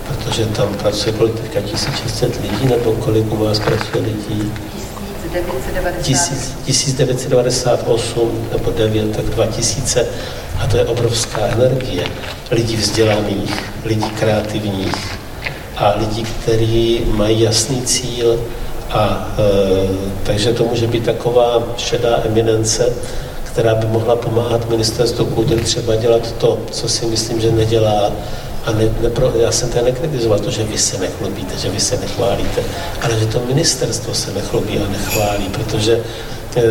protože 0.08 0.46
tam 0.46 0.74
pracuje 0.74 1.12
kolik 1.12 1.40
teďka 1.40 1.60
1600 1.60 2.40
lidí, 2.40 2.66
nebo 2.66 2.92
kolik 2.92 3.32
u 3.32 3.36
vás 3.36 3.58
pracuje 3.58 4.04
lidí? 4.04 4.52
1998 6.64 8.48
nebo 8.52 8.70
9, 8.70 9.16
tak 9.16 9.24
2000 9.24 10.06
a 10.58 10.66
to 10.66 10.76
je 10.76 10.84
obrovská 10.84 11.40
energie 11.40 12.04
lidí 12.50 12.76
vzdělaných, 12.76 13.64
lidí 13.84 14.10
kreativních 14.10 15.18
a 15.76 15.94
lidí, 15.98 16.24
kteří 16.24 17.02
mají 17.06 17.40
jasný 17.40 17.82
cíl, 17.82 18.40
a 18.90 19.28
e, 19.38 19.42
takže 20.22 20.52
to 20.52 20.64
může 20.64 20.86
být 20.86 21.04
taková 21.04 21.62
šedá 21.76 22.20
eminence, 22.24 22.92
která 23.44 23.74
by 23.74 23.86
mohla 23.86 24.16
pomáhat 24.16 24.68
ministerstvu 24.68 25.24
kultury 25.24 25.60
třeba 25.60 25.96
dělat 25.96 26.32
to, 26.32 26.58
co 26.70 26.88
si 26.88 27.06
myslím, 27.06 27.40
že 27.40 27.52
nedělá. 27.52 28.12
A 28.68 28.72
ne, 28.72 28.90
nepro, 29.02 29.32
já 29.36 29.52
jsem 29.52 29.70
tady 29.70 29.84
nekritizoval 29.84 30.38
to, 30.38 30.50
že 30.50 30.64
vy 30.64 30.78
se 30.78 30.98
nechlubíte, 30.98 31.58
že 31.58 31.70
vy 31.70 31.80
se 31.80 31.96
nechválíte, 31.96 32.62
ale 33.02 33.18
že 33.18 33.26
to 33.26 33.40
ministerstvo 33.46 34.14
se 34.14 34.32
nechlubí 34.32 34.78
a 34.78 34.88
nechválí, 34.88 35.48
protože 35.48 36.00
e, 36.56 36.62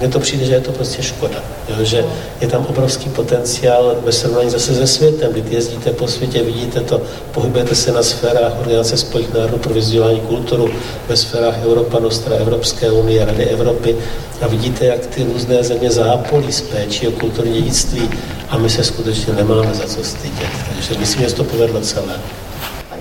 mně 0.00 0.08
to 0.08 0.20
přijde, 0.20 0.44
že 0.44 0.52
je 0.52 0.60
to 0.60 0.72
prostě 0.72 1.02
škoda. 1.02 1.42
Jo? 1.68 1.84
Že 1.84 2.04
je 2.40 2.48
tam 2.48 2.66
obrovský 2.66 3.10
potenciál 3.10 3.96
ve 4.04 4.12
srovnání 4.12 4.50
zase 4.50 4.74
se 4.74 4.86
světem. 4.86 5.32
Když 5.32 5.44
jezdíte 5.50 5.90
po 5.90 6.08
světě, 6.08 6.42
vidíte 6.42 6.80
to, 6.80 7.02
pohybujete 7.32 7.74
se 7.74 7.92
na 7.92 8.02
sférách 8.02 8.60
Organizace 8.60 8.96
spojit 8.96 9.34
národů 9.34 9.58
pro 9.58 9.74
vyzdílání 9.74 10.20
kulturu, 10.20 10.70
ve 11.08 11.16
sférách 11.16 11.54
Europa 11.64 11.98
Nostra, 11.98 12.36
Evropské 12.36 12.90
unie, 12.90 13.24
Rady 13.24 13.44
Evropy 13.44 13.96
a 14.40 14.46
vidíte, 14.46 14.86
jak 14.86 15.06
ty 15.06 15.24
různé 15.24 15.64
země 15.64 15.90
zápolí 15.90 16.52
z 16.52 16.60
péči 16.60 17.08
o 17.08 17.12
kulturní 17.12 17.52
dědictví 17.52 18.10
a 18.48 18.58
my 18.58 18.70
se 18.70 18.84
skutečně 18.84 19.32
nemáme 19.32 19.74
za 19.74 19.86
co 19.86 20.04
stydět. 20.04 20.50
Takže 20.74 21.00
myslím, 21.00 21.28
že 21.28 21.34
to 21.34 21.44
povedlo 21.44 21.80
celé 21.80 22.14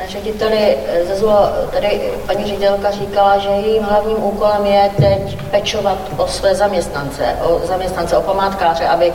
řediteli 0.08 0.78
Zezulo, 1.08 1.50
tady 1.72 2.02
paní 2.26 2.46
ředitelka 2.46 2.92
říkala, 2.92 3.38
že 3.38 3.50
jejím 3.50 3.84
hlavním 3.84 4.24
úkolem 4.24 4.66
je 4.66 4.90
teď 4.98 5.38
pečovat 5.52 5.98
o 6.18 6.28
své 6.28 6.56
zaměstnance, 6.56 7.36
o 7.42 7.62
zaměstnance, 7.68 8.18
o 8.18 8.22
památkáře, 8.22 8.88
aby, 8.88 9.14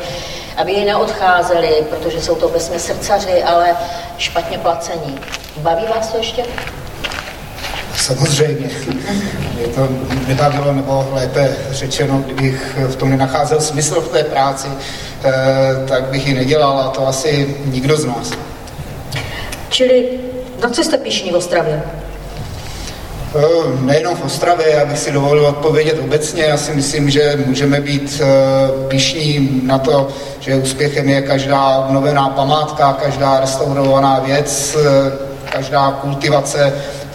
aby 0.57 0.73
ji 0.73 0.85
neodcházeli, 0.85 1.85
protože 1.91 2.21
jsou 2.21 2.35
to 2.35 2.49
vesmě 2.49 2.79
srdcaři, 2.79 3.43
ale 3.43 3.77
špatně 4.19 4.59
placení. 4.59 5.19
Baví 5.57 5.85
vás 5.95 6.09
to 6.09 6.19
ještě? 6.19 6.45
Samozřejmě. 7.97 8.71
Mě 9.57 9.67
to 9.67 9.89
nebavilo, 10.27 10.73
nebo 10.73 11.09
lépe 11.13 11.57
řečeno, 11.71 12.19
kdybych 12.19 12.77
v 12.87 12.97
tom 12.97 13.11
nenacházel 13.11 13.61
smysl 13.61 14.01
v 14.01 14.09
té 14.09 14.25
práci, 14.25 14.69
tak 15.89 16.05
bych 16.05 16.27
ji 16.27 16.35
nedělal 16.35 16.79
a 16.79 16.89
to 16.89 17.09
asi 17.09 17.57
nikdo 17.65 17.97
z 17.97 18.05
nás. 18.05 18.31
Čili 19.69 20.09
na 20.63 20.71
co 20.71 20.85
jste 20.85 20.99
pišní 20.99 21.31
v 21.31 21.35
Ostravě? 21.35 21.83
Nejenom 23.81 24.17
v 24.17 24.25
Ostravě, 24.25 24.71
já 24.71 24.85
bych 24.85 24.99
si 24.99 25.13
dovolil 25.13 25.47
odpovědět 25.47 25.99
obecně. 26.05 26.43
Já 26.43 26.57
si 26.57 26.73
myslím, 26.73 27.11
že 27.11 27.43
můžeme 27.47 27.81
být 27.81 28.23
pišní 28.89 29.61
na 29.65 29.79
to, 29.79 30.09
že 30.41 30.57
úspěchem 30.57 31.09
je 31.09 31.23
každá 31.23 31.79
obnovená 31.79 32.29
památka, 32.29 32.93
každá 32.93 33.41
restaurovaná 33.41 34.21
věc, 34.21 34.77
každá 35.53 35.91
kultivace 35.91 36.73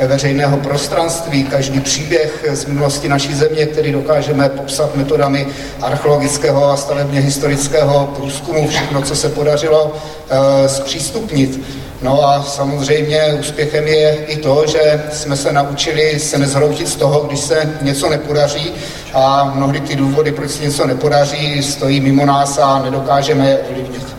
veřejného 0.08 0.58
prostranství, 0.58 1.44
každý 1.44 1.80
příběh 1.80 2.46
z 2.52 2.66
minulosti 2.66 3.10
naší 3.10 3.34
země, 3.34 3.66
který 3.66 3.92
dokážeme 3.92 4.50
popsat 4.50 4.96
metodami 4.96 5.48
archeologického 5.82 6.72
a 6.72 6.78
stavebně 6.78 7.20
historického 7.20 8.14
průzkumu, 8.16 8.68
všechno, 8.68 9.02
co 9.02 9.16
se 9.16 9.30
podařilo 9.30 9.96
eh, 10.30 10.70
zpřístupnit. 10.70 11.62
No 12.02 12.30
a 12.30 12.44
samozřejmě 12.44 13.38
úspěchem 13.40 13.88
je 13.88 14.16
i 14.16 14.38
to, 14.38 14.64
že 14.68 15.04
jsme 15.12 15.38
se 15.38 15.52
naučili 15.54 16.20
se 16.20 16.38
nezhroutit 16.38 16.88
z 16.88 16.96
toho, 16.96 17.20
když 17.20 17.40
se 17.40 17.74
něco 17.82 18.10
nepodaří 18.10 18.72
a 19.14 19.52
mnohdy 19.56 19.80
ty 19.80 19.96
důvody, 19.96 20.32
proč 20.32 20.52
se 20.52 20.64
něco 20.64 20.88
nepodaří, 20.88 21.64
stojí 21.64 22.00
mimo 22.00 22.26
nás 22.26 22.58
a 22.58 22.82
nedokážeme 22.82 23.50
je 23.50 23.58
ovlivnit. 23.58 24.16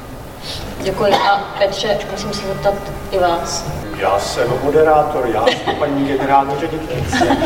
Děkuji. 0.82 1.12
A 1.12 1.54
Petře, 1.58 1.98
musím 2.12 2.32
se 2.32 2.46
zeptat 2.46 2.74
i 3.10 3.18
vás. 3.18 3.64
Já 4.00 4.18
jsem 4.18 4.48
moderátor, 4.64 5.26
já 5.34 5.46
jsem 5.46 5.76
paní 5.78 6.04
generální 6.04 6.60
ředitelce. 6.60 7.36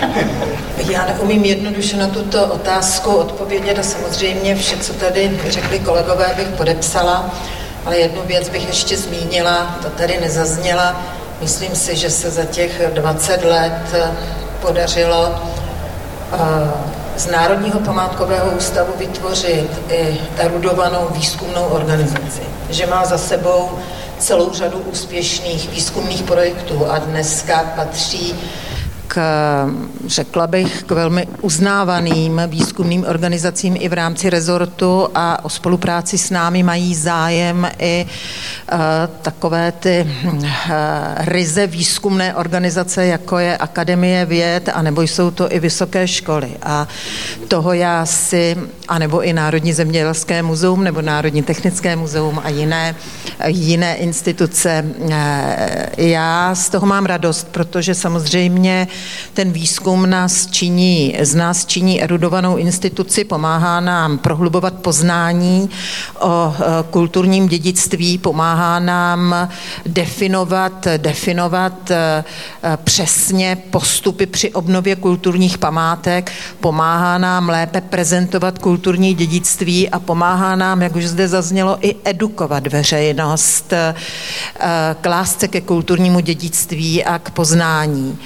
Já 0.91 1.07
neumím 1.07 1.45
jednoduše 1.45 1.97
na 1.97 2.09
tuto 2.09 2.47
otázku 2.47 3.11
odpovědět 3.11 3.79
a 3.79 3.83
samozřejmě 3.83 4.55
vše, 4.55 4.77
co 4.77 4.93
tady 4.93 5.41
řekli 5.49 5.79
kolegové, 5.79 6.35
bych 6.37 6.49
podepsala, 6.49 7.31
ale 7.87 7.99
jednu 7.99 8.23
věc 8.23 8.49
bych 8.49 8.67
ještě 8.67 8.97
zmínila, 8.97 9.77
to 9.83 9.91
tady 9.91 10.21
nezazněla. 10.21 11.03
Myslím 11.41 11.75
si, 11.75 11.97
že 11.97 12.11
se 12.11 12.31
za 12.31 12.45
těch 12.45 12.83
20 12.93 13.45
let 13.45 13.95
podařilo 14.61 15.35
eh, 16.33 16.39
z 17.17 17.27
Národního 17.27 17.81
památkového 17.81 18.51
ústavu 18.51 18.93
vytvořit 18.99 19.71
i 19.89 20.21
erudovanou 20.37 21.09
výzkumnou 21.11 21.65
organizaci, 21.65 22.43
že 22.71 22.87
má 22.87 23.05
za 23.05 23.19
sebou 23.19 23.71
celou 24.19 24.53
řadu 24.53 24.79
úspěšných 24.79 25.71
výzkumných 25.71 26.23
projektů 26.23 26.87
a 26.91 26.99
dneska 26.99 27.73
patří 27.77 28.35
k, 29.09 29.21
řekla 30.07 30.47
bych, 30.47 30.83
k 30.83 30.91
velmi 30.91 31.27
uznávaným 31.41 32.43
výzkumným 32.47 33.05
organizacím 33.09 33.77
i 33.79 33.89
v 33.89 33.93
rámci 33.93 34.31
rezortu 34.31 35.09
a 35.15 35.45
o 35.45 35.49
spolupráci 35.49 36.19
s 36.19 36.31
námi 36.31 36.63
mají 36.63 36.95
zájem 36.95 37.71
i 37.79 38.07
uh, 38.07 38.79
takové 39.23 39.73
ty 39.73 40.07
uh, 40.25 40.41
ryze 41.17 41.67
výzkumné 41.67 42.35
organizace, 42.35 43.07
jako 43.07 43.39
je 43.39 43.57
Akademie 43.57 44.25
věd, 44.25 44.69
anebo 44.75 45.03
jsou 45.03 45.31
to 45.31 45.53
i 45.53 45.61
vysoké 45.61 46.09
školy. 46.09 46.51
A 46.63 46.89
toho 47.49 47.73
já 47.73 48.07
si, 48.07 48.57
anebo 48.89 49.23
i 49.23 49.33
Národní 49.33 49.73
zemědělské 49.73 50.43
muzeum, 50.43 50.85
nebo 50.85 51.03
Národní 51.03 51.43
technické 51.43 51.97
muzeum 51.97 52.41
a 52.45 52.49
jiné, 52.49 52.95
jiné 53.47 53.97
instituce. 53.97 54.85
Uh, 54.99 55.11
já 55.97 56.55
z 56.55 56.69
toho 56.69 56.87
mám 56.87 57.07
radost, 57.07 57.49
protože 57.51 57.95
samozřejmě 57.95 58.89
ten 59.35 59.53
výzkum 59.53 60.11
nás 60.11 60.47
činí, 60.47 61.17
z 61.21 61.35
nás 61.35 61.67
činí 61.67 62.03
erudovanou 62.03 62.57
instituci, 62.57 63.25
pomáhá 63.25 63.81
nám 63.81 64.19
prohlubovat 64.19 64.75
poznání 64.75 65.71
o 66.21 66.55
e, 66.55 66.63
kulturním 66.91 67.49
dědictví, 67.49 68.19
pomáhá 68.19 68.79
nám 68.79 69.49
definovat, 69.87 70.87
definovat 70.97 71.91
e, 71.91 71.97
e, 71.97 72.25
přesně 72.77 73.57
postupy 73.71 74.27
při 74.27 74.53
obnově 74.53 74.97
kulturních 74.97 75.59
památek, 75.59 76.33
pomáhá 76.61 77.19
nám 77.19 77.49
lépe 77.49 77.81
prezentovat 77.81 78.59
kulturní 78.59 78.74
dědictví 79.15 79.91
a 79.91 79.99
pomáhá 79.99 80.57
nám, 80.57 80.83
jak 80.83 80.97
už 80.97 81.07
zde 81.07 81.29
zaznělo, 81.29 81.79
i 81.81 81.97
edukovat 82.05 82.67
veřejnost 82.67 83.73
k 85.01 85.09
lásce 85.09 85.49
ke 85.49 85.61
kulturnímu 85.61 86.21
dědictví 86.21 87.05
a 87.05 87.19
k 87.19 87.31
poznání. 87.31 88.19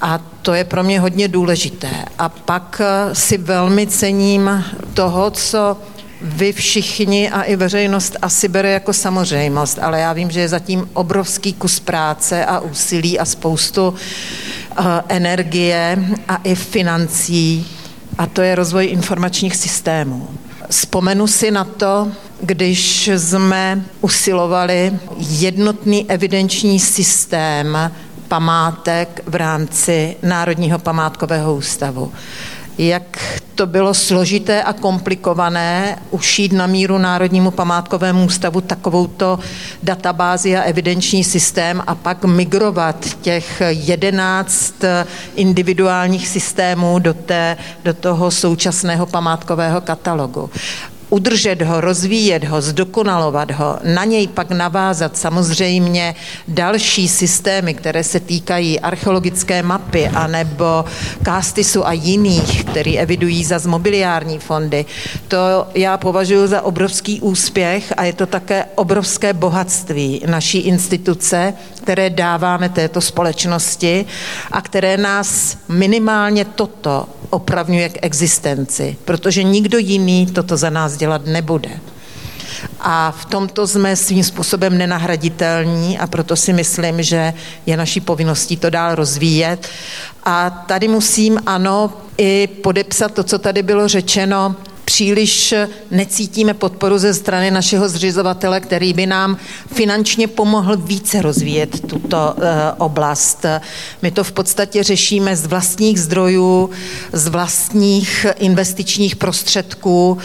A 0.00 0.20
to 0.42 0.54
je 0.54 0.64
pro 0.64 0.82
mě 0.82 1.00
hodně 1.00 1.28
důležité. 1.28 1.90
A 2.18 2.28
pak 2.28 2.82
eh, 2.84 3.14
si 3.14 3.38
velmi 3.38 3.86
cením 3.86 4.64
toho, 4.94 5.30
co 5.30 5.76
vy 6.22 6.52
všichni 6.52 7.30
a 7.30 7.42
i 7.42 7.56
veřejnost 7.56 8.16
asi 8.22 8.48
bere 8.48 8.70
jako 8.70 8.92
samozřejmost, 8.92 9.78
ale 9.78 10.00
já 10.00 10.12
vím, 10.12 10.30
že 10.30 10.40
je 10.40 10.48
zatím 10.48 10.88
obrovský 10.92 11.52
kus 11.52 11.80
práce 11.80 12.44
a 12.44 12.60
úsilí 12.60 13.18
a 13.18 13.24
spoustu 13.24 13.88
uh, 13.88 13.96
energie 15.08 15.98
a 16.28 16.36
i 16.36 16.54
financí 16.54 17.66
a 18.20 18.26
to 18.26 18.42
je 18.42 18.54
rozvoj 18.54 18.86
informačních 18.86 19.56
systémů. 19.56 20.28
Vzpomenu 20.70 21.26
si 21.26 21.50
na 21.50 21.64
to, 21.64 22.12
když 22.40 23.08
jsme 23.08 23.84
usilovali 24.00 24.92
jednotný 25.18 26.10
evidenční 26.10 26.80
systém 26.80 27.92
památek 28.28 29.22
v 29.26 29.34
rámci 29.34 30.16
Národního 30.22 30.78
památkového 30.78 31.54
ústavu. 31.54 32.12
Jak 32.78 33.18
to 33.54 33.66
bylo 33.66 33.94
složité 33.94 34.62
a 34.62 34.72
komplikované 34.72 35.98
ušít 36.10 36.52
na 36.52 36.66
míru 36.66 36.98
Národnímu 36.98 37.50
památkovému 37.50 38.24
ústavu 38.24 38.60
takovouto 38.60 39.38
databázi 39.82 40.56
a 40.56 40.62
evidenční 40.62 41.24
systém 41.24 41.82
a 41.86 41.94
pak 41.94 42.24
migrovat 42.24 43.06
těch 43.20 43.62
jedenáct 43.68 44.74
individuálních 45.36 46.28
systémů 46.28 46.98
do, 46.98 47.14
té, 47.14 47.56
do 47.84 47.94
toho 47.94 48.30
současného 48.30 49.06
památkového 49.06 49.80
katalogu 49.80 50.50
udržet 51.10 51.62
ho, 51.62 51.80
rozvíjet 51.80 52.44
ho, 52.44 52.60
zdokonalovat 52.60 53.50
ho, 53.50 53.78
na 53.84 54.04
něj 54.04 54.28
pak 54.28 54.50
navázat 54.50 55.16
samozřejmě 55.16 56.14
další 56.48 57.08
systémy, 57.08 57.74
které 57.74 58.04
se 58.04 58.20
týkají 58.20 58.80
archeologické 58.80 59.62
mapy 59.62 60.08
anebo 60.08 60.84
Kastisu 61.22 61.86
a 61.86 61.92
jiných, 61.92 62.64
který 62.64 62.98
evidují 62.98 63.44
za 63.44 63.58
zmobiliární 63.58 64.38
fondy, 64.38 64.84
to 65.28 65.66
já 65.74 65.96
považuji 65.96 66.46
za 66.46 66.62
obrovský 66.62 67.20
úspěch 67.20 67.92
a 67.96 68.04
je 68.04 68.12
to 68.12 68.26
také 68.26 68.64
obrovské 68.74 69.32
bohatství 69.32 70.22
naší 70.26 70.58
instituce, 70.58 71.54
které 71.82 72.10
dáváme 72.10 72.68
této 72.68 73.00
společnosti 73.00 74.06
a 74.52 74.60
které 74.60 74.96
nás 74.96 75.58
minimálně 75.68 76.44
toto 76.44 77.06
opravňuje 77.30 77.88
k 77.88 77.98
existenci, 78.02 78.96
protože 79.04 79.42
nikdo 79.42 79.78
jiný 79.78 80.26
toto 80.26 80.56
za 80.56 80.70
nás 80.70 80.96
dělat 81.00 81.26
nebude. 81.26 81.80
A 82.80 83.10
v 83.10 83.24
tomto 83.24 83.66
jsme 83.66 83.96
svým 83.96 84.24
způsobem 84.24 84.78
nenahraditelní 84.78 85.98
a 85.98 86.06
proto 86.06 86.36
si 86.36 86.52
myslím, 86.52 87.02
že 87.02 87.32
je 87.66 87.76
naší 87.76 88.00
povinností 88.00 88.56
to 88.56 88.70
dál 88.70 88.94
rozvíjet. 88.94 89.68
A 90.24 90.50
tady 90.50 90.88
musím, 90.88 91.40
ano, 91.46 91.92
i 92.18 92.48
podepsat 92.62 93.14
to, 93.14 93.24
co 93.24 93.38
tady 93.38 93.62
bylo 93.62 93.88
řečeno, 93.88 94.56
příliš 94.84 95.54
necítíme 95.90 96.54
podporu 96.54 96.98
ze 96.98 97.14
strany 97.14 97.50
našeho 97.50 97.88
zřizovatele, 97.88 98.60
který 98.60 98.92
by 98.92 99.06
nám 99.06 99.36
finančně 99.72 100.28
pomohl 100.28 100.76
více 100.76 101.22
rozvíjet 101.22 101.80
tuto 101.86 102.34
eh, 102.36 102.72
oblast. 102.78 103.46
My 104.02 104.10
to 104.10 104.24
v 104.24 104.32
podstatě 104.32 104.82
řešíme 104.82 105.36
z 105.36 105.46
vlastních 105.46 106.00
zdrojů, 106.00 106.70
z 107.12 107.28
vlastních 107.28 108.26
investičních 108.38 109.16
prostředků 109.16 110.18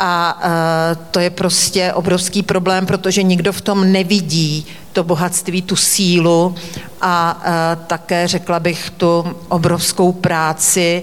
a 0.00 0.40
eh, 0.42 0.96
to 1.10 1.20
je 1.20 1.30
prostě 1.30 1.92
obrovský 1.92 2.42
problém, 2.42 2.86
protože 2.86 3.22
nikdo 3.22 3.52
v 3.52 3.60
tom 3.60 3.92
nevidí 3.92 4.66
to 4.92 5.04
bohatství, 5.04 5.62
tu 5.62 5.76
sílu 5.76 6.54
a 7.00 7.42
eh, 7.44 7.78
také, 7.86 8.28
řekla 8.28 8.60
bych, 8.60 8.90
tu 8.90 9.24
obrovskou 9.48 10.12
práci 10.12 11.02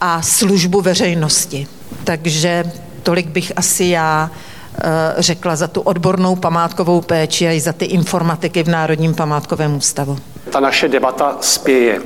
a 0.00 0.22
službu 0.22 0.80
veřejnosti. 0.80 1.66
Takže 2.04 2.64
tolik 3.02 3.26
bych 3.26 3.52
asi 3.56 3.84
já 3.84 4.30
eh, 4.30 4.82
řekla 5.18 5.56
za 5.56 5.68
tu 5.68 5.80
odbornou 5.80 6.36
památkovou 6.36 7.00
péči 7.00 7.48
a 7.48 7.52
i 7.52 7.60
za 7.60 7.72
ty 7.72 7.84
informatiky 7.84 8.62
v 8.62 8.68
Národním 8.68 9.14
památkovém 9.14 9.76
ústavu. 9.76 10.18
Ta 10.50 10.60
naše 10.60 10.88
debata 10.88 11.36
spěje 11.40 12.00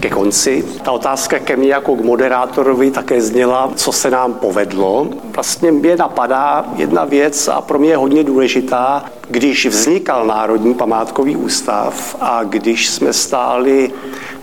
ke 0.00 0.10
konci. 0.10 0.64
Ta 0.82 0.92
otázka 0.92 1.38
ke 1.38 1.56
mně 1.56 1.68
jako 1.68 1.96
k 1.96 2.04
moderátorovi 2.04 2.90
také 2.90 3.20
zněla, 3.20 3.72
co 3.76 3.92
se 3.92 4.10
nám 4.10 4.34
povedlo. 4.34 5.08
Vlastně 5.24 5.72
mě 5.72 5.96
napadá 5.96 6.64
jedna 6.76 7.04
věc 7.04 7.48
a 7.48 7.60
pro 7.60 7.78
mě 7.78 7.90
je 7.90 7.96
hodně 7.96 8.24
důležitá. 8.24 9.04
Když 9.28 9.66
vznikal 9.66 10.26
Národní 10.26 10.74
památkový 10.74 11.36
ústav 11.36 12.16
a 12.20 12.44
když 12.44 12.90
jsme 12.90 13.12
stáli 13.12 13.92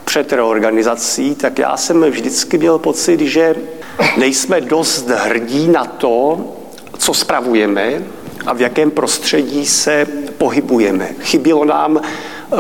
před 0.05 0.33
reorganizací, 0.33 1.35
tak 1.35 1.59
já 1.59 1.77
jsem 1.77 2.03
vždycky 2.03 2.57
měl 2.57 2.79
pocit, 2.79 3.19
že 3.19 3.55
nejsme 4.17 4.61
dost 4.61 5.07
hrdí 5.09 5.67
na 5.67 5.85
to, 5.85 6.39
co 6.97 7.13
spravujeme 7.13 8.03
a 8.45 8.53
v 8.53 8.61
jakém 8.61 8.91
prostředí 8.91 9.65
se 9.65 10.07
pohybujeme. 10.37 11.09
Chybělo 11.19 11.65
nám 11.65 12.01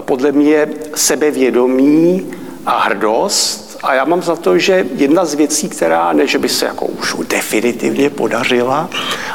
podle 0.01 0.31
mě 0.31 0.67
sebevědomí 0.95 2.31
a 2.65 2.79
hrdost 2.79 3.77
a 3.83 3.93
já 3.93 4.05
mám 4.05 4.21
za 4.21 4.35
to, 4.35 4.57
že 4.57 4.85
jedna 4.95 5.25
z 5.25 5.33
věcí, 5.33 5.69
která 5.69 6.13
ne, 6.13 6.27
že 6.27 6.39
by 6.39 6.49
se 6.49 6.65
jako 6.65 6.85
už 6.85 7.15
definitivně 7.27 8.09
podařila, 8.09 8.89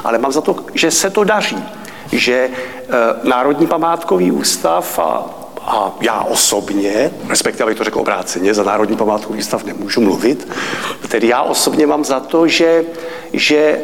ale 0.04 0.18
mám 0.18 0.32
za 0.32 0.40
to, 0.40 0.56
že 0.74 0.90
se 0.90 1.10
to 1.10 1.24
daří. 1.24 1.64
Že 2.12 2.32
e, 2.34 2.50
Národní 3.28 3.66
památkový 3.66 4.32
ústav 4.32 4.98
a, 4.98 5.24
a 5.62 5.92
já 6.00 6.20
osobně, 6.20 7.10
respektive 7.28 7.64
abych 7.64 7.78
to 7.78 7.84
řekl 7.84 8.00
obráceně, 8.00 8.54
za 8.54 8.62
Národní 8.62 8.96
památkový 8.96 9.38
ústav 9.38 9.64
nemůžu 9.64 10.00
mluvit, 10.00 10.48
tedy 11.08 11.28
já 11.28 11.42
osobně 11.42 11.86
mám 11.86 12.04
za 12.04 12.20
to, 12.20 12.48
že, 12.48 12.84
že 13.32 13.78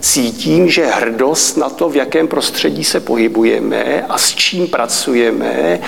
cítím, 0.00 0.70
že 0.70 0.86
hrdost 0.86 1.56
na 1.56 1.70
to, 1.70 1.88
v 1.88 1.96
jakém 1.96 2.28
prostředí 2.28 2.84
se 2.84 3.00
pohybujeme 3.00 4.04
a 4.08 4.18
s 4.18 4.30
čím 4.30 4.68
pracujeme 4.68 5.80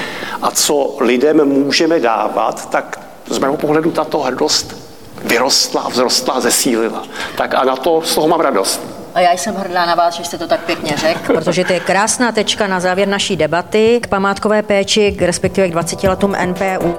a 0.42 0.50
co 0.50 0.96
lidem 1.00 1.44
můžeme 1.44 2.00
dávat, 2.00 2.70
tak 2.70 3.00
z 3.30 3.38
mého 3.38 3.56
pohledu 3.56 3.90
tato 3.90 4.18
hrdost 4.18 4.76
vyrostla, 5.24 5.90
vzrostla, 5.90 6.40
zesílila. 6.40 7.02
Tak 7.36 7.54
a 7.54 7.64
na 7.64 7.76
to 7.76 8.02
z 8.02 8.14
toho 8.14 8.28
mám 8.28 8.40
radost. 8.40 8.80
A 9.14 9.20
já 9.20 9.32
jsem 9.32 9.54
hrdá 9.54 9.86
na 9.86 9.94
vás, 9.94 10.14
že 10.14 10.24
jste 10.24 10.38
to 10.38 10.46
tak 10.46 10.60
pěkně 10.60 10.94
řekl, 10.96 11.32
protože 11.32 11.64
to 11.64 11.72
je 11.72 11.80
krásná 11.80 12.32
tečka 12.32 12.66
na 12.66 12.80
závěr 12.80 13.08
naší 13.08 13.36
debaty 13.36 14.00
k 14.02 14.06
památkové 14.06 14.62
péči, 14.62 15.12
k 15.12 15.22
respektive 15.22 15.68
k 15.68 15.72
20 15.72 16.04
letům 16.04 16.36
NPU. 16.46 16.94